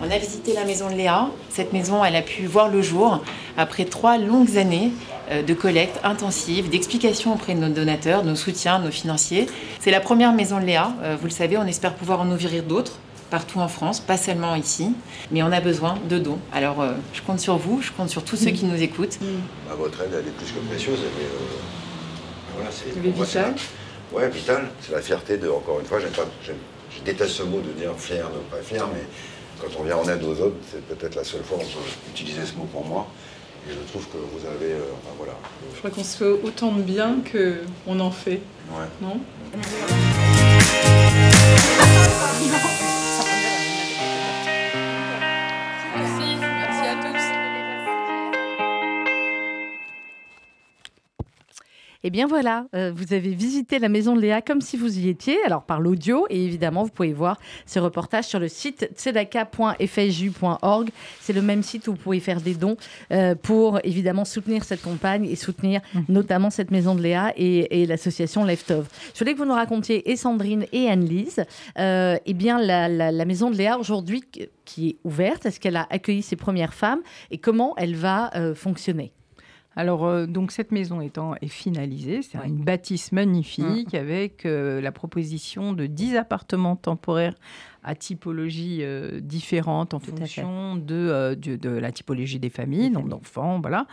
On 0.07 0.11
a 0.11 0.19
visité 0.19 0.53
la 0.53 0.63
maison 0.63 0.89
de 0.89 0.95
Léa. 0.95 1.27
Cette 1.49 1.73
maison, 1.73 2.05
elle 2.05 2.15
a 2.15 2.21
pu 2.21 2.45
voir 2.45 2.69
le 2.69 2.81
jour 2.81 3.21
après 3.57 3.83
trois 3.83 4.17
longues 4.17 4.57
années 4.57 4.93
euh, 5.31 5.43
de 5.43 5.53
collecte 5.53 5.99
intensive, 6.01 6.69
d'explications 6.69 7.33
auprès 7.33 7.55
de 7.55 7.59
nos 7.59 7.67
donateurs, 7.67 8.23
nos 8.23 8.35
soutiens, 8.35 8.79
nos 8.79 8.91
financiers. 8.91 9.47
C'est 9.81 9.91
la 9.91 9.99
première 9.99 10.31
maison 10.31 10.61
de 10.61 10.65
Léa. 10.65 10.93
Euh, 11.03 11.17
vous 11.19 11.25
le 11.25 11.31
savez, 11.31 11.57
on 11.57 11.65
espère 11.65 11.93
pouvoir 11.93 12.21
en 12.21 12.31
ouvrir 12.31 12.63
d'autres 12.63 12.93
partout 13.29 13.59
en 13.59 13.67
France, 13.67 13.99
pas 13.99 14.15
seulement 14.15 14.55
ici, 14.55 14.93
mais 15.31 15.43
on 15.43 15.51
a 15.51 15.59
besoin 15.59 15.97
de 16.07 16.17
dons. 16.17 16.39
Alors, 16.53 16.81
euh, 16.81 16.93
je 17.13 17.21
compte 17.21 17.41
sur 17.41 17.57
vous, 17.57 17.81
je 17.81 17.91
compte 17.91 18.09
sur 18.09 18.23
tous 18.23 18.37
ceux 18.37 18.51
qui 18.51 18.63
nous 18.63 18.81
écoutent. 18.81 19.19
Bah, 19.67 19.75
votre 19.77 19.99
aide, 20.03 20.11
elle 20.13 20.19
est 20.19 20.37
plus 20.37 20.53
que 20.53 20.59
précieuse. 20.69 20.99
voilà, 22.55 22.69
c'est 22.71 22.97
vital. 22.97 23.55
Ouais, 24.13 24.29
vital. 24.29 24.69
C'est 24.79 24.93
la 24.93 25.01
fierté 25.01 25.37
de, 25.37 25.49
encore 25.49 25.81
une 25.81 25.85
fois, 25.85 25.99
pas, 25.99 26.23
je 26.45 26.53
déteste 27.03 27.31
ce 27.31 27.43
mot 27.43 27.59
de 27.59 27.73
dire 27.73 27.91
fier, 27.97 28.25
de 28.29 28.55
pas 28.55 28.63
fier, 28.63 28.87
mais 28.93 29.01
quand 29.59 29.67
on 29.79 29.83
vient 29.83 29.97
en 29.97 30.07
aide 30.07 30.23
aux 30.23 30.39
autres, 30.41 30.57
c'est 30.71 30.85
peut-être 30.85 31.15
la 31.15 31.23
seule 31.23 31.43
fois 31.43 31.57
où 31.57 31.61
on 31.61 31.63
peut 31.63 31.89
utiliser 32.09 32.45
ce 32.45 32.53
mot 32.55 32.67
pour 32.71 32.85
moi. 32.85 33.07
Et 33.67 33.71
je 33.73 33.91
trouve 33.91 34.05
que 34.07 34.17
vous 34.17 34.45
avez. 34.47 34.73
Euh, 34.73 34.93
enfin, 35.03 35.15
voilà. 35.17 35.33
Je 35.73 35.79
crois 35.79 35.89
qu'on 35.89 36.03
se 36.03 36.17
fait 36.17 36.47
autant 36.47 36.71
de 36.71 36.81
bien 36.81 37.17
qu'on 37.31 37.99
en 37.99 38.11
fait. 38.11 38.41
Ouais. 38.71 38.85
Non 39.01 39.19
Eh 52.07 52.09
bien 52.09 52.25
voilà, 52.25 52.67
euh, 52.73 52.93
vous 52.95 53.11
avez 53.11 53.31
visité 53.33 53.79
la 53.79 53.89
maison 53.89 54.15
de 54.15 54.21
Léa 54.21 54.41
comme 54.41 54.61
si 54.61 54.77
vous 54.77 54.97
y 54.97 55.09
étiez, 55.09 55.43
alors 55.43 55.63
par 55.63 55.81
l'audio, 55.81 56.25
et 56.29 56.41
évidemment, 56.41 56.85
vous 56.85 56.89
pouvez 56.89 57.11
voir 57.11 57.37
ce 57.65 57.79
reportage 57.79 58.23
sur 58.23 58.39
le 58.39 58.47
site 58.47 58.89
tzedaka.fju.org. 58.95 60.89
C'est 61.19 61.33
le 61.33 61.41
même 61.41 61.63
site 61.63 61.85
où 61.89 61.91
vous 61.91 61.97
pouvez 61.97 62.21
faire 62.21 62.39
des 62.39 62.53
dons 62.53 62.77
euh, 63.11 63.35
pour 63.35 63.81
évidemment 63.83 64.23
soutenir 64.23 64.63
cette 64.63 64.81
campagne 64.81 65.25
et 65.25 65.35
soutenir 65.35 65.81
mmh. 65.93 65.99
notamment 66.07 66.49
cette 66.49 66.71
maison 66.71 66.95
de 66.95 67.01
Léa 67.01 67.33
et, 67.35 67.85
l'association 67.85 68.45
Leftov. 68.45 68.87
Je 69.13 69.19
voulais 69.19 69.33
que 69.33 69.39
vous 69.39 69.45
nous 69.45 69.51
racontiez, 69.51 70.09
et 70.09 70.15
Sandrine 70.15 70.65
et 70.71 70.87
Anne-Lise, 70.87 71.43
euh, 71.77 72.15
eh 72.25 72.33
bien 72.33 72.57
la, 72.57 72.87
la 72.87 73.25
maison 73.25 73.51
de 73.51 73.57
Léa 73.57 73.77
aujourd'hui 73.77 74.23
qui 74.63 74.87
est 74.91 74.95
ouverte, 75.03 75.45
est-ce 75.45 75.59
qu'elle 75.59 75.75
a 75.75 75.85
accueilli 75.89 76.21
ses 76.21 76.37
premières 76.37 76.73
femmes 76.73 77.01
et 77.31 77.37
comment 77.37 77.73
elle 77.75 77.97
va 77.97 78.31
fonctionner? 78.55 79.11
Alors, 79.77 80.07
euh, 80.07 80.25
donc 80.25 80.51
cette 80.51 80.71
maison 80.71 81.01
étant 81.01 81.35
est 81.39 81.47
finalisée, 81.47 82.23
c'est 82.23 82.39
une 82.43 82.63
bâtisse 82.63 83.11
magnifique 83.11 83.93
mmh. 83.93 83.97
avec 83.97 84.45
euh, 84.47 84.81
la 84.81 84.91
proposition 84.91 85.71
de 85.71 85.85
10 85.85 86.15
appartements 86.15 86.75
temporaires 86.75 87.35
à 87.87 87.95
typologie 87.95 88.79
euh, 88.81 89.21
différente 89.21 89.93
en 89.93 89.99
fonction 89.99 90.75
de, 90.75 90.93
euh, 90.93 91.35
de, 91.35 91.69
la 91.69 91.93
typologie 91.93 92.37
des 92.37 92.49
familles, 92.49 92.89
nombre 92.89 93.07
d'enfants, 93.07 93.61
voilà. 93.61 93.87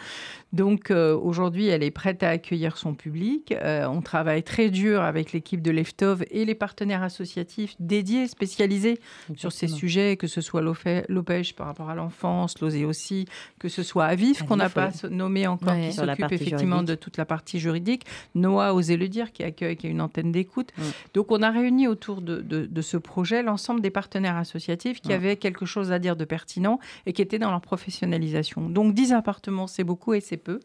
Donc 0.53 0.91
euh, 0.91 1.17
aujourd'hui, 1.17 1.69
elle 1.69 1.85
est 1.85 1.93
prête 1.93 2.25
à 2.25 2.31
accueillir 2.31 2.77
son 2.77 2.95
public. 2.95 3.55
on 3.63 4.03
travaille 4.03 4.43
très 4.43 4.71
dur 4.71 5.03
avec 5.03 5.33
l'équipe 5.33 5.63
de 5.63 5.71
Leftov 5.71 6.25
et 6.33 6.45
les 6.45 6.57
partenaires 6.57 7.05
associatifs 7.05 7.77
dédiés, 7.79 8.27
spécialisés 8.27 8.99
sur 9.37 9.53
ces 9.53 9.69
sujets, 9.69 10.17
que 10.17 10.27
ce 10.27 10.41
soit 10.41 10.61
l'OPEJ 10.61 11.55
par 11.55 11.69
rapport 11.69 11.89
à 11.89 11.95
l'enfance, 11.95 12.61
l'OSE 12.61 12.83
aussi, 12.83 13.27
que 13.61 13.69
ce 13.69 13.85
soit 13.85 14.07
Avif, 14.07 14.43
qu'on 14.43 14.57
n'a 14.57 14.71
pas 14.71 14.91
nommé 15.09 15.47
encore, 15.47 15.77
qui 15.77 15.93
s'occupe 15.93 16.33
effectivement 16.33 16.83
de 16.83 16.97
toute 16.97 17.17
la 17.17 17.25
partie 17.25 17.61
juridique, 17.61 18.07
Noah, 18.35 18.75
osez 18.75 18.97
le 18.97 19.07
dire, 19.07 19.31
qui 19.31 19.45
accueille, 19.45 19.77
qui 19.77 19.87
a 19.87 19.91
une 19.91 20.01
antenne 20.01 20.33
d'écoute. 20.33 20.71
Donc 21.15 21.31
on 21.31 21.43
a 21.43 21.51
réuni 21.51 21.87
autour 21.87 22.23
de, 22.23 22.41
de, 22.41 22.67
de 22.67 22.83
ce 22.83 22.97
projet 22.97 23.45
l'ensemble 23.45 23.84
des 23.85 23.91
partenaires 23.91 24.37
associatifs 24.37 25.03
qui 25.03 25.13
avaient 25.13 25.37
quelque 25.37 25.67
chose 25.67 25.93
à 25.93 25.99
dire 25.99 26.17
de 26.17 26.25
pertinent 26.25 26.79
et 27.05 27.13
qui 27.13 27.21
étaient 27.21 27.39
dans 27.39 27.51
leur 27.51 27.61
professionnalisation. 27.61 28.71
Donc 28.71 28.95
10 28.95 29.13
appartements, 29.13 29.67
c'est 29.67 29.85
beaucoup 29.85 30.15
et 30.15 30.21
c'est 30.21 30.39
peu. 30.39 30.59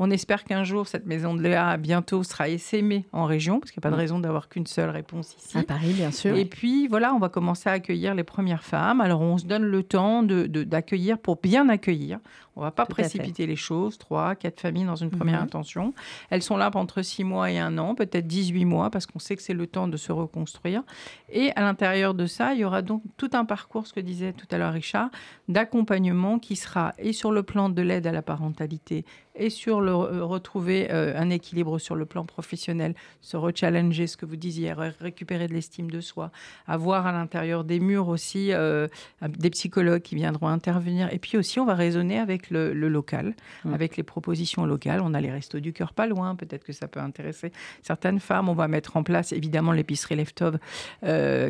On 0.00 0.10
espère 0.10 0.42
qu'un 0.42 0.64
jour, 0.64 0.88
cette 0.88 1.06
maison 1.06 1.34
de 1.34 1.42
Léa, 1.42 1.76
bientôt, 1.76 2.24
sera 2.24 2.48
essaimée 2.48 3.06
en 3.12 3.24
région, 3.24 3.60
parce 3.60 3.70
qu'il 3.70 3.80
n'y 3.80 3.86
a 3.86 3.88
pas 3.88 3.96
de 3.96 4.00
raison 4.00 4.18
d'avoir 4.18 4.48
qu'une 4.48 4.66
seule 4.66 4.90
réponse 4.90 5.36
ici. 5.38 5.58
À 5.58 5.62
Paris, 5.62 5.92
bien 5.92 6.10
sûr. 6.10 6.36
Et 6.36 6.44
puis, 6.44 6.88
voilà, 6.88 7.14
on 7.14 7.20
va 7.20 7.28
commencer 7.28 7.68
à 7.68 7.72
accueillir 7.72 8.14
les 8.14 8.24
premières 8.24 8.64
femmes. 8.64 9.00
Alors, 9.00 9.20
on 9.20 9.38
se 9.38 9.46
donne 9.46 9.64
le 9.64 9.82
temps 9.84 10.24
d'accueillir 10.24 11.16
de, 11.16 11.20
pour 11.20 11.36
bien 11.36 11.68
accueillir. 11.68 12.18
On 12.56 12.62
va 12.62 12.70
pas 12.70 12.86
précipiter 12.86 13.46
les 13.46 13.56
choses. 13.56 13.98
Trois, 13.98 14.34
quatre 14.34 14.60
familles 14.60 14.86
dans 14.86 14.96
une 14.96 15.10
première 15.10 15.40
mhm. 15.40 15.44
intention. 15.44 15.94
Elles 16.30 16.42
sont 16.42 16.56
là 16.56 16.70
entre 16.74 17.02
six 17.02 17.22
mois 17.22 17.50
et 17.50 17.58
un 17.58 17.76
an, 17.78 17.94
peut-être 17.94 18.26
18 18.26 18.64
mois, 18.64 18.90
parce 18.90 19.06
qu'on 19.06 19.18
sait 19.18 19.36
que 19.36 19.42
c'est 19.42 19.54
le 19.54 19.66
temps 19.66 19.88
de 19.88 19.96
se 19.96 20.10
reconstruire. 20.10 20.82
Et 21.28 21.52
à 21.54 21.60
l'intérieur 21.60 22.14
de 22.14 22.26
ça, 22.26 22.54
il 22.54 22.60
y 22.60 22.64
aura 22.64 22.82
donc 22.82 23.02
tout 23.16 23.30
un 23.34 23.44
parcours, 23.44 23.86
ce 23.86 23.92
que 23.92 24.00
disait 24.00 24.32
tout 24.32 24.46
à 24.50 24.58
l'heure 24.58 24.72
Richard, 24.72 25.10
d'accompagnement 25.48 26.38
qui 26.38 26.56
sera 26.56 26.94
et 26.98 27.12
sur 27.12 27.30
le 27.30 27.42
plan 27.42 27.68
de 27.68 27.82
l'aide 27.82 28.06
à 28.06 28.12
la 28.12 28.22
parentalité 28.22 29.04
et 29.38 29.50
sur 29.50 29.80
le 29.80 29.92
euh, 29.92 30.24
retrouver 30.24 30.88
euh, 30.90 31.12
un 31.16 31.30
équilibre 31.30 31.78
sur 31.78 31.94
le 31.94 32.06
plan 32.06 32.24
professionnel, 32.24 32.94
se 33.20 33.36
rechallenger, 33.36 34.06
ce 34.06 34.16
que 34.16 34.26
vous 34.26 34.36
disiez, 34.36 34.72
récupérer 34.72 35.46
de 35.48 35.54
l'estime 35.54 35.90
de 35.90 36.00
soi, 36.00 36.30
avoir 36.66 37.06
à 37.06 37.12
l'intérieur 37.12 37.64
des 37.64 37.80
murs 37.80 38.08
aussi 38.08 38.52
euh, 38.52 38.88
des 39.28 39.50
psychologues 39.50 40.02
qui 40.02 40.14
viendront 40.14 40.48
intervenir. 40.48 41.12
Et 41.12 41.18
puis 41.18 41.36
aussi, 41.36 41.60
on 41.60 41.64
va 41.64 41.74
raisonner 41.74 42.18
avec 42.18 42.50
le, 42.50 42.72
local, 42.72 43.34
mmh. 43.64 43.74
avec 43.74 43.96
les 43.96 44.02
propositions 44.02 44.64
locales. 44.64 45.00
On 45.02 45.14
a 45.14 45.20
les 45.20 45.30
restos 45.30 45.60
du 45.60 45.72
cœur 45.72 45.92
pas 45.92 46.06
loin, 46.06 46.34
peut-être 46.34 46.64
que 46.64 46.72
ça 46.72 46.88
peut 46.88 47.00
intéresser 47.00 47.52
certaines 47.82 48.20
femmes. 48.20 48.48
On 48.48 48.54
va 48.54 48.68
mettre 48.68 48.96
en 48.96 49.02
place 49.02 49.32
évidemment 49.32 49.72
l'épicerie 49.72 50.16
Leftov, 50.16 50.58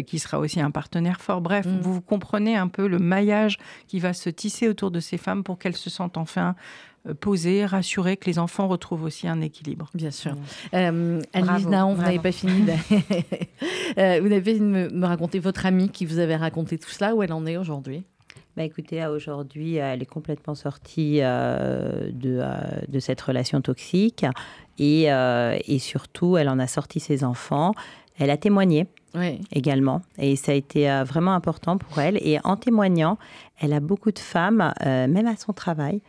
qui 0.07 0.19
sera 0.19 0.39
aussi 0.39 0.61
un 0.61 0.71
partenaire 0.71 1.21
fort. 1.21 1.41
Bref, 1.41 1.67
mmh. 1.67 1.81
vous 1.81 2.01
comprenez 2.01 2.57
un 2.57 2.69
peu 2.69 2.87
le 2.87 2.99
maillage 2.99 3.59
qui 3.87 4.01
va 4.01 4.13
se 4.13 4.31
tisser 4.31 4.69
autour 4.69 4.91
de 4.91 5.01
ces 5.01 5.19
femmes 5.19 5.45
pour 5.45 5.59
qu'elles 5.59 5.77
se 5.77 5.91
sentent 5.91 6.17
enfin 6.17 6.55
euh, 7.07 7.15
poser, 7.15 7.65
rassurer, 7.67 8.17
que 8.17 8.27
les 8.27 8.39
enfants 8.39 8.69
retrouvent 8.69 9.05
aussi 9.05 9.29
un 9.29 9.41
équilibre. 9.41 9.91
Bien 9.95 10.11
sûr. 10.11 10.35
Euh, 10.75 11.21
Annelise 11.33 11.69
Naon, 11.69 11.95
vous 11.95 12.03
n'avez 12.03 12.19
pas 12.19 12.33
fini. 12.33 12.67
euh, 13.99 14.21
vous 14.23 14.33
avez 14.33 14.61
me, 14.61 14.89
me 14.89 15.07
raconter 15.07 15.39
votre 15.39 15.67
amie 15.67 15.91
qui 15.91 16.07
vous 16.07 16.19
avait 16.19 16.37
raconté 16.37 16.79
tout 16.79 16.91
cela, 16.91 17.15
où 17.15 17.23
elle 17.23 17.33
en 17.33 17.47
est 17.47 17.57
aujourd'hui? 17.57 18.05
Bah 18.57 18.65
écoutez, 18.65 19.05
aujourd'hui, 19.07 19.77
elle 19.77 20.01
est 20.03 20.07
complètement 20.07 20.55
sortie 20.55 21.19
euh, 21.21 22.11
de, 22.11 22.39
euh, 22.41 22.57
de, 22.89 23.01
cette 23.01 23.21
relation 23.21 23.61
toxique 23.61 24.25
et, 24.79 25.05
et, 25.05 25.79
surtout, 25.79 26.39
elle 26.39 26.49
en 26.49 26.59
a 26.59 26.67
sorti 26.67 26.99
ses 26.99 27.23
enfants. 27.23 27.73
Elle 28.19 28.31
a 28.31 28.39
témoigné 28.39 28.87
également 29.53 30.01
et 30.19 30.37
ça 30.37 30.53
a 30.53 30.55
été 30.55 30.87
vraiment 31.07 31.33
important 31.33 31.77
pour 31.77 31.99
elle. 31.99 32.17
Et 32.23 32.39
en 32.45 32.57
témoignant, 32.57 33.19
elle 33.61 33.75
a 33.75 33.81
beaucoup 33.81 34.11
de 34.11 34.19
femmes, 34.19 34.73
même 34.85 35.27
à 35.27 35.37
son 35.37 35.53
travail, 35.53 36.01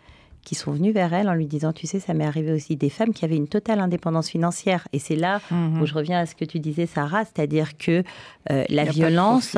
qui 0.47 0.55
sont 0.55 0.71
venus 0.71 0.93
vers 0.93 1.13
elle 1.13 1.27
en 1.27 1.33
lui 1.33 1.45
disant, 1.45 1.73
tu 1.73 1.88
sais, 1.88 1.99
ça 1.99 2.13
m'est 2.13 2.25
arrivé 2.25 2.53
aussi 2.53 2.77
des 2.77 2.89
femmes 2.89 3.13
qui 3.13 3.25
avaient 3.25 3.36
une 3.36 3.49
totale 3.49 3.81
indépendance 3.81 4.29
financière. 4.29 4.88
Et 4.93 4.99
c'est 4.99 5.17
là 5.17 5.41
mhm. 5.51 5.81
où 5.81 5.86
je 5.86 5.93
reviens 5.93 6.19
à 6.19 6.25
ce 6.25 6.36
que 6.36 6.45
tu 6.45 6.60
disais, 6.60 6.86
Sarah, 6.86 7.25
c'est-à-dire 7.25 7.77
que 7.77 8.01
euh, 8.49 8.63
la 8.69 8.86
violence, 8.86 9.57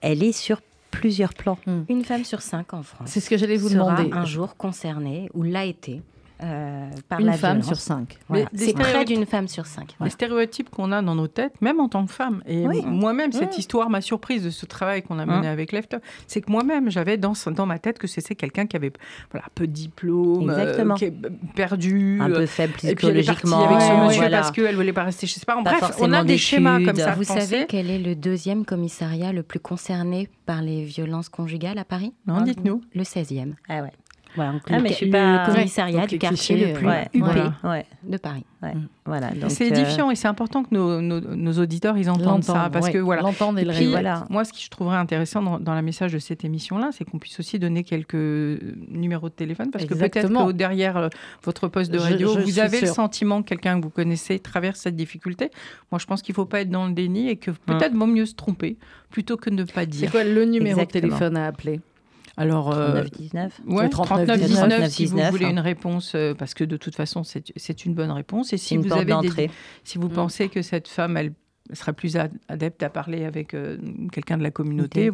elle 0.00 0.24
est 0.24 0.32
sur 0.32 0.60
plusieurs 0.90 1.34
plans. 1.34 1.56
Une 1.88 2.04
femme 2.04 2.24
sur 2.24 2.42
cinq 2.42 2.74
en 2.74 2.82
France. 2.82 3.08
C'est 3.08 3.20
ce 3.20 3.30
que 3.30 3.36
j'allais 3.36 3.58
vous 3.58 3.68
demander. 3.68 4.10
Un 4.12 4.24
jour 4.24 4.56
concernée 4.56 5.30
ou 5.34 5.44
l'a 5.44 5.64
été 5.64 6.02
euh, 6.42 6.88
par 7.08 7.20
une 7.20 7.32
femme 7.32 7.62
sur 7.62 7.76
cinq. 7.76 8.18
C'est 8.54 8.74
près 8.74 9.04
d'une 9.04 9.26
femme 9.26 9.48
sur 9.48 9.66
cinq. 9.66 9.96
Les 10.00 10.10
stéréotypes 10.10 10.70
qu'on 10.70 10.92
a 10.92 11.02
dans 11.02 11.14
nos 11.14 11.28
têtes, 11.28 11.60
même 11.60 11.80
en 11.80 11.88
tant 11.88 12.06
que 12.06 12.12
femme. 12.12 12.42
Et 12.46 12.66
moi-même, 12.66 13.32
cette 13.32 13.58
histoire 13.58 13.90
m'a 13.90 14.00
surprise 14.00 14.44
de 14.44 14.50
ce 14.50 14.66
travail 14.66 15.02
qu'on 15.02 15.18
a 15.18 15.26
mené 15.26 15.48
avec 15.48 15.72
Left. 15.72 15.96
C'est 16.26 16.40
que 16.40 16.50
moi-même, 16.50 16.90
j'avais 16.90 17.16
dans, 17.16 17.32
dans 17.54 17.66
ma 17.66 17.78
tête 17.78 17.98
que 17.98 18.06
c'était 18.06 18.34
quelqu'un 18.34 18.66
qui 18.66 18.76
avait 18.76 18.92
voilà, 19.30 19.46
peu 19.54 19.66
de 19.66 19.72
diplôme, 19.72 20.50
euh, 20.50 20.94
qui 20.94 21.06
est 21.06 21.14
perdu. 21.54 22.18
Un 22.20 22.30
peu 22.30 22.46
faible 22.46 22.74
psychologiquement. 22.74 23.64
Et 23.64 23.66
puis 23.66 23.74
avec 23.74 23.82
ce 23.82 24.06
monsieur 24.06 24.30
parce 24.30 24.50
qu'elle 24.50 24.72
ne 24.72 24.76
voulait 24.76 24.92
pas 24.92 25.04
rester 25.04 25.26
chez 25.26 25.40
ses 25.40 25.46
parents. 25.46 25.62
Bref, 25.62 25.96
on 26.00 26.12
a 26.12 26.24
des 26.24 26.38
schémas 26.38 26.82
comme 26.84 26.96
ça. 26.96 27.14
Vous 27.14 27.24
savez 27.24 27.66
quel 27.68 27.90
est 27.90 27.98
le 27.98 28.14
deuxième 28.14 28.64
commissariat 28.64 29.32
le 29.32 29.42
plus 29.42 29.60
concerné 29.60 30.28
par 30.46 30.62
les 30.62 30.84
violences 30.84 31.28
conjugales 31.28 31.78
à 31.78 31.84
Paris? 31.84 32.14
Non, 32.26 32.40
dites-nous. 32.42 32.80
Le 32.94 33.02
16e. 33.02 33.54
Ah 33.68 33.82
ouais. 33.82 33.92
Voilà, 34.34 34.54
ah, 34.70 34.78
mais 34.80 34.90
je 34.90 34.94
suis 34.94 35.10
pas... 35.10 35.46
le 35.46 35.52
commissariat 35.52 36.06
du 36.06 36.18
quartier 36.18 36.66
le 36.66 36.72
plus 36.74 36.88
huppé 37.14 37.40
de 38.04 38.16
Paris. 38.16 38.44
Mm. 38.62 38.86
Voilà, 39.04 39.30
c'est 39.48 39.72
euh, 39.72 39.74
édifiant 39.74 40.10
et 40.10 40.16
c'est 40.16 40.28
important 40.28 40.64
que 40.64 40.74
nos, 40.74 41.00
nos, 41.00 41.52
auditeurs 41.52 41.96
ils 41.96 42.10
entendent 42.10 42.44
ça 42.44 42.68
parce 42.72 42.90
que 42.90 42.98
voilà. 42.98 43.22
L'entendent 43.22 43.58
et, 43.58 43.64
le 43.64 43.72
puis, 43.72 43.86
voilà. 43.86 44.24
Moi, 44.30 44.44
ce 44.44 44.52
que 44.52 44.58
je 44.58 44.68
trouverais 44.68 44.96
intéressant 44.96 45.42
dans, 45.42 45.60
dans 45.60 45.74
le 45.74 45.82
message 45.82 46.12
de 46.12 46.18
cette 46.18 46.44
émission-là, 46.44 46.90
c'est 46.92 47.04
qu'on 47.04 47.18
puisse 47.18 47.38
aussi 47.38 47.58
donner 47.58 47.84
quelques 47.84 48.14
numéros 48.14 49.28
de 49.28 49.34
téléphone 49.34 49.70
parce 49.70 49.84
que 49.84 49.94
peut-être 49.94 50.28
que 50.28 50.52
derrière 50.52 50.96
euh, 50.96 51.08
votre 51.42 51.68
poste 51.68 51.90
de 51.90 51.98
radio, 51.98 52.36
vous 52.38 52.58
avez 52.58 52.80
le 52.80 52.86
sentiment 52.86 53.42
que 53.42 53.48
quelqu'un 53.48 53.78
que 53.78 53.84
vous 53.84 53.90
connaissez 53.90 54.38
traverse 54.38 54.80
cette 54.80 54.96
difficulté. 54.96 55.50
Moi, 55.92 55.98
je 55.98 56.06
pense 56.06 56.22
qu'il 56.22 56.32
ne 56.32 56.36
faut 56.36 56.46
pas 56.46 56.60
être 56.60 56.70
dans 56.70 56.86
le 56.86 56.92
déni 56.92 57.28
et 57.28 57.36
que 57.36 57.50
peut-être 57.50 57.94
vaut 57.94 58.06
mieux 58.06 58.26
se 58.26 58.34
tromper 58.34 58.76
plutôt 59.10 59.36
que 59.36 59.50
de 59.50 59.56
ne 59.56 59.64
pas 59.64 59.86
dire. 59.86 60.10
C'est 60.10 60.10
quoi 60.10 60.24
le 60.24 60.44
numéro 60.44 60.80
de 60.80 60.84
téléphone 60.86 61.36
à 61.36 61.46
appeler? 61.46 61.80
Alors, 62.38 62.70
3919 62.70 63.60
euh, 63.66 63.72
ouais, 63.72 63.88
3919 63.88 64.88
si 64.88 65.06
vous 65.06 65.18
voulez 65.30 65.46
une 65.46 65.58
réponse, 65.58 66.12
euh, 66.14 66.34
parce 66.34 66.54
que 66.54 66.62
de 66.62 66.76
toute 66.76 66.94
façon, 66.94 67.24
c'est 67.24 67.84
une 67.84 67.94
bonne 67.94 68.12
réponse. 68.12 68.52
Et 68.52 68.58
si 68.58 68.76
vous, 68.76 68.92
avez 68.92 69.12
des, 69.22 69.50
si 69.82 69.98
vous 69.98 70.06
mm. 70.06 70.12
pensez 70.12 70.48
que 70.48 70.62
cette 70.62 70.86
femme, 70.86 71.16
elle 71.16 71.32
serait 71.72 71.92
plus 71.92 72.16
adepte 72.48 72.82
à 72.84 72.90
parler 72.90 73.24
avec 73.24 73.54
euh, 73.54 73.76
quelqu'un 74.12 74.38
de 74.38 74.44
la 74.44 74.52
communauté, 74.52 75.10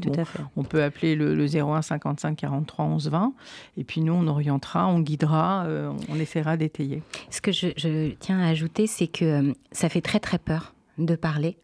on 0.54 0.64
peut 0.64 0.82
appeler 0.82 1.16
le, 1.16 1.46
01 1.46 1.80
55 1.80 2.36
43 2.36 2.84
11 2.84 3.08
20. 3.08 3.32
Et 3.78 3.84
puis 3.84 4.02
nous, 4.02 4.12
on 4.12 4.26
orientera, 4.28 4.86
on 4.86 5.00
guidera, 5.00 5.66
on 6.10 6.18
essaiera 6.20 6.58
d'étayer. 6.58 7.02
Ce 7.30 7.40
que 7.40 7.52
je, 7.52 8.10
tiens 8.20 8.38
à 8.38 8.48
ajouter, 8.48 8.86
c'est 8.86 9.08
que 9.08 9.54
ça 9.72 9.88
fait 9.88 10.02
très 10.02 10.20
très 10.20 10.38
peur 10.38 10.74
de 10.98 11.16
parler. 11.16 11.56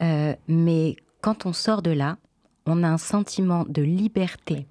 mais 0.00 0.96
quand 1.20 1.44
on 1.44 1.52
sort 1.52 1.82
de 1.82 1.90
là, 1.90 2.18
on 2.64 2.84
a 2.84 2.88
un 2.88 2.98
sentiment 2.98 3.64
de 3.68 3.82
liberté 3.82 4.66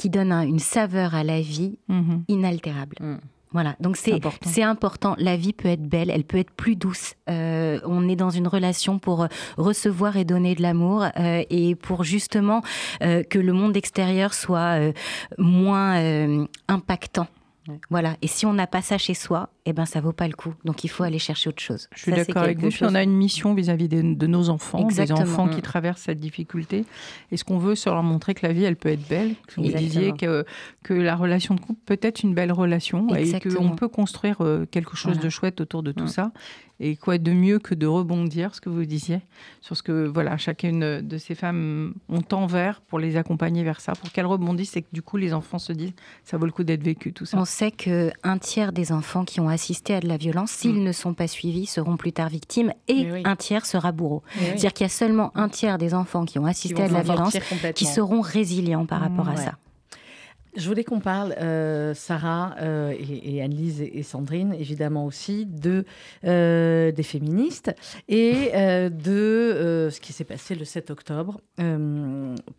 qui 0.00 0.08
donne 0.08 0.32
une 0.32 0.58
saveur 0.58 1.14
à 1.14 1.22
la 1.24 1.42
vie 1.42 1.78
mhm. 1.88 2.24
inaltérable. 2.28 2.96
Mm. 3.00 3.16
Voilà, 3.52 3.74
donc 3.80 3.96
c'est 3.96 4.14
important. 4.14 4.62
important. 4.62 5.14
La 5.18 5.36
vie 5.36 5.52
peut 5.52 5.68
être 5.68 5.82
belle, 5.82 6.08
elle 6.08 6.24
peut 6.24 6.38
être 6.38 6.52
plus 6.52 6.74
douce. 6.76 7.14
Euh, 7.28 7.80
on 7.84 8.08
est 8.08 8.16
dans 8.16 8.30
une 8.30 8.46
relation 8.46 8.98
pour 8.98 9.24
euh, 9.24 9.26
recevoir 9.58 10.16
et 10.16 10.24
donner 10.24 10.54
de 10.54 10.62
l'amour 10.62 11.04
euh, 11.18 11.42
et 11.50 11.74
pour 11.74 12.04
justement 12.04 12.62
que 13.00 13.38
le 13.38 13.52
monde 13.52 13.76
extérieur 13.76 14.34
soit 14.34 14.78
moins 15.36 16.46
impactant 16.68 17.26
voilà. 17.90 18.16
Et 18.22 18.26
si 18.26 18.46
on 18.46 18.52
n'a 18.52 18.66
pas 18.66 18.82
ça 18.82 18.98
chez 18.98 19.14
soi, 19.14 19.50
eh 19.70 19.72
ben 19.72 19.86
ça 19.86 20.00
vaut 20.00 20.12
pas 20.12 20.26
le 20.26 20.34
coup. 20.34 20.54
Donc 20.64 20.84
il 20.84 20.88
faut 20.88 21.04
aller 21.04 21.18
chercher 21.18 21.48
autre 21.48 21.62
chose. 21.62 21.88
Je 21.94 22.02
suis 22.02 22.12
d'accord 22.12 22.42
avec 22.42 22.58
vous. 22.58 22.70
on 22.82 22.94
a 22.94 23.02
une 23.02 23.16
mission 23.16 23.54
vis-à-vis 23.54 23.88
de, 23.88 24.26
nos 24.26 24.48
enfants, 24.48 24.86
des 24.86 25.12
enfants 25.12 25.48
qui 25.48 25.58
mm. 25.58 25.62
traversent 25.62 26.02
cette 26.02 26.20
difficulté. 26.20 26.84
Et 27.30 27.36
ce 27.36 27.44
qu'on 27.44 27.58
veut, 27.58 27.74
c'est 27.74 27.90
leur 27.90 28.02
montrer 28.02 28.34
que 28.34 28.46
la 28.46 28.52
vie, 28.52 28.64
elle 28.64 28.76
peut 28.76 28.88
être 28.88 29.06
belle. 29.08 29.34
Que 29.46 29.60
vous 29.60 29.72
disiez 29.72 30.12
que, 30.12 30.44
que 30.82 30.94
la 30.94 31.16
relation 31.16 31.54
de 31.54 31.60
couple 31.60 31.80
peut 31.86 31.98
être 32.02 32.22
une 32.22 32.34
belle 32.34 32.52
relation 32.52 33.14
Exactement. 33.14 33.54
et 33.54 33.56
qu'on 33.56 33.76
peut 33.76 33.88
construire 33.88 34.38
euh, 34.40 34.66
quelque 34.70 34.96
chose 34.96 35.18
de 35.18 35.28
chouette 35.28 35.60
autour 35.60 35.82
de 35.82 35.92
tout 35.92 36.04
mm. 36.04 36.08
ça. 36.08 36.32
Et 36.82 36.96
quoi 36.96 37.18
de 37.18 37.32
mieux 37.32 37.58
que 37.58 37.74
de 37.74 37.86
rebondir, 37.86 38.54
ce 38.54 38.60
que 38.62 38.70
vous 38.70 38.86
disiez, 38.86 39.20
sur 39.60 39.76
ce 39.76 39.82
que 39.82 40.06
voilà, 40.06 40.38
chacune 40.38 41.02
de 41.02 41.18
ces 41.18 41.34
femmes 41.34 41.92
ont 42.08 42.24
envers 42.32 42.80
pour 42.80 42.98
les 42.98 43.18
accompagner 43.18 43.62
vers 43.62 43.82
ça, 43.82 43.92
pour 43.92 44.10
qu'elles 44.10 44.24
rebondissent 44.24 44.78
et 44.78 44.82
que 44.82 44.88
du 44.90 45.02
coup 45.02 45.18
les 45.18 45.34
enfants 45.34 45.58
se 45.58 45.74
disent 45.74 45.92
ça 46.24 46.38
vaut 46.38 46.46
le 46.46 46.52
coup 46.52 46.64
d'être 46.64 46.82
vécu, 46.82 47.12
tout 47.12 47.26
ça. 47.26 47.38
On 47.38 47.44
sait 47.44 47.70
qu'un 47.70 48.38
tiers 48.40 48.72
des 48.72 48.92
enfants 48.92 49.26
qui 49.26 49.40
ont 49.40 49.50
assisté 49.60 49.94
à 49.94 50.00
de 50.00 50.08
la 50.08 50.16
violence, 50.16 50.50
s'ils 50.50 50.80
mm. 50.80 50.84
ne 50.84 50.92
sont 50.92 51.14
pas 51.14 51.28
suivis, 51.28 51.66
seront 51.66 51.96
plus 51.96 52.12
tard 52.12 52.28
victimes 52.28 52.72
et 52.88 53.22
un 53.24 53.36
tiers 53.36 53.66
sera 53.66 53.92
bourreau. 53.92 54.22
C'est-à-dire 54.38 54.72
qu'il 54.72 54.84
y 54.84 54.90
a 54.90 54.92
seulement 54.92 55.32
un 55.36 55.48
tiers 55.48 55.76
des 55.76 55.92
enfants 55.94 56.24
qui 56.24 56.38
ont 56.38 56.46
assisté 56.46 56.82
à 56.82 56.88
de 56.88 56.94
la 56.94 57.02
violence 57.02 57.36
qui 57.74 57.84
seront 57.84 58.20
résilients 58.20 58.86
par 58.86 59.00
rapport 59.00 59.28
à 59.28 59.36
ça. 59.36 59.52
Je 60.56 60.66
voulais 60.66 60.82
qu'on 60.82 60.98
parle, 60.98 61.32
euh, 61.40 61.94
Sarah 61.94 62.56
euh, 62.60 62.92
et, 62.92 63.36
et 63.36 63.42
Annelise 63.42 63.82
et, 63.82 64.02
Sandrine, 64.02 64.52
évidemment 64.54 65.06
aussi, 65.06 65.46
de, 65.46 65.84
euh, 66.24 66.90
des 66.90 67.02
féministes 67.04 67.72
et 68.08 68.50
de 68.90 69.88
ce 69.90 70.00
qui 70.00 70.12
s'est 70.12 70.24
passé 70.24 70.54
le 70.54 70.64
7 70.64 70.90
octobre 70.90 71.40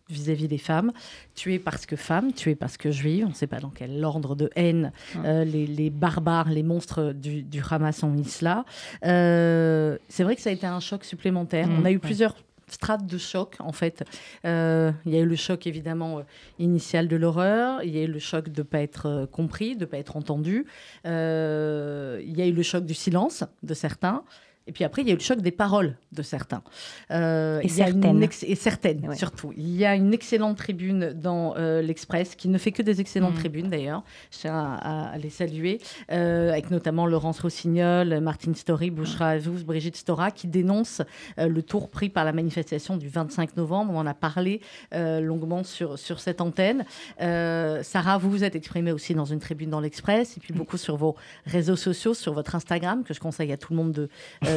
vis-à-vis 0.10 0.48
des 0.48 0.58
femmes. 0.58 0.92
Tuées 1.36 1.60
parce 1.60 1.86
que 1.86 1.96
femmes, 1.96 2.32
tuées 2.34 2.56
parce 2.56 2.78
que 2.78 2.92
juives, 2.92 3.26
on 3.26 3.30
ne 3.30 3.34
sait 3.34 3.48
pas 3.48 3.60
dans 3.60 3.70
quel 3.70 4.04
ordre 4.06 4.36
de 4.36 4.50
haine 4.56 4.92
les, 5.24 5.90
barbares, 5.90 6.50
les 6.50 6.64
monstres 6.64 7.14
du, 7.14 7.44
du 7.44 7.62
Hamas 7.70 8.04
ont 8.04 8.10
mis 8.10 8.26
cela. 8.26 8.64
C'est 9.02 10.24
vrai 10.24 10.36
que 10.36 10.42
ça 10.42 10.50
a 10.50 10.54
été 10.54 10.68
un 10.68 10.80
choc 10.80 11.04
supplémentaire. 11.04 11.68
Mmh, 11.68 11.80
on 11.82 11.86
a 11.86 11.92
eu 11.92 12.00
plusieurs 12.00 12.36
strates 12.74 13.06
de 13.06 13.18
choc, 13.18 13.56
en 13.60 13.72
fait. 13.72 14.04
Euh, 14.46 14.92
il 15.06 15.14
y 15.14 15.18
a 15.18 15.20
eu 15.20 15.26
le 15.26 15.36
choc, 15.36 15.68
évidemment, 15.68 16.20
euh, 16.20 16.24
initial 16.60 17.08
de 17.08 17.16
l'horreur. 17.16 17.84
Il 17.84 17.96
y 17.96 18.00
a 18.00 18.04
eu 18.04 18.08
le 18.08 18.20
choc 18.20 18.50
de 18.50 18.62
ne 18.62 18.64
pas 18.64 18.82
être 18.82 19.06
euh, 19.08 19.26
compris, 19.26 19.76
de 19.76 19.82
ne 19.82 19.86
pas 19.86 19.98
être 19.98 20.18
entendu. 20.18 20.66
il 21.06 21.10
y 21.10 22.42
a 22.42 22.46
eu 22.46 22.54
le 22.54 22.64
choc 22.64 22.86
du 22.86 22.94
silence 22.94 23.44
de 23.64 23.74
certains. 23.74 24.24
Et 24.72 24.74
puis 24.74 24.86
après, 24.86 25.02
il 25.02 25.10
y 25.10 25.12
a 25.12 25.14
eu 25.14 25.18
le 25.18 25.22
choc 25.22 25.42
des 25.42 25.52
paroles 25.52 25.98
de 26.14 26.22
certains. 26.22 26.64
Euh, 27.12 27.60
et, 27.60 27.68
certaines. 27.68 28.24
et 28.24 28.56
certaines, 28.56 29.16
surtout. 29.16 29.52
Il 29.58 29.76
y 29.76 29.84
a 29.84 29.96
une 29.96 30.14
excellente 30.14 30.56
tribune 30.56 31.12
dans 31.12 31.56
euh, 31.58 31.82
l'Express, 31.82 32.36
qui 32.36 32.48
ne 32.48 32.58
fait 32.58 32.72
que 32.72 32.82
des 32.82 33.02
excellentes 33.02 33.34
mm. 33.34 33.40
tribunes 33.40 33.70
d'ailleurs. 33.70 34.02
Je 34.32 34.38
tiens 34.40 34.80
à, 34.82 35.18
les 35.18 35.30
saluer, 35.30 35.82
euh, 36.10 36.52
avec 36.52 36.72
notamment 36.72 37.06
Laurence 37.06 37.42
Rossignol, 37.42 38.22
Martine 38.22 38.56
Story, 38.56 38.92
Bouchra 38.92 39.32
Azouz, 39.32 39.66
Brigitte 39.66 39.98
Stora, 39.98 40.32
qui 40.32 40.48
dénoncent 40.48 41.02
le 41.38 41.62
tour 41.62 41.90
pris 41.90 42.08
par 42.08 42.24
la 42.24 42.32
manifestation 42.32 42.96
du 42.96 43.10
25 43.10 43.58
novembre. 43.58 43.92
On 43.94 43.98
en 43.98 44.08
a 44.08 44.14
parlé 44.14 44.62
longuement 44.94 45.66
sur, 45.66 46.00
sur 46.00 46.22
cette 46.22 46.40
antenne. 46.40 46.86
Sarah, 47.20 48.18
vous 48.18 48.32
vous 48.32 48.46
êtes 48.46 48.56
exprimée 48.56 48.94
aussi 48.94 49.16
dans 49.16 49.26
une 49.26 49.40
tribune 49.40 49.70
dans 49.70 49.82
l'Express, 49.82 50.38
et 50.38 50.40
puis 50.40 50.54
beaucoup 50.54 50.78
sur 50.78 50.96
vos 50.96 51.18
réseaux 51.46 51.76
sociaux, 51.76 52.14
sur 52.14 52.32
votre 52.32 52.56
Instagram, 52.56 53.04
que 53.04 53.14
je 53.14 53.20
conseille 53.20 53.52
à 53.52 53.58
tout 53.58 53.74
le 53.74 53.78
monde 53.78 53.92
de, 53.92 54.10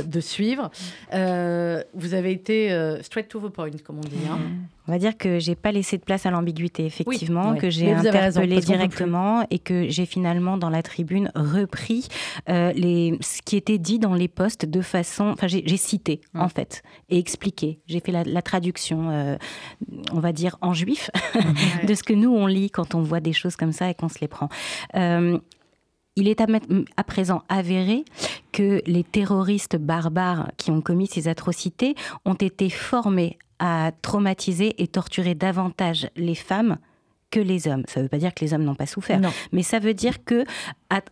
de 0.06 0.20
suivre. 0.20 0.70
vous 1.12 2.14
avez 2.14 2.32
été 2.32 2.98
straight 3.02 3.28
to 3.28 3.40
the 3.40 3.52
point, 3.52 3.70
comme 3.84 3.98
on 3.98 4.08
dit. 4.08 4.26
Hein. 4.30 4.38
On 4.86 4.92
va 4.92 4.98
dire 4.98 5.16
que 5.16 5.38
j'ai 5.38 5.54
pas 5.54 5.72
laissé 5.72 5.96
de 5.96 6.02
place 6.02 6.26
à 6.26 6.30
l'ambiguïté, 6.30 6.84
effectivement, 6.84 7.54
que 7.54 7.70
j'ai 7.70 7.92
interpellé 7.92 8.60
directement 8.60 9.46
et 9.50 9.58
que 9.58 9.88
j'ai 9.88 10.04
finalement 10.04 10.58
dans 10.58 10.68
la 10.68 10.82
tribune 10.82 11.30
repris 11.34 12.08
euh, 12.50 12.72
les, 12.74 13.16
ce 13.22 13.40
qui 13.42 13.56
était 13.56 13.78
dit 13.78 13.98
dans 13.98 14.14
les 14.14 14.28
postes 14.28 14.66
de 14.66 14.82
façon, 14.82 15.28
enfin 15.28 15.46
j'ai 15.46 15.76
cité 15.76 16.20
hum. 16.34 16.42
en 16.42 16.48
fait 16.48 16.82
et 17.08 17.18
expliqué. 17.18 17.80
J'ai 17.86 18.00
fait 18.00 18.12
la, 18.12 18.42
traduction, 18.42 19.10
euh, 19.10 19.36
on 20.12 20.20
va 20.20 20.32
dire 20.32 20.58
en 20.60 20.74
juif, 20.74 21.10
de 21.86 21.94
ce 21.94 22.02
que 22.02 22.12
nous 22.12 22.34
on 22.34 22.46
lit 22.46 22.70
quand 22.70 22.94
on 22.94 23.02
voit 23.02 23.20
des 23.20 23.32
choses 23.32 23.56
comme 23.56 23.72
ça 23.72 23.88
et 23.88 23.94
qu'on 23.94 24.10
se 24.10 24.18
les 24.20 24.28
prend. 24.28 24.50
Euh, 24.96 25.38
il 26.16 26.28
est 26.28 26.40
à, 26.40 27.04
présent 27.04 27.42
avéré 27.48 28.04
que 28.52 28.80
les 28.86 29.04
terroristes 29.04 29.76
barbares 29.76 30.50
qui 30.56 30.70
ont 30.70 30.80
commis 30.80 31.06
ces 31.06 31.28
atrocités 31.28 31.94
ont 32.24 32.34
été 32.34 32.70
formés 32.70 33.38
à 33.58 33.92
traumatiser 34.02 34.82
et 34.82 34.86
torturer 34.86 35.34
davantage 35.34 36.08
les 36.16 36.34
femmes 36.34 36.78
que 37.30 37.40
les 37.40 37.66
hommes. 37.66 37.82
Ça 37.88 37.98
ne 37.98 38.04
veut 38.04 38.08
pas 38.08 38.18
dire 38.18 38.32
que 38.32 38.44
les 38.44 38.54
hommes 38.54 38.62
n'ont 38.62 38.76
pas 38.76 38.86
souffert, 38.86 39.20
mais 39.50 39.62
ça 39.62 39.80
veut 39.80 39.94
dire 39.94 40.24
que 40.24 40.44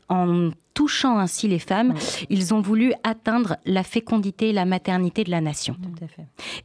en 0.08 0.50
touchant 0.74 1.18
ainsi 1.18 1.48
les 1.48 1.58
femmes, 1.58 1.94
ils 2.30 2.54
ont 2.54 2.60
voulu 2.60 2.92
atteindre 3.02 3.56
la 3.64 3.82
fécondité 3.82 4.50
et 4.50 4.52
la 4.52 4.64
maternité 4.64 5.24
de 5.24 5.30
la 5.30 5.40
nation. 5.40 5.76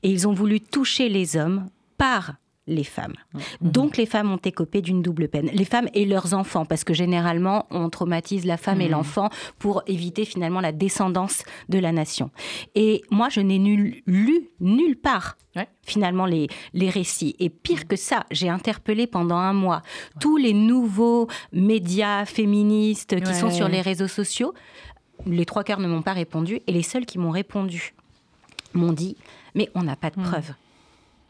Et 0.04 0.12
ils 0.12 0.28
ont 0.28 0.34
voulu 0.34 0.62
toucher 0.62 1.10
les 1.10 1.38
hommes 1.38 1.70
par 1.98 2.36
les 2.68 2.84
femmes. 2.84 3.14
Mmh. 3.34 3.40
Donc 3.62 3.98
les 3.98 4.06
femmes 4.06 4.32
ont 4.32 4.38
écopé 4.38 4.82
d'une 4.82 5.02
double 5.02 5.28
peine. 5.28 5.50
Les 5.54 5.66
femmes 5.66 5.88
et 5.94 6.06
leurs 6.06 6.34
enfants, 6.34 6.66
parce 6.66 6.84
que 6.84 6.94
généralement 6.94 7.66
on 7.72 7.90
traumatise 7.90 8.46
la 8.46 8.58
femme 8.58 8.82
et 8.82 8.88
mmh. 8.88 8.92
l'enfant 8.92 9.30
pour 9.58 9.84
éviter 9.88 10.26
finalement 10.26 10.62
la 10.62 10.72
descendance 10.72 11.44
de 11.70 11.80
la 11.80 11.92
nation. 11.92 12.30
Et 12.76 13.02
moi 13.10 13.30
je 13.30 13.42
n'ai 13.42 13.58
lu 13.58 14.50
nulle 14.60 14.98
part 14.98 15.38
finalement 15.86 16.26
les, 16.26 16.48
les 16.74 16.90
récits. 16.90 17.36
Et 17.40 17.50
pire 17.50 17.88
que 17.88 17.96
ça, 17.96 18.26
j'ai 18.32 18.50
interpellé 18.50 19.08
pendant 19.08 19.38
un 19.38 19.54
mois 19.54 19.82
tous 20.20 20.38
les 20.38 20.54
nouveaux 20.54 21.28
médias 21.52 22.26
féministes 22.26 23.20
qui 23.22 23.34
sont 23.34 23.52
sur 23.52 23.68
les 23.68 23.82
réseaux 23.82 24.08
sociaux. 24.08 24.54
Les 25.26 25.46
trois 25.46 25.64
quarts 25.64 25.80
ne 25.80 25.88
m'ont 25.88 26.02
pas 26.02 26.14
répondu 26.14 26.62
et 26.68 26.72
les 26.72 26.84
seuls 26.84 27.06
qui 27.06 27.18
m'ont 27.18 27.32
répondu 27.32 27.94
m'ont 28.74 28.94
dit 28.94 29.18
mais 29.56 29.70
on 29.74 29.84
n'a 29.84 29.96
pas 29.96 30.12
de 30.12 30.20
mmh. 30.20 30.24
preuves. 30.24 30.54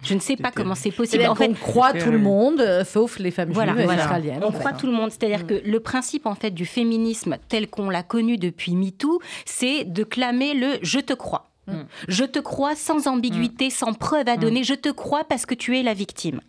Je 0.04 0.14
ne 0.14 0.20
sais 0.20 0.36
pas 0.36 0.52
comment 0.52 0.76
c'est 0.76 0.92
possible. 0.92 1.26
En 1.26 1.36
fait, 1.36 1.50
on 1.50 1.54
croit 1.54 1.94
tout 1.94 2.12
le 2.12 2.20
monde, 2.20 2.62
euh, 2.62 2.84
sauf 2.86 3.20
les 3.20 3.32
femmes 3.32 3.52
voilà, 3.52 3.74
juives 3.74 3.92
israéliennes. 3.92 4.44
On 4.44 4.52
croit 4.52 4.74
tout 4.74 4.86
le 4.86 4.94
monde. 4.94 5.12
C'est-à-dire 5.12 5.44
mm. 5.44 5.48
que 5.48 5.62
le 5.66 5.80
principe 5.80 6.26
en 6.26 6.36
fait 6.36 6.52
du 6.52 6.66
féminisme 6.66 7.38
tel 7.50 7.68
qu'on 7.68 7.90
l'a 7.90 8.04
connu 8.04 8.38
depuis 8.38 8.76
MeToo, 8.76 9.20
c'est 9.46 9.86
de 9.86 10.04
clamer 10.04 10.54
le 10.54 10.78
je 10.82 11.00
te 11.00 11.14
crois. 11.14 11.50
Mm. 11.68 11.74
Je 12.08 12.24
te 12.24 12.40
crois 12.40 12.76
sans 12.76 13.08
ambiguïté, 13.08 13.68
mm. 13.68 13.72
sans 13.72 13.94
preuve 13.94 14.28
à 14.30 14.38
donner. 14.38 14.64
Je 14.64 14.76
te 14.76 14.90
crois 14.90 15.24
parce 15.24 15.46
que 15.46 15.56
tu 15.56 15.78
es 15.78 15.84
la 15.84 15.94
victime. 15.94 16.42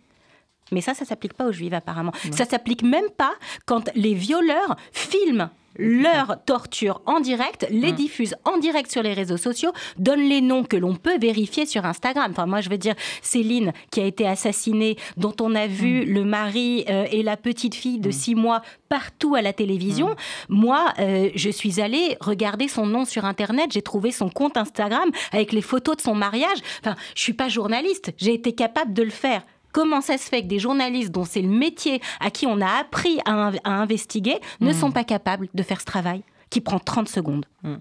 Mais 0.71 0.81
ça, 0.81 0.93
ça 0.93 1.03
s'applique 1.03 1.33
pas 1.33 1.45
aux 1.47 1.51
juifs 1.51 1.73
apparemment. 1.73 2.11
Ça 2.31 2.45
s'applique 2.45 2.83
même 2.83 3.09
pas 3.17 3.33
quand 3.65 3.89
les 3.95 4.13
violeurs 4.13 4.77
filment 4.91 5.49
leur 5.79 6.43
torture 6.45 7.01
en 7.05 7.19
direct, 7.19 7.65
les 7.71 7.93
mm. 7.93 7.95
diffusent 7.95 8.35
en 8.43 8.57
direct 8.57 8.91
sur 8.91 9.01
les 9.01 9.13
réseaux 9.13 9.37
sociaux, 9.37 9.71
donnent 9.97 10.27
les 10.27 10.41
noms 10.41 10.63
que 10.63 10.77
l'on 10.77 10.95
peut 10.95 11.17
vérifier 11.17 11.65
sur 11.65 11.85
Instagram. 11.85 12.31
Enfin, 12.31 12.45
moi, 12.45 12.61
je 12.61 12.69
veux 12.69 12.77
dire, 12.77 12.95
Céline, 13.21 13.71
qui 13.91 14.01
a 14.01 14.05
été 14.05 14.27
assassinée, 14.27 14.97
dont 15.17 15.35
on 15.41 15.55
a 15.55 15.67
vu 15.67 16.01
mm. 16.01 16.13
le 16.13 16.23
mari 16.25 16.85
euh, 16.89 17.05
et 17.11 17.23
la 17.23 17.37
petite 17.37 17.75
fille 17.75 17.99
de 17.99 18.09
mm. 18.09 18.13
six 18.13 18.35
mois 18.35 18.61
partout 18.89 19.35
à 19.35 19.41
la 19.41 19.53
télévision. 19.53 20.15
Moi, 20.49 20.93
euh, 20.99 21.29
je 21.35 21.49
suis 21.49 21.79
allée 21.79 22.17
regarder 22.19 22.67
son 22.67 22.85
nom 22.85 23.05
sur 23.05 23.25
Internet, 23.25 23.71
j'ai 23.71 23.81
trouvé 23.81 24.11
son 24.11 24.29
compte 24.29 24.57
Instagram 24.57 25.09
avec 25.31 25.53
les 25.53 25.61
photos 25.61 25.97
de 25.97 26.01
son 26.01 26.15
mariage. 26.15 26.57
Enfin, 26.81 26.95
je 27.15 27.21
suis 27.21 27.33
pas 27.33 27.47
journaliste, 27.47 28.11
j'ai 28.17 28.33
été 28.33 28.53
capable 28.53 28.93
de 28.93 29.03
le 29.03 29.09
faire. 29.09 29.43
Comment 29.71 30.01
ça 30.01 30.17
se 30.17 30.27
fait 30.29 30.41
que 30.41 30.47
des 30.47 30.59
journalistes 30.59 31.11
dont 31.11 31.25
c'est 31.25 31.41
le 31.41 31.49
métier, 31.49 32.01
à 32.19 32.31
qui 32.31 32.47
on 32.47 32.61
a 32.61 32.79
appris 32.79 33.19
à, 33.25 33.51
investiguer, 33.63 34.39
ne 34.61 34.71
hmm. 34.71 34.73
sont 34.73 34.91
pas 34.91 35.03
capables 35.03 35.47
de 35.53 35.63
faire 35.63 35.79
ce 35.79 35.85
travail 35.85 36.23
qui 36.49 36.61
prend 36.61 36.79
30 36.79 37.07
secondes 37.07 37.45
hmm. 37.63 37.75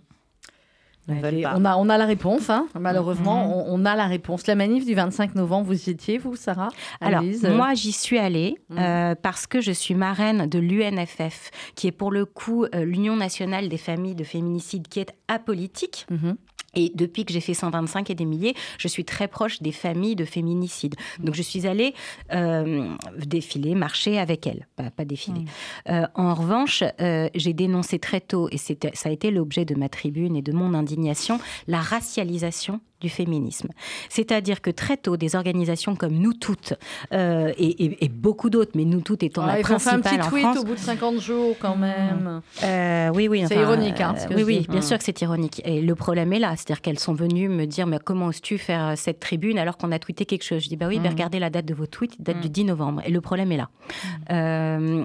on, 1.08 1.64
a, 1.64 1.76
on 1.76 1.88
a 1.88 1.96
la 1.96 2.04
réponse, 2.04 2.50
hein, 2.50 2.66
malheureusement, 2.78 3.48
hmm. 3.48 3.64
on, 3.68 3.84
a 3.86 3.96
la 3.96 4.06
réponse. 4.06 4.46
La 4.46 4.54
manif 4.54 4.84
du 4.84 4.94
25 4.94 5.34
novembre, 5.34 5.68
vous 5.68 5.88
y 5.88 5.90
étiez, 5.90 6.18
vous, 6.18 6.36
Sarah 6.36 6.68
Alors, 7.00 7.22
moi, 7.54 7.74
j'y 7.74 7.92
suis 7.92 8.18
allée 8.18 8.58
euh, 8.72 9.14
parce 9.14 9.46
que 9.46 9.60
je 9.60 9.72
suis 9.72 9.94
marraine 9.94 10.46
de 10.46 10.58
l'UNFF, 10.58 11.50
qui 11.74 11.86
est 11.86 11.92
pour 11.92 12.10
le 12.10 12.26
coup 12.26 12.64
euh, 12.64 12.84
l'Union 12.84 13.16
nationale 13.16 13.68
des 13.68 13.78
familles 13.78 14.14
de 14.14 14.24
féminicide, 14.24 14.88
qui 14.88 15.00
est 15.00 15.12
apolitique. 15.28 16.06
Mhm. 16.10 16.36
Et 16.78 16.92
depuis 16.94 17.24
que 17.24 17.32
j'ai 17.32 17.40
fait 17.40 17.54
125 17.54 18.08
et 18.08 18.14
des 18.14 18.24
milliers, 18.24 18.54
je 18.78 18.86
suis 18.86 19.04
très 19.04 19.26
proche 19.26 19.60
des 19.60 19.72
familles 19.72 20.14
de 20.14 20.24
féminicides. 20.24 20.94
Donc 21.18 21.34
je 21.34 21.42
suis 21.42 21.66
allée 21.66 21.92
euh, 22.32 22.94
défiler, 23.16 23.74
marcher 23.74 24.18
avec 24.18 24.46
elles, 24.46 24.68
pas, 24.76 25.04
défiler. 25.04 25.40
Mm. 25.40 25.46
Euh, 25.90 26.06
en 26.14 26.34
revanche, 26.34 26.84
euh, 27.00 27.28
j'ai 27.34 27.52
dénoncé 27.52 27.98
très 27.98 28.20
tôt, 28.20 28.48
et 28.52 28.58
ça 28.58 28.74
a 29.04 29.10
été 29.10 29.32
l'objet 29.32 29.64
de 29.64 29.74
ma 29.74 29.88
tribune 29.88 30.36
et 30.36 30.42
de 30.42 30.52
mon 30.52 30.72
indignation, 30.72 31.40
la 31.66 31.80
racialisation 31.80 32.80
du 33.00 33.08
féminisme. 33.08 33.68
C'est-à-dire 34.08 34.60
que 34.60 34.70
très 34.70 34.96
tôt, 34.96 35.16
des 35.16 35.36
organisations 35.36 35.94
comme 35.94 36.14
Nous 36.14 36.32
Toutes 36.32 36.74
euh, 37.12 37.52
et, 37.56 38.08
beaucoup 38.08 38.50
d'autres, 38.50 38.72
mais 38.74 38.84
Nous 38.84 39.00
Toutes 39.00 39.22
étant 39.22 39.46
la 39.46 39.56
principale 39.56 40.02
fait 40.02 40.08
un 40.08 40.18
petit 40.18 40.28
tweet 40.28 40.46
au 40.58 40.64
bout 40.64 40.74
de 40.74 40.80
50 40.80 41.20
jours 41.20 41.56
quand 41.60 41.76
mmh. 41.76 41.80
même. 41.80 42.40
Euh, 42.64 43.10
oui, 43.14 43.28
oui. 43.28 43.44
c'est 43.46 43.56
ironique. 43.56 44.00
Hein, 44.00 44.14
oui, 44.34 44.42
oui, 44.42 44.66
bien 44.68 44.80
mmh. 44.80 44.82
sûr 44.82 44.98
que 44.98 45.04
c'est 45.04 45.20
ironique. 45.20 45.62
Et 45.64 45.80
le 45.80 45.94
problème 45.94 46.32
est 46.32 46.38
là, 46.40 46.54
c'est-à-dire 46.56 46.80
qu'elles 46.80 46.98
sont 46.98 47.14
venues 47.14 47.48
me 47.48 47.66
dire, 47.66 47.86
mais 47.86 47.98
comment 48.02 48.26
oses-tu 48.26 48.58
faire 48.58 48.88
euh, 48.88 48.92
cette 48.96 49.20
tribune 49.20 49.58
alors 49.58 49.76
qu'on 49.76 49.92
a 49.92 49.98
tweeté 49.98 50.24
quelque 50.24 50.44
chose? 50.44 50.62
Je 50.62 50.68
dis, 50.68 50.76
bah 50.76 50.86
oui, 50.88 50.98
mmh. 50.98 51.06
regardez 51.06 51.38
la 51.38 51.50
date 51.50 51.66
de 51.66 51.74
vos 51.74 51.86
tweets, 51.86 52.20
date 52.20 52.40
du 52.40 52.48
10 52.48 52.64
novembre. 52.64 53.02
Et 53.06 53.10
le 53.10 53.20
problème 53.20 53.52
est 53.52 53.58
là. 53.58 53.68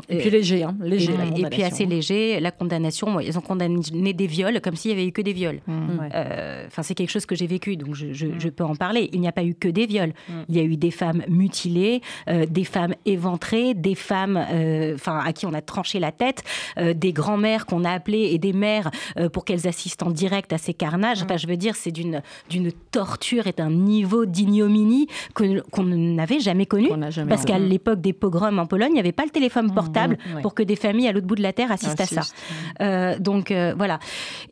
et 0.09 0.17
puis 0.17 0.29
léger, 0.31 0.63
hein, 0.63 0.75
léger. 0.81 1.13
Et, 1.35 1.41
et, 1.41 1.45
puis 1.45 1.63
assez 1.63 1.85
léger, 1.85 2.39
la 2.39 2.51
condamnation. 2.51 3.19
Ils 3.19 3.37
ont 3.37 3.41
condamné 3.41 4.13
des 4.13 4.27
viols 4.27 4.59
comme 4.61 4.75
s'il 4.75 4.91
y 4.91 4.93
avait 4.93 5.05
eu 5.05 5.11
que 5.11 5.21
des 5.21 5.33
viols. 5.33 5.59
Enfin, 5.67 6.81
c'est 6.81 6.95
quelque 6.95 7.11
chose 7.11 7.27
que 7.27 7.35
j'ai 7.35 7.47
vécu 7.47 7.77
donc 7.83 7.99
mm. 7.99 8.39
je, 8.39 8.49
peux 8.49 8.63
en 8.63 8.75
parler. 8.75 9.09
Il 9.13 9.21
n'y 9.21 9.27
a 9.27 9.31
pas 9.31 9.43
eu 9.43 9.53
que 9.53 9.67
des 9.67 9.85
viols. 9.85 10.13
Mm. 10.27 10.33
Il 10.49 10.55
y 10.55 10.59
a 10.59 10.63
eu 10.63 10.77
des 10.77 10.91
femmes 10.91 11.23
mutilées, 11.27 12.01
euh, 12.29 12.45
des 12.45 12.63
femmes 12.63 12.93
éventrées, 13.05 13.73
des 13.73 13.95
femmes 13.95 14.43
euh, 14.51 14.97
à 15.05 15.33
qui 15.33 15.45
on 15.45 15.53
a 15.53 15.61
tranché 15.61 15.99
la 15.99 16.11
tête, 16.11 16.43
euh, 16.77 16.93
des 16.93 17.13
grands-mères 17.13 17.65
qu'on 17.65 17.83
a 17.83 17.91
appelées 17.91 18.29
et 18.31 18.37
des 18.37 18.53
mères 18.53 18.89
pour 19.31 19.45
qu'elles 19.45 19.67
assistent 19.67 20.03
en 20.03 20.11
direct 20.11 20.53
à 20.53 20.57
ces 20.57 20.73
carnages. 20.73 21.21
Mm. 21.21 21.25
Enfin, 21.25 21.37
je 21.37 21.47
veux 21.47 21.57
dire, 21.57 21.75
c'est 21.75 21.91
d'une, 21.91 22.21
d'une 22.49 22.71
torture 22.91 23.47
et 23.47 23.51
d'un 23.51 23.69
niveau 23.69 24.25
d'ignominie 24.25 25.07
qu'on 25.33 25.83
n'avait 25.83 26.39
jamais 26.39 26.65
connu. 26.65 26.89
parce 27.27 27.45
qu'à 27.45 27.59
l'époque 27.59 28.01
des 28.01 28.13
pogroms 28.13 28.59
en 28.59 28.65
Pologne, 28.65 28.91
il 28.91 28.95
n'y 28.95 28.99
avait 28.99 29.11
pas 29.11 29.25
le 29.25 29.29
téléphone 29.29 29.73
portable 29.73 30.17
pour 30.41 30.53
que 30.53 30.63
des 30.63 30.75
familles 30.75 31.07
à 31.07 31.11
l'autre 31.11 31.27
bout 31.27 31.35
de 31.35 31.41
la 31.41 31.53
terre 31.53 31.71
assistent 31.71 32.01
à 32.01 32.05
ça. 32.05 33.19
donc 33.19 33.51
voilà. 33.51 33.99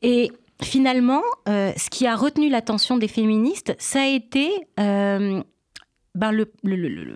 Et 0.01 0.31
finalement, 0.63 1.21
euh, 1.47 1.71
ce 1.77 1.89
qui 1.89 2.07
a 2.07 2.15
retenu 2.15 2.49
l'attention 2.49 2.97
des 2.97 3.07
féministes, 3.07 3.75
ça 3.79 4.01
a 4.01 4.07
été 4.07 4.49
euh, 4.79 5.41
ben 6.13 6.45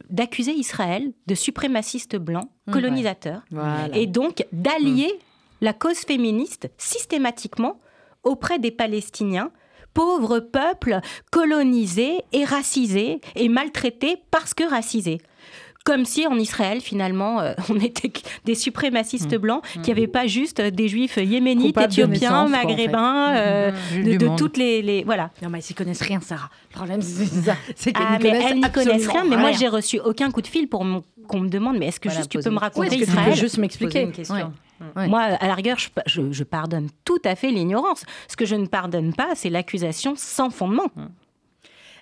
d'accuser 0.10 0.54
Israël 0.54 1.12
de 1.28 1.36
suprémaciste 1.36 2.16
blanc, 2.16 2.50
mmh, 2.68 2.72
colonisateur, 2.72 3.44
et 3.94 4.08
donc 4.08 4.46
d'allier 4.52 5.08
mmh. 5.08 5.20
la 5.62 5.74
cause 5.74 6.00
féministe 6.00 6.70
systématiquement 6.78 7.80
auprès 8.24 8.60
des 8.60 8.72
Palestiniens 8.72 9.52
pauvres 9.94 10.40
peuples 10.40 11.00
colonisés 11.32 12.20
et 12.34 12.44
racisés 12.44 13.22
et 13.36 13.50
maltraités 13.50 14.18
parce 14.30 14.54
que 14.54 14.70
racisés 14.70 15.20
comme 15.86 16.04
si 16.04 16.26
en 16.28 16.38
Israël, 16.38 16.82
finalement, 16.82 17.40
euh, 17.40 17.54
on 17.70 17.80
était 17.80 18.12
des 18.44 18.56
suprémacistes 18.56 19.34
mmh. 19.34 19.38
blancs, 19.38 19.62
qui 19.84 19.92
n'avaient 19.92 20.08
mmh. 20.08 20.12
pas 20.12 20.28
juste 20.28 20.60
des 20.60 20.90
juifs 20.90 21.18
yéménites, 21.18 21.78
éthiopiens, 21.78 22.50
maghrébins, 22.50 23.32
mmh. 23.32 23.38
euh, 23.38 23.72
de, 24.18 24.36
toutes 24.36 24.58
les, 24.58 25.04
Voilà. 25.06 25.30
Non, 25.42 25.50
mais 25.50 25.60
ils 25.60 25.68
n'y 25.70 25.76
connaissent 25.76 26.02
rien, 26.02 26.20
Sarah. 26.20 26.50
Le 26.72 26.76
problème, 26.76 27.02
c'est 27.02 27.26
ça. 27.26 27.56
C'est 27.76 27.94
qu'elles 27.94 28.06
ah, 28.08 28.18
n'y 28.54 28.62
connaissent, 28.72 29.08
rien. 29.08 29.24
Mais 29.30 29.38
moi, 29.38 29.52
j'ai 29.52 29.68
reçu 29.68 30.00
aucun 30.00 30.32
coup 30.32 30.42
de 30.42 30.48
fil 30.48 30.68
pour 30.68 30.86
qu'on 31.28 31.40
me 31.40 31.50
demande, 31.50 31.78
mais 31.78 31.88
est-ce 31.88 32.00
que 32.00 32.10
juste 32.10 32.30
tu 32.30 32.40
peux 32.40 32.50
me 32.50 32.60
raconter 32.60 32.98
Israël 32.98 33.26
Tu 33.26 33.32
peux 33.32 33.38
juste 33.38 33.58
m'expliquer. 33.60 34.12
Moi, 34.96 35.22
à 35.22 35.48
la 35.48 35.54
rigueur, 35.54 35.78
je, 35.78 36.32
je, 36.32 36.44
pardonne 36.44 36.90
tout 37.06 37.22
à 37.24 37.36
fait 37.36 37.52
l'ignorance. 37.52 38.04
Ce 38.28 38.36
que 38.36 38.46
je 38.46 38.56
ne 38.56 38.66
pardonne 38.66 39.14
pas, 39.14 39.30
c'est 39.36 39.50
l'accusation 39.50 40.16
sans 40.18 40.50
fondement. 40.50 40.92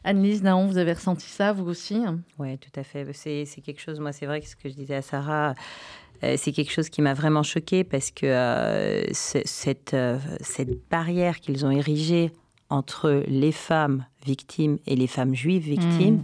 Annelise 0.03 0.43
Naon, 0.43 0.67
vous 0.67 0.77
avez 0.77 0.93
ressenti 0.93 1.27
ça, 1.27 1.53
vous 1.53 1.65
aussi? 1.65 2.01
Oui, 2.37 2.57
tout 2.57 2.79
à 2.79 2.83
fait. 2.83 3.07
C'est 3.13 3.61
quelque 3.61 3.79
chose, 3.79 3.99
moi, 3.99 4.11
c'est 4.11 4.25
vrai 4.25 4.41
que 4.41 4.47
ce 4.47 4.55
que 4.55 4.69
je 4.69 4.73
disais 4.73 4.95
à 4.95 5.01
Sarah, 5.01 5.55
euh, 6.23 6.35
c'est 6.37 6.51
quelque 6.51 6.71
chose 6.71 6.89
qui 6.89 7.01
m'a 7.01 7.13
vraiment 7.13 7.43
choquée 7.43 7.83
parce 7.83 8.11
que 8.11 8.25
euh, 8.25 9.03
cette, 9.11 9.93
euh, 9.93 10.17
cette 10.41 10.89
barrière 10.89 11.39
qu'ils 11.39 11.65
ont 11.65 11.71
érigée 11.71 12.31
entre 12.69 13.23
les 13.27 13.51
femmes 13.51 14.05
victimes 14.25 14.77
et 14.87 14.95
les 14.95 15.07
femmes 15.07 15.35
juives 15.35 15.63
victimes, 15.63 16.15
mmh. 16.15 16.21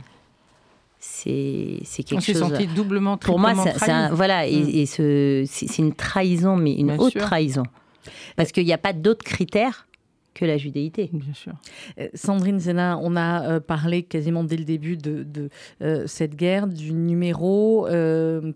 c'est 1.00 1.80
quelque 2.04 2.16
On 2.16 2.20
chose. 2.20 2.42
On 2.42 2.50
s'est 2.50 2.56
senti 2.56 2.68
doublement 2.68 3.18
Pour 3.18 3.40
moi, 3.40 3.54
c'est 3.56 4.10
voilà, 4.12 4.48
et, 4.48 4.84
mmh. 4.84 5.46
c'est 5.46 5.78
une 5.78 5.94
trahison, 5.94 6.56
mais 6.56 6.74
une 6.74 6.92
haute 6.98 7.18
trahison. 7.18 7.64
Parce 8.36 8.52
qu'il 8.52 8.66
n'y 8.66 8.74
a 8.74 8.78
pas 8.78 8.94
d'autres 8.94 9.24
critères 9.24 9.86
que 10.40 10.46
la 10.46 10.58
judéité. 10.58 11.10
Bien 11.12 11.34
sûr. 11.34 11.52
Euh, 12.00 12.08
Sandrine 12.14 12.60
Zena, 12.60 12.98
on 13.02 13.18
a 13.18 13.44
euh, 13.44 13.60
parlé 13.60 14.04
quasiment 14.04 14.46
dès 14.46 14.56
le 14.56 14.64
début 14.64 14.96
de, 14.96 15.50
euh, 15.82 16.08
cette 16.08 16.36
guerre, 16.36 16.66
du 16.66 16.94
numéro 16.94 17.88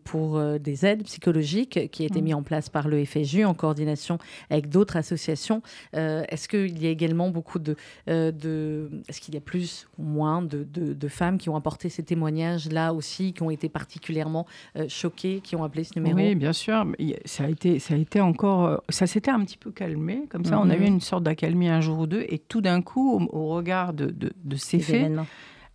pour 0.04 0.42
des 0.60 0.86
aides 0.86 1.04
psychologiques 1.04 1.92
qui 1.92 2.04
a 2.04 2.06
été 2.06 2.22
mm. 2.22 2.24
mis 2.24 2.34
en 2.34 2.44
place 2.44 2.70
par 2.70 2.88
le 2.88 3.04
FSU 3.04 3.44
en 3.44 3.54
coordination 3.54 4.18
avec 4.50 4.70
d'autres 4.70 4.96
associations. 4.96 5.62
Est-ce 5.94 6.48
qu'il 6.48 6.82
y 6.82 6.88
a 6.88 6.90
également 6.90 7.30
beaucoup 7.30 7.60
de... 7.60 7.76
de 8.08 8.90
Est-ce 9.10 9.20
qu'il 9.20 9.34
y 9.34 9.38
a 9.38 9.42
plus 9.42 9.88
ou 9.98 10.04
moins 10.04 10.42
de, 10.42 10.64
de, 10.64 11.08
femmes 11.08 11.38
qui 11.38 11.50
ont 11.50 11.56
apporté 11.56 11.90
ces 11.90 12.04
témoignages 12.04 12.70
là 12.70 12.94
aussi, 12.94 13.34
qui 13.34 13.44
ont 13.44 13.50
été 13.50 13.68
particulièrement 13.70 14.46
choquées, 14.88 15.42
qui 15.44 15.56
ont 15.56 15.64
appelé 15.64 15.84
ce 15.84 15.94
numéro? 15.98 16.16
Oui, 16.16 16.36
bien 16.36 16.54
sûr. 16.54 16.86
Ça 17.26 17.46
a 17.46 17.50
été, 17.50 17.80
ça 17.80 17.96
a 17.96 17.98
été 17.98 18.22
encore... 18.22 18.82
Ça 18.90 19.08
s'était 19.08 19.32
un 19.32 19.44
petit 19.44 19.58
peu 19.58 19.72
calmé. 19.72 20.24
Comme 20.30 20.46
ça, 20.46 20.60
on 20.60 20.70
a 20.70 20.76
eu 20.76 20.86
une 20.86 21.02
sorte 21.02 21.24
d'accalmie 21.24 21.73
un 21.74 21.82
jour 21.82 22.00
ou 22.00 22.08
deux, 22.08 22.26
et 22.30 22.40
tout 22.40 22.62
d'un 22.62 22.82
coup, 22.82 23.28
au, 23.32 23.48
regard 23.48 23.94
de, 23.94 24.14
de, 24.16 24.56
ces 24.56 24.80
faits, 24.80 25.12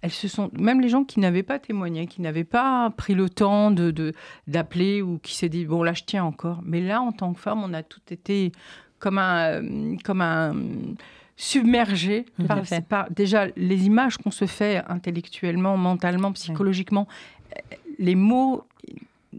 elles 0.00 0.10
se 0.10 0.28
sont, 0.28 0.50
même 0.58 0.80
les 0.80 0.88
gens 0.88 1.04
qui 1.04 1.20
n'avaient 1.20 1.42
pas 1.42 1.58
témoigné, 1.58 2.06
qui 2.06 2.22
n'avaient 2.22 2.44
pas 2.44 2.90
pris 2.96 3.14
le 3.14 3.28
temps 3.28 3.70
de 3.70 4.14
d'appeler 4.46 5.02
ou 5.02 5.18
qui 5.18 5.34
s'est 5.34 5.48
dit 5.48 5.64
bon 5.64 5.82
là 5.82 5.92
je 5.92 6.04
tiens 6.04 6.24
encore, 6.24 6.60
mais 6.64 6.80
là 6.80 7.02
en 7.02 7.12
tant 7.12 7.32
que 7.32 7.40
femme, 7.40 7.62
on 7.64 7.74
a 7.74 7.82
tout 7.82 8.00
été 8.10 8.52
comme 9.00 9.18
un 9.18 9.96
comme 10.04 10.20
un 10.20 10.54
submergé 11.36 12.26
par, 12.48 12.62
par, 12.88 13.10
déjà 13.10 13.46
les 13.56 13.86
images 13.86 14.18
qu'on 14.18 14.32
se 14.32 14.46
fait 14.46 14.82
intellectuellement, 14.88 15.76
mentalement, 15.76 16.32
psychologiquement, 16.32 17.06
les 17.98 18.16
mots 18.16 18.64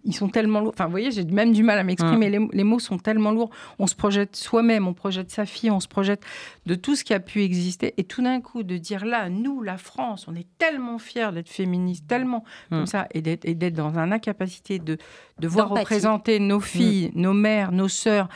ils 0.03 0.13
sont 0.13 0.29
tellement 0.29 0.59
lourds. 0.59 0.73
Enfin, 0.73 0.85
vous 0.85 0.91
voyez, 0.91 1.11
j'ai 1.11 1.23
même 1.23 1.51
du 1.51 1.63
mal 1.63 1.79
à 1.79 1.83
m'exprimer. 1.83 2.29
Les, 2.29 2.63
mots 2.63 2.79
sont 2.79 2.97
tellement 2.97 3.31
lourds. 3.31 3.49
On 3.79 3.87
se 3.87 3.95
projette 3.95 4.35
soi-même, 4.35 4.87
on 4.87 4.93
projette 4.93 5.31
sa 5.31 5.45
fille, 5.45 5.71
on 5.71 5.79
se 5.79 5.87
projette 5.87 6.23
de 6.65 6.75
tout 6.75 6.95
ce 6.95 7.03
qui 7.03 7.13
a 7.13 7.19
pu 7.19 7.41
exister. 7.41 7.93
Et 7.97 8.03
tout 8.03 8.21
d'un 8.21 8.39
coup, 8.41 8.63
de 8.63 8.77
dire 8.77 9.05
là, 9.05 9.29
nous, 9.29 9.61
la 9.61 9.77
France, 9.77 10.27
on 10.27 10.35
est 10.35 10.47
tellement 10.57 10.99
fiers 10.99 11.31
d'être 11.33 11.49
féministes, 11.49 12.07
tellement 12.07 12.43
mm. 12.69 12.75
comme 12.75 12.85
ça, 12.85 13.07
et 13.13 13.21
d'être 13.21 13.73
dans 13.73 13.97
une 13.97 14.13
incapacité 14.13 14.79
de, 14.79 14.97
de 15.39 15.47
voir 15.47 15.69
représenter 15.69 16.39
nos 16.39 16.59
filles, 16.59 17.11
mm. 17.15 17.21
nos 17.21 17.33
mères, 17.33 17.71
nos 17.71 17.87
sœurs, 17.87 18.29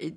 et, 0.00 0.14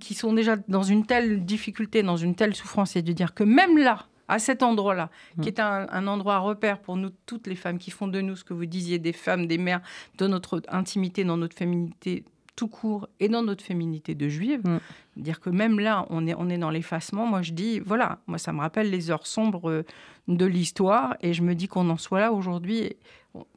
qui 0.00 0.14
sont 0.14 0.32
déjà 0.32 0.56
dans 0.68 0.82
une 0.82 1.06
telle 1.06 1.44
difficulté, 1.44 2.02
dans 2.02 2.16
une 2.16 2.34
telle 2.34 2.54
souffrance, 2.54 2.94
et 2.96 3.02
de 3.02 3.12
dire 3.12 3.34
que 3.34 3.42
même 3.42 3.78
là, 3.78 4.06
à 4.28 4.38
cet 4.38 4.62
endroit-là, 4.62 5.10
qui 5.42 5.48
mm. 5.48 5.52
est 5.52 5.60
un, 5.60 6.06
endroit 6.06 6.38
repère 6.38 6.80
pour 6.80 6.96
nous, 6.96 7.10
toutes 7.26 7.46
les 7.46 7.56
femmes 7.56 7.78
qui 7.78 7.90
font 7.90 8.08
de 8.08 8.20
nous 8.20 8.36
ce 8.36 8.44
que 8.44 8.54
vous 8.54 8.66
disiez, 8.66 8.98
des 8.98 9.12
femmes, 9.12 9.46
des 9.46 9.58
mères, 9.58 9.82
de 10.18 10.26
notre 10.26 10.62
intimité, 10.68 11.24
dans 11.24 11.36
notre 11.36 11.56
féminité 11.56 12.24
tout 12.56 12.68
court 12.68 13.08
et 13.20 13.28
dans 13.28 13.42
notre 13.42 13.62
féminité 13.62 14.14
de 14.14 14.28
juive. 14.28 14.62
Mm. 14.64 14.78
Dire 15.16 15.40
que 15.40 15.48
même 15.48 15.80
là, 15.80 16.06
on 16.10 16.26
est, 16.26 16.34
on 16.36 16.48
est 16.50 16.58
dans 16.58 16.70
l'effacement. 16.70 17.26
Moi, 17.26 17.40
je 17.42 17.52
dis, 17.52 17.80
voilà, 17.80 18.18
moi, 18.26 18.36
ça 18.36 18.52
me 18.52 18.60
rappelle 18.60 18.90
les 18.90 19.10
heures 19.10 19.26
sombres 19.26 19.70
euh, 19.70 19.84
de 20.28 20.44
l'histoire 20.44 21.16
et 21.20 21.32
je 21.32 21.42
me 21.42 21.54
dis 21.54 21.68
qu'on 21.68 21.88
en 21.88 21.96
soit 21.96 22.20
là 22.20 22.32
aujourd'hui. 22.32 22.96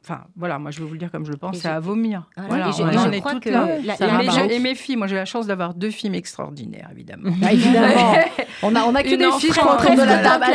Enfin, 0.04 0.26
voilà, 0.36 0.60
moi 0.60 0.72
je 0.72 0.80
vais 0.80 0.86
vous 0.86 0.94
le 0.94 1.00
dire 1.00 1.12
comme 1.12 1.26
je 1.26 1.32
le 1.32 1.38
pense, 1.38 1.58
c'est 1.58 1.70
à 1.70 1.80
vomir. 1.80 2.28
Voilà, 2.36 2.70
on, 2.80 3.12
est 3.12 3.22
toutes 3.22 3.46
là. 3.46 3.78
et 4.50 4.60
mes 4.60 4.76
filles, 4.76 4.98
moi 4.98 5.08
j'ai 5.08 5.16
la 5.16 5.26
chance 5.26 5.48
d'avoir 5.48 5.74
deux 5.74 5.90
filles 5.90 6.14
extraordinaires, 6.16 6.90
évidemment. 6.92 7.32
Bah, 7.38 7.54
évidemment. 7.54 8.14
on 8.64 8.76
a, 8.76 8.84
on 8.84 8.96
a 8.96 9.04
que 9.04 9.16
des 9.16 9.32
filles 9.40 9.52
contre 9.52 9.92
de 9.92 10.02
la 10.02 10.18
table. 10.20 10.46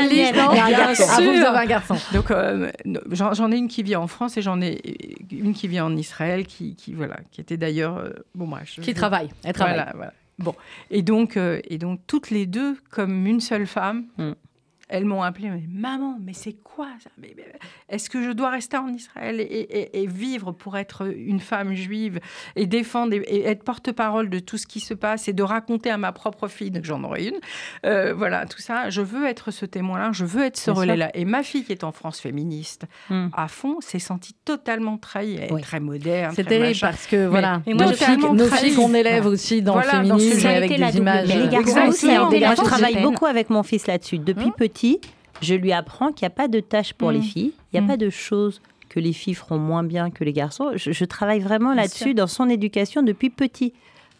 Ah, 1.54 1.60
un 1.60 1.66
garçon. 1.66 1.96
Donc 2.12 2.30
euh, 2.30 2.70
j'en 3.12 3.50
ai 3.50 3.56
une 3.56 3.68
qui 3.68 3.82
vit 3.82 3.96
en 3.96 4.06
France 4.06 4.36
et 4.36 4.42
j'en 4.42 4.60
ai 4.60 4.78
une 5.30 5.54
qui 5.54 5.68
vit 5.68 5.80
en 5.80 5.96
Israël, 5.96 6.46
qui, 6.46 6.76
qui 6.76 6.92
voilà, 6.92 7.16
qui 7.30 7.40
était 7.40 7.56
d'ailleurs 7.56 7.96
euh, 7.96 8.10
bon 8.34 8.46
moi. 8.46 8.60
qui 8.64 8.94
travaille. 8.94 9.30
Elle 9.42 9.54
travaille. 9.54 9.76
Voilà, 9.76 9.92
voilà. 9.94 10.12
Bon, 10.38 10.54
et 10.90 11.02
donc, 11.02 11.36
euh, 11.36 11.60
et 11.64 11.78
donc 11.78 12.00
toutes 12.06 12.30
les 12.30 12.46
deux, 12.46 12.76
comme 12.90 13.26
une 13.26 13.40
seule 13.40 13.66
femme, 13.66 14.06
mm. 14.18 14.32
Elles 14.88 15.04
m'ont 15.04 15.22
appelé, 15.22 15.50
maman, 15.68 16.18
mais 16.20 16.34
c'est 16.34 16.52
quoi 16.52 16.88
ça? 17.02 17.10
Est-ce 17.88 18.10
que 18.10 18.22
je 18.22 18.30
dois 18.30 18.50
rester 18.50 18.76
en 18.76 18.88
Israël 18.88 19.40
et, 19.40 20.06
vivre 20.06 20.52
pour 20.52 20.76
être 20.76 21.10
une 21.10 21.40
femme 21.40 21.74
juive 21.74 22.20
et 22.56 22.66
défendre 22.66 23.14
et, 23.14 23.44
être 23.44 23.64
porte-parole 23.64 24.28
de 24.28 24.38
tout 24.38 24.58
ce 24.58 24.66
qui 24.66 24.80
se 24.80 24.92
passe 24.92 25.28
et 25.28 25.32
de 25.32 25.42
raconter 25.42 25.90
à 25.90 25.96
ma 25.96 26.12
propre 26.12 26.48
fille, 26.48 26.70
donc 26.70 26.84
j'en 26.84 27.02
aurai 27.04 27.28
une, 27.28 27.38
euh, 27.86 28.12
voilà, 28.14 28.44
tout 28.44 28.60
ça. 28.60 28.90
Je 28.90 29.00
veux 29.00 29.26
être 29.26 29.50
ce 29.50 29.64
témoin-là, 29.64 30.10
je 30.12 30.24
veux 30.24 30.44
être 30.44 30.58
ce 30.58 30.70
relais-là. 30.70 31.10
Et 31.14 31.24
ma 31.24 31.42
fille 31.42 31.64
qui 31.64 31.72
est 31.72 31.84
en 31.84 31.92
France 31.92 32.20
féministe, 32.20 32.84
hmm. 33.08 33.28
à 33.32 33.48
fond, 33.48 33.80
s'est 33.80 33.98
sentie 33.98 34.34
totalement 34.44 34.98
trahie. 34.98 35.38
Elle 35.40 35.56
est 35.56 35.62
très 35.62 35.80
moderne. 35.80 36.32
C'est 36.36 36.44
terrible 36.44 36.78
parce 36.80 37.06
que, 37.06 37.26
voilà, 37.26 37.62
et 37.66 37.72
moi, 37.72 37.86
nos 37.86 38.46
filles 38.48 38.74
qu'on 38.74 38.92
élève 38.94 39.26
aussi 39.26 39.62
dans 39.62 39.76
le 39.76 39.82
féminisme 39.82 40.46
avec 40.46 40.70
des 40.70 40.96
images. 40.98 41.28
Mais 41.28 41.38
les 41.38 41.48
garçons 41.48 41.88
aussi, 41.88 42.06
moi 42.06 42.54
je 42.54 42.62
travaille 42.62 43.02
beaucoup 43.02 43.26
avec 43.26 43.48
mon 43.48 43.62
fils 43.62 43.86
là-dessus. 43.86 44.18
Depuis 44.18 44.48
hmm. 44.48 44.52
petit, 44.52 44.74
je 45.40 45.54
lui 45.54 45.72
apprends 45.72 46.12
qu'il 46.12 46.26
n'y 46.26 46.32
a 46.32 46.36
pas 46.36 46.48
de 46.48 46.60
tâches 46.60 46.94
pour 46.94 47.10
les 47.10 47.18
mm. 47.18 47.22
filles, 47.22 47.52
il 47.72 47.74
n'y 47.74 47.78
a 47.78 47.82
mm. 47.82 47.88
pas 47.88 47.96
de 47.96 48.10
choses 48.10 48.60
que 48.88 49.00
les 49.00 49.12
filles 49.12 49.34
feront 49.34 49.58
moins 49.58 49.82
bien 49.82 50.10
que 50.10 50.24
les 50.24 50.32
garçons. 50.32 50.72
Je, 50.76 51.04
travaille 51.04 51.40
vraiment 51.40 51.74
là-dessus 51.74 52.14
dans 52.14 52.28
son 52.28 52.48
éducation 52.48 53.02
depuis 53.02 53.30
petit. 53.30 53.72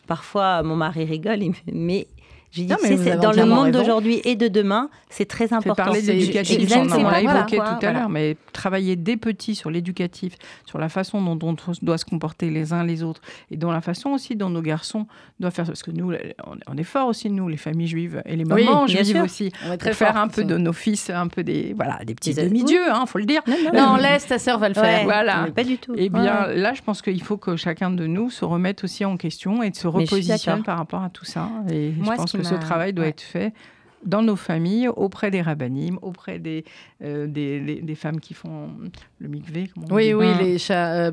Parfois, 0.07 0.63
mon 0.63 0.77
mari 0.77 1.05
rigole, 1.05 1.41
mais 1.73 2.09
j'ai 2.55 2.65
dit, 2.67 2.75
c'est 2.83 3.17
dans 3.17 3.33
le 3.33 3.47
monde 3.47 3.73
d'aujourd'hui 3.73 4.21
et 4.25 4.37
de 4.37 4.47
demain, 4.47 4.89
c'est 5.09 5.25
très 5.25 5.53
important. 5.53 5.75
parler 5.75 6.03
d'éducatif, 6.03 6.71
on 6.77 7.03
l'a 7.03 7.21
évoqué 7.21 7.57
tout 7.57 7.87
à 7.87 7.93
l'heure, 7.93 8.09
mais 8.09 8.37
travailler 8.53 8.95
dès 8.97 9.17
petit 9.17 9.55
sur 9.55 9.71
l'éducatif, 9.71 10.35
sur 10.65 10.79
la 10.79 10.89
façon 10.89 11.21
dont 11.35 11.57
on 11.67 11.73
doit 11.83 11.99
se 11.99 12.05
comporter 12.05 12.51
les 12.51 12.73
uns 12.73 12.85
les 12.85 13.03
autres, 13.03 13.21
et 13.51 13.57
dans 13.57 13.73
la 13.73 13.81
façon 13.81 14.11
aussi 14.11 14.37
dont 14.37 14.51
nos 14.51 14.63
garçons 14.63 15.07
doivent 15.41 15.53
faire, 15.53 15.67
parce 15.67 15.83
que 15.83 15.91
nous, 15.91 16.13
on 16.67 16.77
est 16.77 16.85
forts 16.85 17.09
aussi, 17.09 17.29
nous, 17.29 17.49
les 17.49 17.57
familles 17.57 17.89
juives, 17.89 18.23
et 18.25 18.37
les 18.37 18.45
mamans 18.45 18.87
juives 18.87 19.21
aussi, 19.23 19.53
on 19.67 19.77
très 19.77 19.93
faire 19.93 20.17
un 20.17 20.29
peu 20.29 20.45
de 20.45 20.57
nos 20.57 20.73
fils, 20.73 21.11
un 21.11 21.27
peu 21.27 21.43
des, 21.43 21.75
voilà, 21.75 22.05
des 22.05 22.15
petits 22.15 22.35
demi-dieux, 22.35 22.85
il 22.87 22.93
hein, 22.93 23.07
faut 23.07 23.19
le 23.19 23.27
dire. 23.27 23.43
Non, 23.75 23.97
laisse, 23.97 24.27
ta 24.27 24.39
sœur 24.39 24.59
va 24.59 24.69
le 24.69 24.75
faire. 24.75 25.05
Voilà. 25.05 25.49
Pas 25.55 25.65
du 25.65 25.79
tout. 25.79 25.95
Et 25.95 26.05
eh 26.05 26.09
bien 26.09 26.47
là, 26.47 26.73
je 26.75 26.83
pense 26.83 27.03
qu'il 27.03 27.23
faut 27.23 27.37
que 27.37 27.57
chacun 27.57 27.91
de 27.91 28.07
nous 28.07 28.31
se 28.31 28.45
remette 28.45 28.85
aussi 28.85 29.05
en 29.05 29.17
question 29.17 29.63
et 29.63 29.71
de 29.71 29.77
se 29.77 29.89
repositionne 29.89 30.63
par 30.63 30.79
rapport 30.79 31.03
à 31.03 31.11
tout 31.11 31.25
ça. 31.25 31.49
Et 31.71 31.93
je 31.99 32.05
pense 32.05 32.33
que 32.33 32.44
ce 32.45 32.55
travail 32.55 32.93
doit 32.93 33.07
être 33.07 33.21
fait 33.21 33.53
dans 34.05 34.23
nos 34.23 34.37
familles, 34.37 34.89
auprès 34.89 35.31
des 35.31 35.43
rabbinimes, 35.43 35.99
auprès 36.03 36.39
des, 36.39 36.65
euh, 37.03 37.27
des, 37.27 37.81
des, 37.81 37.95
femmes 37.95 38.21
qui 38.21 38.35
font 38.35 38.71
le 39.19 39.29
mikvé. 39.29 39.71
Oui, 39.91 40.13
oui, 40.13 40.27
les 40.39 40.59
chats 40.59 40.93
euh, 40.93 41.11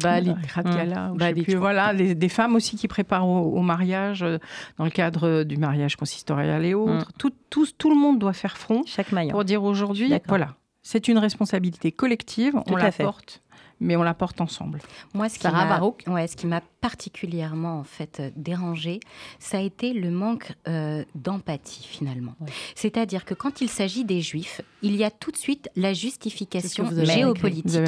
voilà, 1.57 1.93
des 1.93 2.29
femmes 2.29 2.55
aussi 2.55 2.75
qui 2.75 2.87
préparent 2.87 3.27
au, 3.27 3.61
mariage 3.61 4.23
euh, 4.23 4.37
dans 4.77 4.85
le 4.85 4.91
cadre 4.91 5.43
du 5.43 5.57
mariage 5.57 5.95
consistorial 5.95 6.65
et 6.65 6.73
autres. 6.73 7.09
Mm. 7.09 7.13
Tout, 7.17 7.31
tout, 7.49 7.67
tout, 7.77 7.89
le 7.89 7.95
monde 7.95 8.19
doit 8.19 8.33
faire 8.33 8.57
front 8.57 8.83
Chaque 8.85 9.11
maillon. 9.11 9.31
pour 9.31 9.45
dire 9.45 9.63
aujourd'hui, 9.63 10.13
voilà, 10.27 10.55
c'est 10.81 11.07
une 11.07 11.17
responsabilité 11.17 11.91
collective, 11.91 12.59
on 12.67 12.75
la 12.75 12.91
porte 12.91 13.41
mais 13.81 13.95
on 13.95 14.03
la 14.03 14.13
porte 14.13 14.39
ensemble. 14.39 14.79
Moi, 15.13 15.27
ce 15.27 15.39
qui 15.39 15.47
m'a, 15.47 15.81
ouais, 16.07 16.27
ce 16.27 16.37
qui 16.37 16.47
m'a 16.47 16.61
particulièrement 16.79 17.79
en 17.79 17.83
fait 17.83 18.19
euh, 18.19 18.29
dérangé, 18.35 18.99
ça 19.39 19.57
a 19.57 19.61
été 19.61 19.91
le 19.93 20.11
manque 20.11 20.53
euh, 20.67 21.03
d'empathie 21.15 21.85
finalement. 21.89 22.35
C'est-à-dire 22.75 23.25
que 23.25 23.33
quand 23.33 23.59
il 23.59 23.69
s'agit 23.69 24.05
des 24.05 24.21
Juifs, 24.21 24.61
il 24.83 24.95
y 24.95 25.03
a 25.03 25.11
tout 25.11 25.31
de 25.31 25.37
suite 25.37 25.69
la 25.75 25.93
justification 25.93 26.87
géopolitique. 27.03 27.81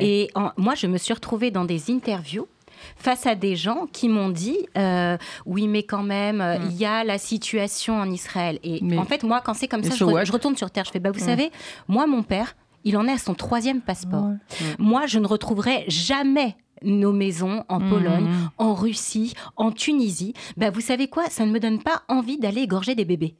Et 0.00 0.30
moi, 0.56 0.74
je 0.74 0.86
me 0.86 0.98
suis 0.98 1.14
retrouvée 1.14 1.50
dans 1.50 1.64
des 1.64 1.90
interviews 1.90 2.48
face 2.96 3.26
à 3.26 3.34
des 3.34 3.56
gens 3.56 3.86
qui 3.92 4.08
m'ont 4.08 4.28
dit 4.28 4.58
euh, 4.76 5.16
oui 5.46 5.68
mais 5.68 5.84
quand 5.84 6.02
même 6.02 6.38
mm. 6.38 6.70
il 6.70 6.76
y 6.76 6.84
a 6.84 7.04
la 7.04 7.18
situation 7.18 7.98
en 7.98 8.10
Israël 8.10 8.58
et 8.62 8.82
en 8.98 9.04
fait 9.04 9.22
moi 9.22 9.40
quand 9.42 9.54
c'est 9.54 9.68
comme 9.68 9.82
ça 9.82 9.94
je, 9.94 10.32
retourne 10.32 10.56
sur 10.56 10.70
terre 10.70 10.84
je 10.84 10.90
fais 10.90 11.00
bah 11.00 11.10
vous 11.10 11.20
mm. 11.20 11.26
savez 11.26 11.50
moi 11.88 12.06
mon 12.06 12.22
père 12.22 12.56
il 12.84 12.96
en 12.96 13.06
est 13.06 13.12
à 13.12 13.18
son 13.18 13.34
troisième 13.34 13.80
passeport. 13.80 14.30
Moi, 14.78 15.06
je 15.06 15.18
ne 15.18 15.26
retrouverai 15.26 15.84
jamais 15.88 16.56
nos 16.82 17.12
maisons 17.12 17.64
en 17.68 17.80
mmh. 17.80 17.88
Pologne, 17.88 18.30
en 18.58 18.74
Russie, 18.74 19.34
en 19.56 19.72
Tunisie. 19.72 20.34
Ben, 20.56 20.70
vous 20.70 20.80
savez 20.80 21.08
quoi? 21.08 21.30
Ça 21.30 21.46
ne 21.46 21.50
me 21.50 21.60
donne 21.60 21.82
pas 21.82 22.02
envie 22.08 22.38
d'aller 22.38 22.62
égorger 22.62 22.94
des 22.94 23.04
bébés. 23.04 23.36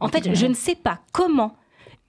En 0.00 0.08
fait, 0.08 0.34
je 0.34 0.46
ne 0.46 0.54
sais 0.54 0.74
pas 0.76 1.00
comment 1.12 1.54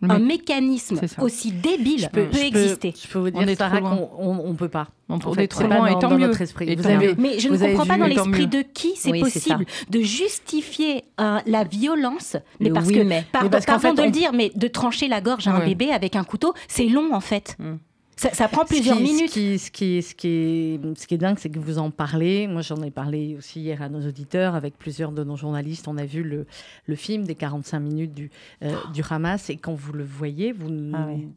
un 0.07 0.19
mécanisme 0.19 0.99
aussi 1.19 1.51
débile 1.51 2.09
peut, 2.11 2.27
exister. 2.33 2.93
Je 3.01 3.07
peux 3.07 3.19
vous 3.19 3.29
dire, 3.31 3.57
Sarah, 3.57 3.81
qu'on 3.81 4.47
ne 4.47 4.53
peut 4.53 4.69
pas. 4.69 4.87
On, 5.09 5.17
peut 5.17 5.41
être 5.41 5.57
trop 5.57 5.67
loin, 5.67 5.87
et 5.87 5.99
tant 5.99 6.11
mieux. 6.11 6.27
Notre 6.27 6.41
esprit. 6.41 6.75
Vous 6.75 6.87
avez, 6.87 7.15
mais 7.15 7.39
je 7.39 7.49
ne 7.49 7.57
comprends 7.57 7.85
pas 7.85 7.97
dans 7.97 8.05
l'esprit 8.05 8.47
de 8.47 8.61
qui 8.61 8.93
c'est 8.95 9.17
possible 9.19 9.65
de 9.89 10.01
justifier 10.01 11.03
euh, 11.19 11.39
la 11.45 11.63
violence. 11.63 12.37
Mais 12.59 12.69
parce 12.69 12.91
que, 12.91 13.01
mais 13.01 13.25
pardon, 13.31 13.49
parce 13.49 13.65
pardon 13.65 13.89
fait, 13.89 13.93
de 13.95 14.01
on... 14.01 14.05
le 14.05 14.11
dire, 14.11 14.33
mais 14.33 14.51
de 14.55 14.67
trancher 14.67 15.07
la 15.07 15.21
gorge 15.21 15.47
à 15.47 15.51
un 15.51 15.65
bébé 15.65 15.91
avec 15.91 16.15
un 16.15 16.23
couteau, 16.23 16.53
c'est 16.67 16.85
long 16.85 17.13
en 17.13 17.21
fait. 17.21 17.55
Mm. 17.59 17.75
Ça, 18.19 18.47
prend 18.49 18.65
plusieurs 18.65 18.97
ce 18.97 19.01
qui, 19.01 19.07
minutes. 19.07 19.29
Ce 19.29 19.33
qui, 19.33 19.59
ce, 19.59 19.71
qui, 19.71 20.01
ce, 20.01 20.15
qui 20.15 20.27
est, 20.27 20.95
ce 20.99 21.07
qui 21.07 21.13
est 21.13 21.17
dingue, 21.17 21.37
c'est 21.39 21.49
que 21.49 21.59
vous 21.59 21.79
en 21.79 21.89
parlez. 21.89 22.47
Moi, 22.47 22.61
j'en 22.61 22.81
ai 22.83 22.91
parlé 22.91 23.35
aussi 23.37 23.61
hier 23.61 23.81
à 23.81 23.87
nos 23.87 24.05
auditeurs, 24.05 24.55
avec 24.55 24.77
plusieurs 24.77 25.11
de 25.11 25.23
nos 25.23 25.37
journalistes. 25.37 25.87
On 25.87 25.97
a 25.97 26.05
vu 26.05 26.23
le, 26.23 26.45
le 26.85 26.95
film 26.95 27.23
des 27.23 27.35
45 27.35 27.79
minutes 27.79 28.13
du, 28.13 28.29
euh, 28.63 28.75
du 28.93 29.03
Hamas. 29.09 29.49
Et 29.49 29.55
quand 29.55 29.73
vous 29.73 29.93
le 29.93 30.03
voyez, 30.03 30.51
vous. 30.51 30.69
Ah 30.93 31.05
oui. 31.07 31.29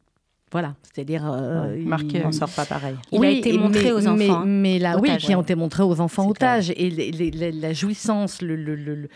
Voilà, 0.51 0.75
c'est-à-dire 0.83 1.25
euh, 1.25 1.75
ouais, 1.75 1.79
marqué, 1.79 2.19
il... 2.19 2.27
on 2.27 2.33
sort 2.33 2.51
pas 2.51 2.67
pareil. 2.67 2.95
Il 3.11 3.21
oui, 3.21 3.27
a 3.27 3.31
été 3.31 3.57
montré 3.57 3.85
mais, 3.85 3.93
aux 3.93 4.07
enfants. 4.07 4.43
Mais, 4.45 4.73
mais 4.73 4.79
là, 4.79 4.99
otages, 4.99 5.11
oui, 5.11 5.17
qui 5.17 5.29
ouais. 5.29 5.35
ont 5.35 5.41
été 5.43 5.55
montrés 5.55 5.83
aux 5.83 5.99
enfants 5.99 6.29
otages 6.29 6.71
et 6.77 6.91
les, 6.91 7.11
les, 7.11 7.31
les, 7.31 7.53
la 7.53 7.73
jouissance, 7.73 8.43
le, 8.43 8.55
le, 8.57 9.09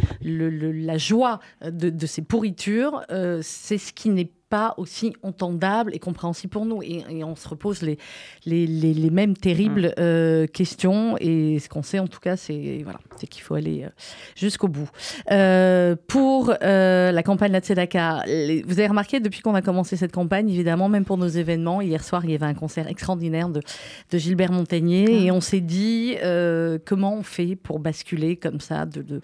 la 0.73 0.97
joie 0.97 1.41
de, 1.63 1.91
de 1.91 2.07
ces 2.07 2.23
pourritures, 2.23 3.03
euh, 3.11 3.41
c'est 3.43 3.77
ce 3.77 3.93
qui 3.93 4.09
n'est 4.09 4.31
pas 4.49 4.75
aussi 4.77 5.13
entendable 5.23 5.95
et 5.95 5.99
compréhensible 5.99 6.53
pour 6.53 6.67
nous. 6.67 6.83
Et, 6.83 7.05
et 7.11 7.25
on 7.25 7.35
se 7.37 7.49
repose 7.49 7.83
les, 7.83 7.99
les, 8.45 8.67
les, 8.67 8.95
les 8.95 9.11
mêmes 9.11 9.37
terribles 9.37 9.89
mmh. 9.89 10.01
euh, 10.01 10.47
questions. 10.47 11.17
Et 11.19 11.59
ce 11.59 11.69
qu'on 11.69 11.83
sait, 11.83 11.99
en 11.99 12.07
tout 12.07 12.21
cas, 12.21 12.37
c'est 12.37 12.81
voilà, 12.85 12.99
qu'il 13.29 13.43
faut 13.43 13.55
aller 13.55 13.85
euh, 13.85 13.89
jusqu'au 14.35 14.69
bout. 14.69 14.89
Euh, 15.31 15.97
pour 16.07 16.55
la 16.61 17.23
campagne 17.23 17.53
La 17.53 17.61
Tzedaka, 17.61 18.25
vous 18.67 18.79
avez 18.79 18.87
remarqué, 18.87 19.21
depuis 19.21 19.41
qu'on 19.41 19.55
a 19.55 19.63
commencé 19.63 19.97
cette 19.97 20.13
campagne, 20.13 20.49
évidemment, 20.49 20.89
même 20.89 21.05
pour 21.05 21.19
nos 21.19 21.29
événements, 21.29 21.81
hier 21.81 22.03
soir, 22.05 22.25
il 22.25 22.31
y 22.31 22.35
avait 22.35 22.47
un 22.47 22.55
concert 22.55 22.89
extraordinaire 22.89 23.49
de, 23.49 23.61
de 24.11 24.19
Gilbert 24.19 24.53
Montagnier. 24.53 25.07
Mmh. 25.07 25.25
Et 25.25 25.31
on 25.31 25.41
s'est 25.41 25.61
dit, 25.61 26.17
comment 26.85 27.15
on 27.15 27.23
fait 27.23 27.57
pour 27.57 27.81
basculer 27.81 28.37
comme 28.37 28.61
ça 28.61 28.87
de, 28.87 29.03
de 29.03 29.21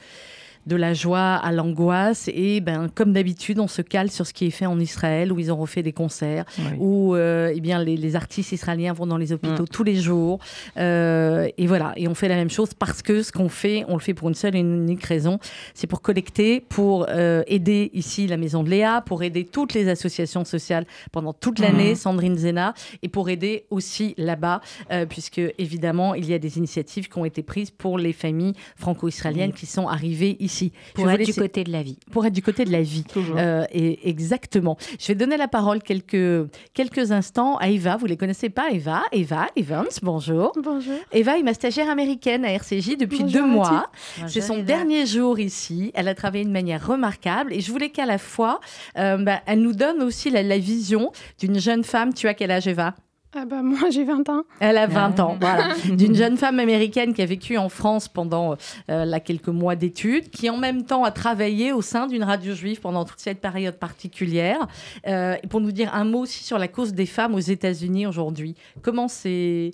de 0.66 0.76
la 0.76 0.94
joie 0.94 1.34
à 1.34 1.52
l'angoisse. 1.52 2.28
Et 2.32 2.60
ben, 2.60 2.88
comme 2.94 3.12
d'habitude, 3.12 3.58
on 3.58 3.68
se 3.68 3.82
cale 3.82 4.10
sur 4.10 4.26
ce 4.26 4.32
qui 4.32 4.46
est 4.46 4.50
fait 4.50 4.66
en 4.66 4.78
Israël, 4.78 5.32
où 5.32 5.38
ils 5.38 5.52
ont 5.52 5.56
refait 5.56 5.82
des 5.82 5.92
concerts, 5.92 6.44
oui. 6.58 6.64
où 6.78 7.14
euh, 7.14 7.52
eh 7.54 7.60
bien, 7.60 7.82
les, 7.82 7.96
les, 7.96 8.16
artistes 8.16 8.52
israéliens 8.52 8.92
vont 8.92 9.06
dans 9.06 9.16
les 9.16 9.32
hôpitaux 9.32 9.64
mmh. 9.64 9.68
tous 9.68 9.84
les 9.84 9.96
jours. 9.96 10.38
Euh, 10.76 11.48
et 11.58 11.66
voilà, 11.66 11.92
et 11.96 12.08
on 12.08 12.14
fait 12.14 12.28
la 12.28 12.36
même 12.36 12.50
chose 12.50 12.74
parce 12.74 13.02
que 13.02 13.22
ce 13.22 13.32
qu'on 13.32 13.48
fait, 13.48 13.84
on 13.88 13.94
le 13.94 14.00
fait 14.00 14.14
pour 14.14 14.28
une 14.28 14.34
seule 14.34 14.54
et 14.54 14.60
unique 14.60 15.04
raison, 15.04 15.38
c'est 15.74 15.86
pour 15.86 16.02
collecter, 16.02 16.60
pour 16.60 17.06
euh, 17.08 17.42
aider 17.46 17.90
ici 17.94 18.26
la 18.26 18.36
Maison 18.36 18.62
de 18.62 18.70
Léa, 18.70 19.02
pour 19.04 19.22
aider 19.22 19.44
toutes 19.44 19.74
les 19.74 19.88
associations 19.88 20.44
sociales 20.44 20.86
pendant 21.10 21.32
toute 21.32 21.58
l'année, 21.58 21.92
mmh. 21.92 21.96
Sandrine 21.96 22.36
Zena, 22.36 22.74
et 23.02 23.08
pour 23.08 23.28
aider 23.28 23.64
aussi 23.70 24.14
là-bas, 24.16 24.60
euh, 24.90 25.06
puisque 25.06 25.40
évidemment, 25.58 26.14
il 26.14 26.28
y 26.28 26.34
a 26.34 26.38
des 26.38 26.58
initiatives 26.58 27.08
qui 27.08 27.18
ont 27.18 27.24
été 27.24 27.42
prises 27.42 27.70
pour 27.70 27.98
les 27.98 28.12
familles 28.12 28.54
franco-israéliennes 28.76 29.50
mmh. 29.50 29.54
qui 29.54 29.66
sont 29.66 29.88
arrivées 29.88 30.36
ici 30.38 30.51
Pour 30.94 31.10
être 31.10 31.24
du 31.24 31.34
côté 31.34 31.64
de 31.64 31.72
la 31.72 31.82
vie. 31.82 31.98
Pour 32.10 32.26
être 32.26 32.32
du 32.32 32.42
côté 32.42 32.64
de 32.64 32.72
la 32.72 32.82
vie. 32.82 33.04
Euh, 33.16 33.64
et 33.72 34.08
exactement. 34.08 34.76
Je 34.98 35.06
vais 35.08 35.14
donner 35.14 35.36
la 35.36 35.48
parole 35.48 35.82
quelques, 35.82 36.48
quelques 36.74 37.12
instants 37.12 37.56
à 37.56 37.68
Eva. 37.68 37.96
Vous 37.96 38.04
ne 38.04 38.10
les 38.10 38.16
connaissez 38.16 38.50
pas, 38.50 38.70
Eva? 38.70 39.02
Eva 39.12 39.46
Evans, 39.56 39.86
bonjour. 40.02 40.52
Bonjour. 40.62 40.98
Eva 41.12 41.38
est 41.38 41.42
ma 41.42 41.54
stagiaire 41.54 41.90
américaine 41.90 42.44
à 42.44 42.52
RCJ 42.52 42.96
depuis 42.96 43.20
bonjour 43.20 43.32
deux 43.32 43.46
mois. 43.46 43.90
C'est 44.26 44.40
son 44.40 44.54
Eva. 44.54 44.62
dernier 44.62 45.06
jour 45.06 45.38
ici. 45.38 45.90
Elle 45.94 46.08
a 46.08 46.14
travaillé 46.14 46.44
de 46.44 46.50
manière 46.50 46.86
remarquable 46.86 47.52
et 47.52 47.60
je 47.60 47.70
voulais 47.70 47.90
qu'à 47.90 48.06
la 48.06 48.18
fois, 48.18 48.60
euh, 48.98 49.16
bah, 49.16 49.40
elle 49.46 49.60
nous 49.60 49.72
donne 49.72 50.02
aussi 50.02 50.30
la, 50.30 50.42
la 50.42 50.58
vision 50.58 51.12
d'une 51.38 51.58
jeune 51.58 51.84
femme. 51.84 52.12
Tu 52.14 52.28
as 52.28 52.34
quel 52.34 52.50
âge, 52.50 52.66
Eva? 52.66 52.94
Ah 53.34 53.44
bah 53.46 53.62
moi 53.62 53.90
j'ai 53.90 54.04
20 54.04 54.28
ans. 54.28 54.44
Elle 54.60 54.76
a 54.76 54.86
20 54.86 55.20
ans, 55.20 55.36
voilà. 55.40 55.74
D'une 55.96 56.14
jeune 56.14 56.36
femme 56.36 56.58
américaine 56.58 57.14
qui 57.14 57.22
a 57.22 57.26
vécu 57.26 57.56
en 57.56 57.68
France 57.68 58.08
pendant 58.08 58.56
euh, 58.90 59.04
là, 59.04 59.20
quelques 59.20 59.48
mois 59.48 59.74
d'études, 59.74 60.28
qui 60.30 60.50
en 60.50 60.58
même 60.58 60.84
temps 60.84 61.04
a 61.04 61.10
travaillé 61.10 61.72
au 61.72 61.80
sein 61.80 62.06
d'une 62.06 62.24
radio 62.24 62.54
juive 62.54 62.80
pendant 62.80 63.04
toute 63.04 63.20
cette 63.20 63.40
période 63.40 63.78
particulière. 63.78 64.66
Euh, 65.06 65.36
pour 65.48 65.60
nous 65.60 65.72
dire 65.72 65.94
un 65.94 66.04
mot 66.04 66.20
aussi 66.20 66.44
sur 66.44 66.58
la 66.58 66.68
cause 66.68 66.92
des 66.92 67.06
femmes 67.06 67.34
aux 67.34 67.40
États-Unis 67.40 68.06
aujourd'hui. 68.06 68.54
Comment 68.82 69.08
c'est 69.08 69.72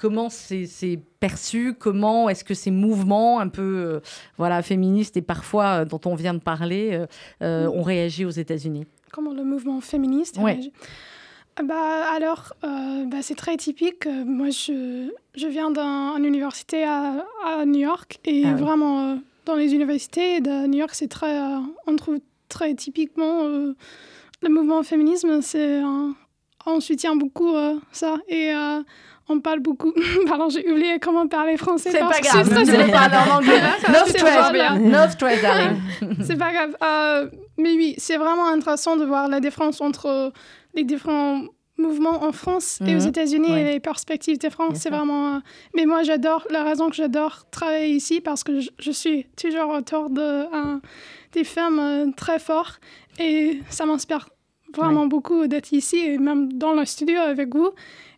comment 0.00 0.30
c'est 0.30 0.98
perçu, 1.20 1.74
comment 1.78 2.28
est-ce 2.30 2.42
que 2.42 2.54
ces 2.54 2.70
mouvements 2.70 3.38
un 3.38 3.48
peu 3.48 3.62
euh, 3.62 4.00
voilà 4.38 4.62
féministes 4.62 5.16
et 5.18 5.22
parfois 5.22 5.82
euh, 5.82 5.84
dont 5.84 6.00
on 6.06 6.14
vient 6.14 6.32
de 6.32 6.40
parler 6.40 7.04
euh, 7.42 7.68
ont 7.68 7.82
réagi 7.82 8.24
aux 8.24 8.30
États-Unis? 8.30 8.86
Comment 9.12 9.34
le 9.34 9.44
mouvement 9.44 9.80
féministe 9.80 10.38
ouais. 10.38 10.58
Réagi 11.60 11.68
bah, 11.68 12.12
alors, 12.14 12.54
euh, 12.64 13.04
bah, 13.06 13.18
c'est 13.22 13.34
très 13.34 13.56
typique. 13.56 14.06
Moi, 14.06 14.50
je, 14.50 15.10
je 15.34 15.46
viens 15.46 15.70
d'une 15.70 16.24
université 16.24 16.84
à, 16.84 17.24
à, 17.44 17.64
New 17.64 17.80
York 17.80 18.18
et 18.24 18.42
ah 18.44 18.52
oui. 18.54 18.60
vraiment, 18.60 19.00
euh, 19.00 19.16
dans 19.46 19.54
les 19.54 19.74
universités 19.74 20.40
de 20.40 20.66
New 20.66 20.78
York, 20.78 20.94
c'est 20.94 21.08
très, 21.08 21.40
euh, 21.40 21.58
on 21.86 21.96
trouve 21.96 22.18
très 22.48 22.74
typiquement 22.74 23.44
euh, 23.44 23.74
le 24.42 24.48
mouvement 24.48 24.82
féminisme, 24.82 25.40
c'est, 25.42 25.80
on 26.66 26.80
soutient 26.80 27.16
beaucoup 27.16 27.54
euh, 27.54 27.76
ça 27.92 28.16
et 28.28 28.52
on 29.30 29.40
parle 29.40 29.60
beaucoup. 29.60 29.92
Pardon, 30.26 30.48
j'ai 30.48 30.68
oublié 30.70 30.98
comment 30.98 31.26
parler 31.28 31.56
français. 31.56 31.90
C'est 31.90 32.00
pas 32.00 32.20
grave. 32.20 32.48
C'est 32.64 32.90
pas 32.90 33.08
en 33.26 33.36
anglais. 33.38 33.60
No 33.88 35.08
stress, 35.08 35.40
C'est 36.26 36.36
pas 36.36 36.52
grave. 36.52 36.76
Euh, 36.82 37.28
mais 37.56 37.74
oui, 37.74 37.94
c'est 37.98 38.16
vraiment 38.16 38.48
intéressant 38.48 38.96
de 38.96 39.04
voir 39.04 39.28
la 39.28 39.40
différence 39.40 39.80
entre 39.80 40.32
les 40.74 40.84
différents 40.84 41.42
mouvements 41.76 42.22
en 42.22 42.32
France 42.32 42.78
mmh. 42.80 42.86
et 42.86 42.96
aux 42.96 43.00
États-Unis 43.00 43.50
ouais. 43.50 43.60
et 43.60 43.64
les 43.64 43.80
perspectives 43.80 44.38
différentes. 44.38 44.76
C'est 44.76 44.90
vraiment. 44.90 45.36
Euh... 45.36 45.38
Mais 45.74 45.86
moi, 45.86 46.02
j'adore. 46.02 46.46
La 46.50 46.62
raison 46.62 46.90
que 46.90 46.96
j'adore 46.96 47.48
travailler 47.50 47.94
ici, 47.94 48.20
parce 48.20 48.44
que 48.44 48.60
je, 48.60 48.70
je 48.78 48.90
suis 48.90 49.26
toujours 49.36 49.70
autour 49.70 50.10
de 50.10 50.44
des 51.32 51.44
femmes 51.44 51.78
euh, 51.78 52.06
très 52.16 52.38
fortes 52.38 52.80
et 53.18 53.60
ça 53.70 53.86
m'inspire 53.86 54.28
vraiment 54.74 55.02
ouais. 55.02 55.08
beaucoup 55.08 55.46
d'être 55.46 55.72
ici 55.72 55.98
et 55.98 56.18
même 56.18 56.52
dans 56.52 56.72
le 56.72 56.84
studio 56.84 57.18
avec 57.18 57.54
vous. 57.54 57.70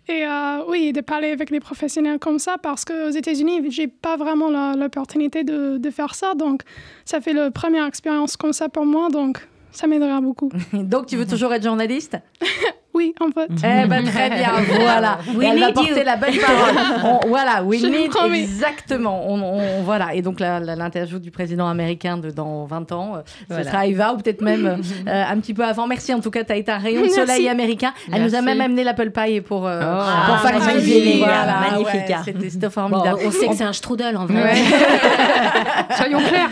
Et 0.08 0.26
euh, 0.26 0.64
oui, 0.68 0.92
de 0.92 1.00
parler 1.00 1.30
avec 1.30 1.50
des 1.50 1.60
professionnels 1.60 2.18
comme 2.18 2.40
ça, 2.40 2.58
parce 2.58 2.84
qu'aux 2.84 3.10
États-Unis, 3.10 3.70
j'ai 3.70 3.86
pas 3.86 4.16
vraiment 4.16 4.74
l'opportunité 4.74 5.44
de, 5.44 5.78
de, 5.78 5.90
faire 5.90 6.16
ça. 6.16 6.34
Donc, 6.34 6.62
ça 7.04 7.20
fait 7.20 7.32
la 7.32 7.52
première 7.52 7.86
expérience 7.86 8.36
comme 8.36 8.52
ça 8.52 8.68
pour 8.68 8.84
moi. 8.84 9.10
Donc, 9.10 9.46
ça 9.72 9.86
m'aidera 9.86 10.20
beaucoup. 10.20 10.50
Donc, 10.72 11.06
tu 11.06 11.16
veux 11.16 11.26
toujours 11.26 11.52
être 11.52 11.64
journaliste? 11.64 12.16
Oui, 12.94 13.14
en 13.20 13.30
fait. 13.30 13.48
Eh 13.64 13.86
ben, 13.86 14.04
très 14.04 14.28
bien, 14.30 14.52
voilà. 14.80 15.18
We 15.34 15.46
Elle 15.48 15.54
need 15.56 15.64
va 15.64 15.72
porter 15.72 15.90
you. 16.00 16.04
la 16.04 16.16
bonne 16.16 16.36
parole. 16.36 17.20
On, 17.24 17.28
voilà, 17.28 17.62
we 17.64 17.80
Je 17.80 17.86
need, 17.86 18.10
promets. 18.10 18.40
exactement. 18.40 19.24
On, 19.30 19.40
on, 19.42 19.82
voilà. 19.82 20.14
Et 20.14 20.20
donc, 20.22 20.40
l'interview 20.40 21.18
du 21.18 21.30
président 21.30 21.66
américain 21.68 22.18
de 22.18 22.30
dans 22.30 22.64
20 22.66 22.92
ans, 22.92 23.12
euh, 23.16 23.20
Voilà. 23.48 23.64
ce 23.64 23.70
sera 23.70 23.86
Eva, 23.86 24.12
ou 24.12 24.18
peut-être 24.18 24.42
même 24.42 24.66
euh, 25.08 25.24
un 25.30 25.36
petit 25.40 25.54
peu 25.54 25.64
avant. 25.64 25.86
Merci, 25.86 26.12
en 26.12 26.20
tout 26.20 26.30
cas, 26.30 26.44
tu 26.44 26.52
as 26.52 26.56
été 26.56 26.70
un 26.70 26.78
rayon 26.78 27.02
de 27.02 27.08
soleil 27.08 27.48
américain. 27.48 27.92
Elle 28.12 28.22
nous 28.24 28.34
a 28.34 28.42
même 28.42 28.60
amené 28.60 28.84
l'apple 28.84 29.10
pie 29.10 29.40
pour, 29.40 29.66
euh, 29.66 29.80
Ah, 29.82 30.24
pour 30.26 30.38
faire 30.50 30.60
magnifique. 30.60 31.14
une 31.14 31.18
voilà, 31.20 31.60
Magnifique. 31.70 31.94
ouais, 32.08 32.16
C'était 32.24 32.50
c'était 32.50 32.66
Bon, 32.66 32.72
formidable. 32.72 33.18
on 33.24 33.30
sait 33.30 33.48
que 33.48 33.54
c'est 33.54 33.64
un 33.64 33.72
strudel 33.72 34.16
en 34.16 34.26
vrai. 34.26 34.42
Ouais. 34.42 35.96
Soyons 35.96 36.18
clairs. 36.20 36.50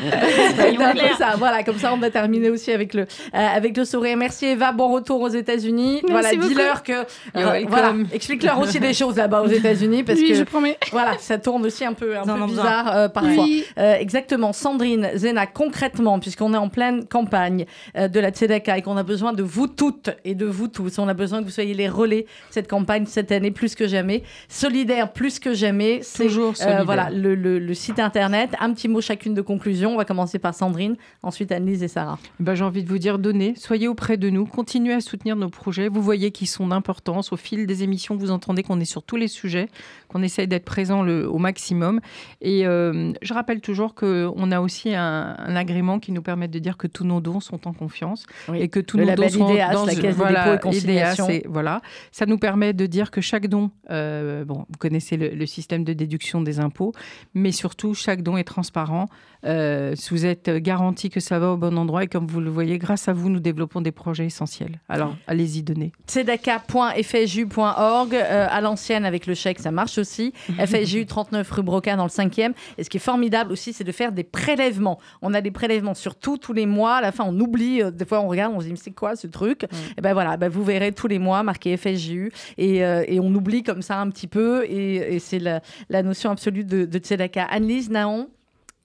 C'est 0.57 0.77
un 0.83 0.93
peu 0.93 1.15
ça. 1.19 1.27
Voilà, 1.39 1.63
comme 1.63 1.79
ça, 1.79 1.93
on 1.93 1.97
va 1.99 2.11
terminer 2.11 2.51
aussi 2.51 2.73
avec 2.73 2.95
le, 2.95 3.03
euh, 3.03 3.07
avec 3.35 3.77
le 3.77 3.85
sourire. 3.85 4.17
Merci 4.17 4.47
Eva, 4.47 4.73
bon 4.73 4.93
retour 4.93 5.21
aux 5.21 5.29
États-Unis. 5.29 6.03
Voilà, 6.09 6.30
beaucoup. 6.37 6.49
dis-leur 6.49 6.83
que. 6.83 6.93
Euh, 7.37 7.65
voilà, 7.69 7.95
explique-leur 8.13 8.59
aussi 8.59 8.81
des 8.81 8.93
choses 8.95 9.17
là-bas 9.17 9.43
aux 9.43 9.49
États-Unis 9.49 10.03
parce 10.05 10.19
oui, 10.19 10.29
que 10.29 10.35
je 10.35 10.45
promets. 10.45 10.79
voilà, 10.93 11.19
ça 11.19 11.39
tourne 11.39 11.65
aussi 11.67 11.85
un 11.85 11.93
peu, 11.93 12.17
un 12.17 12.25
peu 12.25 12.47
bizarre 12.47 12.97
euh, 12.97 13.09
parfois. 13.09 13.45
Oui. 13.45 13.65
Euh, 13.79 13.95
exactement. 13.97 14.53
Sandrine, 14.53 15.11
Zena, 15.15 15.47
concrètement, 15.47 16.19
puisqu'on 16.19 16.55
est 16.55 16.59
en 16.59 16.69
pleine 16.69 17.07
campagne 17.07 17.67
euh, 17.97 18.09
de 18.09 18.21
la 18.21 18.31
Tzedaka 18.31 18.79
et 18.79 18.83
qu'on 18.83 18.97
a 18.97 19.03
besoin 19.03 19.33
de 19.33 19.43
vous 19.43 19.67
toutes 19.67 20.11
et 20.25 20.35
de 20.35 20.47
vous 20.47 20.69
tous, 20.69 20.99
on 20.99 21.09
a 21.09 21.15
besoin 21.15 21.41
que 21.41 21.45
vous 21.45 21.51
soyez 21.51 21.75
les 21.75 21.89
relais 21.89 22.23
de 22.23 22.27
cette 22.51 22.69
campagne 22.69 23.07
cette 23.07 23.33
année 23.33 23.51
plus 23.51 23.75
que 23.75 23.87
jamais, 23.87 24.23
solidaire 24.49 25.13
plus 25.13 25.39
que 25.39 25.55
jamais. 25.55 26.01
C'est 26.03 26.25
Toujours 26.25 26.57
solidaire. 26.57 26.85
voilà 26.85 27.11
le, 27.11 27.35
le, 27.35 27.59
le, 27.59 27.75
site 27.75 27.99
internet. 27.99 28.51
Un 28.61 28.73
petit 28.73 28.89
mot 28.89 29.01
chacune 29.01 29.35
de 29.35 29.43
conclusion. 29.43 29.95
On 29.95 29.97
va 29.97 30.05
commencer 30.05 30.39
par 30.39 30.55
Sandrine, 30.55 30.97
ensuite 31.23 31.53
Annelise 31.53 31.83
et 31.83 31.89
Sarah. 31.89 32.19
Ben, 32.39 32.55
J'ai 32.55 32.65
envie 32.65 32.85
de 32.85 32.89
vous 32.89 32.99
dire, 32.99 33.19
donnez, 33.19 33.55
soyez 33.57 33.89
auprès 33.89 34.17
de 34.17 34.31
nous, 34.31 34.47
continuez 34.47 34.95
à 34.95 35.01
soutenir 35.01 35.37
nos 35.37 35.49
projets. 35.49 35.89
Vous 35.89 36.03
voyez 36.03 36.20
qu'ils 36.29 36.47
sont 36.47 36.67
d'importance. 36.67 37.33
Au 37.33 37.37
fil 37.37 37.67
des 37.67 37.83
émissions, 37.83 38.17
vous 38.17 38.31
entendez 38.31 38.63
qu'on 38.63 38.79
est 38.81 38.85
sur 38.85 39.03
tous 39.03 39.17
les 39.17 39.29
sujets, 39.29 39.69
qu'on 40.09 40.23
essaye 40.23 40.47
d'être 40.47 40.65
présent 40.65 41.03
le, 41.03 41.29
au 41.29 41.39
maximum. 41.39 42.01
Et 42.43 42.67
euh, 42.67 43.13
je 43.23 43.33
rappelle 43.33 43.61
toujours 43.61 43.95
qu'on 43.95 44.53
a 44.53 44.61
aussi 44.61 44.95
un, 44.95 45.35
un, 45.39 45.57
agrément 45.57 45.99
qui 45.99 46.13
nous 46.13 46.23
permet 46.23 46.49
de 46.49 46.59
dire 46.59 46.77
que 46.77 46.87
tous 46.87 47.05
nos 47.05 47.21
dons 47.21 47.41
sont 47.41 47.67
en 47.67 47.73
confiance 47.73 48.27
oui. 48.49 48.61
et 48.61 48.69
que 48.69 48.81
tous 48.81 48.99
le 48.99 49.07
nos 49.07 49.15
dons 49.15 49.29
sont 49.29 49.51
IDEAS, 49.51 49.73
dans 49.73 49.87
la 49.87 49.95
caisse 49.95 50.17
voilà, 50.17 50.45
de 50.45 50.53
dépôt 50.57 50.73
et. 50.73 50.77
IDEAS, 50.77 51.43
voilà. 51.49 51.81
Ça 52.13 52.27
nous 52.27 52.39
permet 52.39 52.73
de 52.73 52.87
dire 52.87 53.11
que 53.11 53.21
chaque 53.21 53.47
don, 53.47 53.71
euh, 53.91 54.45
bon, 54.45 54.67
vous 54.69 54.79
connaissez 54.79 55.17
le, 55.17 55.31
le, 55.31 55.47
système 55.47 55.85
de 55.85 55.93
déduction 55.93 56.43
des 56.43 56.61
impôts, 56.61 56.93
mais 57.35 57.53
surtout 57.53 57.95
chaque 57.95 58.23
don 58.23 58.37
est 58.37 58.45
transparent 58.45 59.09
euh, 59.45 59.95
vous 60.11 60.27
êtes 60.27 60.51
garanti 60.51 61.09
que 61.09 61.21
ça 61.21 61.39
va 61.39 61.53
au 61.53 61.57
bon 61.57 61.79
endroit. 61.79 62.05
Et 62.05 62.09
comme 62.09 62.27
vous 62.27 62.41
le 62.41 62.51
voyez, 62.51 62.79
grâce 62.79 63.09
à 63.09 63.13
vous, 63.13 63.31
nous 63.31 63.41
développons 63.41 63.81
des 63.81 63.93
projets 63.93 64.27
essentiels. 64.27 64.81
Alors, 64.89 65.17
allez-y, 65.27 65.63
donnez. 65.63 65.93
Tzedaka.fju.org, 66.07 68.15
euh, 68.15 68.47
à 68.51 68.61
l'ancienne 68.61 69.05
avec 69.05 69.27
le 69.27 69.35
chèque, 69.35 69.61
ça 69.61 69.71
marche 69.71 69.99
aussi. 69.99 70.33
FSJU 70.59 71.07
39 71.07 71.51
rue 71.51 71.63
Broca 71.63 71.97
dans 71.97 72.05
le 72.05 72.11
5e. 72.11 72.53
Et 72.77 72.85
ce 72.85 72.91
qui 72.91 72.97
est 72.97 73.01
formidable 73.01 73.53
aussi, 73.53 73.73
c'est 73.73 73.85
de 73.85 73.93
faire 73.93 74.13
des 74.13 74.25
prélèvements. 74.25 74.99
On 75.23 75.33
a 75.35 75.41
des 75.41 75.51
prélèvements 75.51 75.95
sur 75.95 76.17
tout, 76.17 76.37
tous 76.37 76.53
les 76.53 76.67
mois. 76.67 76.97
À 76.97 77.01
la 77.01 77.13
fin, 77.13 77.25
on 77.27 77.39
oublie. 77.39 77.83
Euh, 77.83 77.91
des 77.91 78.05
fois, 78.05 78.21
on 78.21 78.29
regarde, 78.29 78.53
on 78.55 78.61
se 78.61 78.67
dit, 78.67 78.73
mais 78.73 78.79
c'est 78.83 78.91
quoi 78.91 79.17
ce 79.17 79.27
truc 79.27 79.65
Et 79.97 80.01
ben 80.01 80.13
voilà, 80.13 80.37
ben 80.37 80.49
vous 80.49 80.65
verrez 80.65 80.93
tous 80.93 81.07
les 81.07 81.19
mois 81.19 81.43
marqué 81.43 81.77
FSJU. 81.77 82.33
Et, 82.59 82.79
et 82.79 83.21
on 83.21 83.35
oublie 83.35 83.63
comme 83.63 83.83
ça 83.83 84.01
un 84.01 84.11
petit 84.11 84.27
peu. 84.27 84.65
Et, 84.65 85.19
c'est 85.21 85.39
la, 85.39 85.61
la, 85.89 86.03
notion 86.03 86.31
absolue 86.31 86.65
de, 86.65 86.85
de 86.85 86.99
Tzedaka. 86.99 87.45
Anne-Lise, 87.45 87.91
Naon 87.91 88.29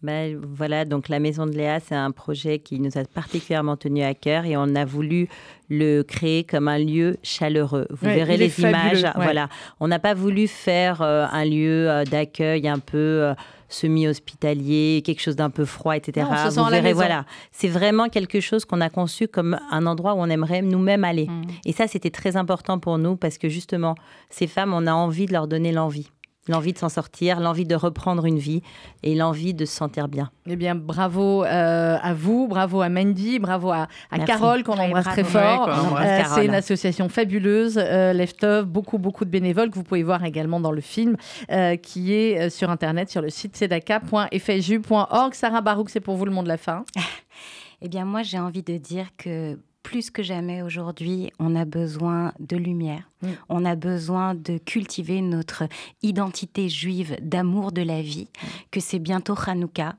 ben, 0.05 0.39
voilà, 0.55 0.85
donc 0.85 1.09
la 1.09 1.19
Maison 1.19 1.47
de 1.47 1.51
Léa, 1.51 1.79
c'est 1.79 1.95
un 1.95 2.11
projet 2.11 2.59
qui 2.59 2.79
nous 2.79 2.95
a 2.95 3.03
particulièrement 3.05 3.75
tenu 3.75 4.03
à 4.03 4.13
cœur 4.13 4.45
et 4.45 4.55
on 4.55 4.75
a 4.75 4.85
voulu 4.85 5.27
le 5.67 6.03
créer 6.03 6.43
comme 6.43 6.67
un 6.67 6.77
lieu 6.77 7.17
chaleureux. 7.23 7.87
Vous 7.89 8.05
verrez 8.05 8.37
les 8.37 8.59
images. 8.59 9.03
Voilà, 9.15 9.49
on 9.79 9.87
n'a 9.87 9.97
pas 9.97 10.13
voulu 10.13 10.47
faire 10.47 11.01
euh, 11.01 11.25
un 11.31 11.43
lieu 11.43 11.89
euh, 11.89 12.03
d'accueil 12.03 12.67
un 12.67 12.77
peu 12.77 12.97
euh, 12.97 13.33
semi-hospitalier, 13.67 15.01
quelque 15.03 15.21
chose 15.21 15.35
d'un 15.35 15.49
peu 15.49 15.65
froid, 15.65 15.95
etc. 15.95 16.27
Vous 16.51 16.65
verrez, 16.65 16.93
voilà, 16.93 17.25
c'est 17.51 17.67
vraiment 17.67 18.07
quelque 18.07 18.39
chose 18.41 18.63
qu'on 18.63 18.81
a 18.81 18.91
conçu 18.91 19.27
comme 19.27 19.59
un 19.71 19.87
endroit 19.87 20.13
où 20.13 20.17
on 20.19 20.29
aimerait 20.29 20.61
nous-mêmes 20.61 21.03
aller. 21.03 21.25
Mm. 21.25 21.45
Et 21.65 21.73
ça, 21.73 21.87
c'était 21.87 22.11
très 22.11 22.37
important 22.37 22.77
pour 22.77 22.99
nous 22.99 23.15
parce 23.15 23.39
que 23.39 23.49
justement, 23.49 23.95
ces 24.29 24.45
femmes, 24.45 24.71
on 24.73 24.85
a 24.85 24.93
envie 24.93 25.25
de 25.25 25.33
leur 25.33 25.47
donner 25.47 25.71
l'envie 25.71 26.11
l'envie 26.47 26.73
de 26.73 26.77
s'en 26.77 26.89
sortir, 26.89 27.39
l'envie 27.39 27.65
de 27.65 27.75
reprendre 27.75 28.25
une 28.25 28.37
vie 28.37 28.61
et 29.03 29.15
l'envie 29.15 29.53
de 29.53 29.65
se 29.65 29.75
sentir 29.75 30.07
bien. 30.07 30.29
Eh 30.47 30.55
bien, 30.55 30.75
bravo 30.75 31.43
euh, 31.43 31.97
à 32.01 32.13
vous, 32.13 32.47
bravo 32.47 32.81
à 32.81 32.89
Mandy, 32.89 33.39
bravo 33.39 33.71
à, 33.71 33.87
Carole 34.25 34.63
qu'on 34.63 34.77
embrasse 34.77 35.05
très 35.05 35.23
fort. 35.23 35.69
Euh, 35.99 36.21
c'est 36.33 36.45
une 36.45 36.55
association 36.55 37.09
fabuleuse, 37.09 37.77
euh, 37.77 38.13
Leftov, 38.13 38.65
beaucoup 38.65 38.97
beaucoup 38.97 39.25
de 39.25 39.29
bénévoles 39.29 39.69
que 39.69 39.75
vous 39.75 39.83
pouvez 39.83 40.03
voir 40.03 40.23
également 40.23 40.59
dans 40.59 40.71
le 40.71 40.81
film 40.81 41.15
euh, 41.51 41.75
qui 41.75 42.13
est 42.13 42.49
sur 42.49 42.69
internet 42.69 43.09
sur 43.09 43.21
le 43.21 43.29
site 43.29 43.55
sedaka.fju.org. 43.55 45.33
Sarah 45.33 45.61
Barouk, 45.61 45.89
c'est 45.89 45.99
pour 45.99 46.15
vous 46.15 46.25
le 46.25 46.31
mot 46.31 46.43
de 46.43 46.47
la 46.47 46.57
fin. 46.57 46.85
eh 47.81 47.89
bien, 47.89 48.05
moi, 48.05 48.23
j'ai 48.23 48.39
envie 48.39 48.63
de 48.63 48.77
dire 48.77 49.07
que 49.17 49.57
plus 49.85 50.09
que 50.09 50.23
jamais 50.23 50.63
aujourd'hui, 50.63 51.31
on 51.37 51.55
a 51.55 51.63
besoin 51.63 52.33
de 52.39 52.57
lumière. 52.57 53.07
Mm. 53.21 53.27
On 53.49 53.65
a 53.65 53.75
besoin 53.75 54.33
de 54.33 54.57
cultiver 54.57 55.21
notre 55.21 55.65
identité 56.01 56.69
juive 56.69 57.15
d'amour 57.21 57.71
de 57.71 57.83
la 57.83 58.01
vie, 58.01 58.27
mm. 58.27 58.47
que 58.71 58.79
c'est 58.79 58.97
bientôt 58.97 59.35
Hanouka 59.45 59.95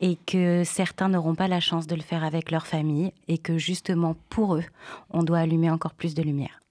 et 0.00 0.16
que 0.26 0.64
certains 0.64 1.10
n'auront 1.10 1.34
pas 1.34 1.48
la 1.48 1.60
chance 1.60 1.86
de 1.86 1.94
le 1.94 2.00
faire 2.00 2.24
avec 2.24 2.50
leur 2.50 2.66
famille 2.66 3.12
et 3.28 3.36
que 3.36 3.58
justement 3.58 4.16
pour 4.30 4.56
eux, 4.56 4.64
on 5.10 5.22
doit 5.22 5.40
allumer 5.40 5.68
encore 5.68 5.92
plus 5.92 6.14
de 6.14 6.22
lumière. 6.22 6.62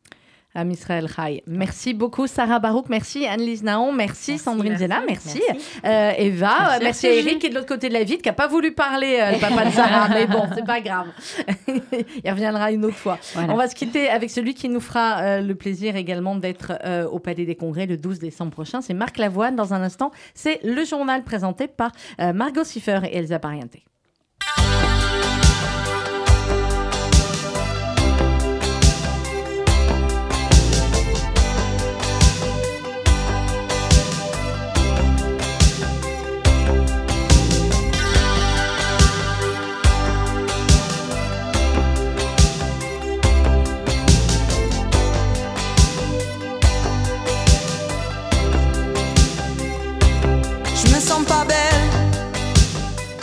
Am 0.55 0.71
Israël 0.71 1.07
Chai. 1.13 1.43
Merci 1.47 1.93
beaucoup 1.93 2.27
Sarah 2.27 2.59
Barouk, 2.59 2.89
merci 2.89 3.25
Anne-Lise 3.25 3.63
Naon, 3.63 3.91
merci, 3.91 4.37
Sandrine 4.37 4.77
Zella, 4.77 5.01
merci, 5.05 5.41
euh, 5.85 6.11
Eva, 6.17 6.79
merci, 6.81 7.07
Eric 7.07 7.39
qui 7.39 7.47
est 7.47 7.49
de 7.49 7.55
l'autre 7.55 7.67
côté 7.67 7.89
de 7.89 7.93
la 7.93 8.03
vitre 8.03 8.21
qui 8.21 8.29
n'a 8.29 8.33
pas 8.33 8.47
voulu 8.47 8.71
parler, 8.71 9.19
euh, 9.19 9.31
le 9.31 9.39
papa 9.39 9.65
de 9.65 9.71
Sarah, 9.71 10.07
mais 10.13 10.27
bon, 10.27 10.43
c'est 10.55 10.65
pas 10.65 10.79
grave. 10.79 11.07
Il 12.23 12.31
reviendra 12.31 12.71
une 12.71 12.85
autre 12.85 12.95
fois. 12.95 13.19
On 13.35 13.55
va 13.55 13.67
se 13.67 13.75
quitter 13.75 14.09
avec 14.09 14.29
celui 14.29 14.53
qui 14.53 14.69
nous 14.69 14.79
fera 14.79 15.19
euh, 15.19 15.41
le 15.41 15.55
plaisir 15.55 15.95
également 15.95 16.35
d'être 16.35 16.73
au 17.11 17.19
Palais 17.19 17.45
des 17.45 17.55
Congrès 17.55 17.85
le 17.85 17.97
12 17.97 18.19
décembre 18.19 18.51
prochain. 18.51 18.81
C'est 18.81 18.93
Marc 18.93 19.17
Lavoine. 19.17 19.55
Dans 19.55 19.73
un 19.73 19.81
instant, 19.81 20.11
c'est 20.33 20.59
le 20.63 20.85
journal 20.85 21.23
présenté 21.23 21.67
par 21.67 21.91
Margot 22.33 22.63
Siffer 22.63 23.01
et 23.03 23.17
Elsa 23.17 23.39
Pariente. 23.39 23.75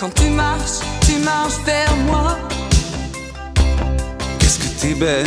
Quand 0.02 0.12
tu 0.16 0.30
marches, 0.30 0.80
tu 1.06 1.18
marches 1.18 1.60
vers 1.64 1.94
moi. 2.08 2.36
Qu'est-ce 4.40 4.58
que 4.58 4.80
t'es 4.80 4.94
belle 4.94 5.26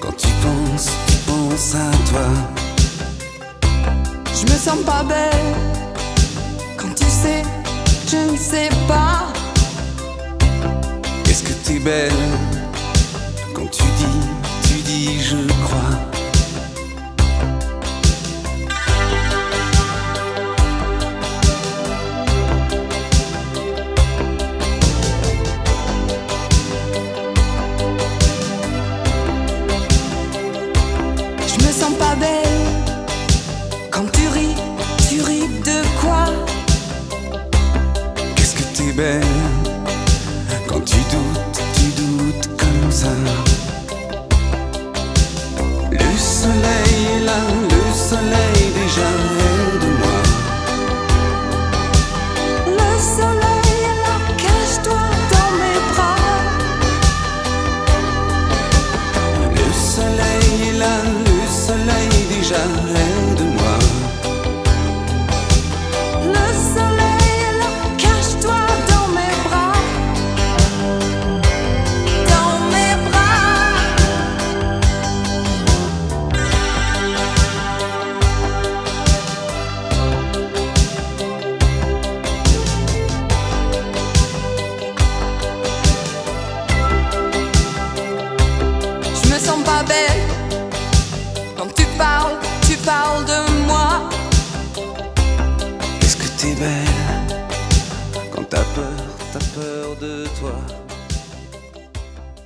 quand 0.00 0.16
tu 0.16 0.26
penses, 0.42 0.90
tu 1.06 1.16
penses 1.30 1.76
à 1.76 1.90
toi. 2.10 2.26
Je 4.34 4.52
me 4.52 4.58
sens 4.58 4.78
pas 4.84 5.04
belle 5.04 5.54
quand 6.76 6.92
tu 6.92 7.04
sais, 7.04 7.44
je 8.08 8.32
ne 8.32 8.36
sais 8.36 8.68
pas. 8.88 9.28
Qu'est-ce 11.22 11.44
que 11.44 11.52
t'es 11.52 11.78
belle 11.78 12.10
quand 13.54 13.70
tu 13.70 13.84
dis, 13.84 14.26
tu 14.66 14.74
dis 14.82 15.20
je 15.22 15.36
crois. 15.62 16.09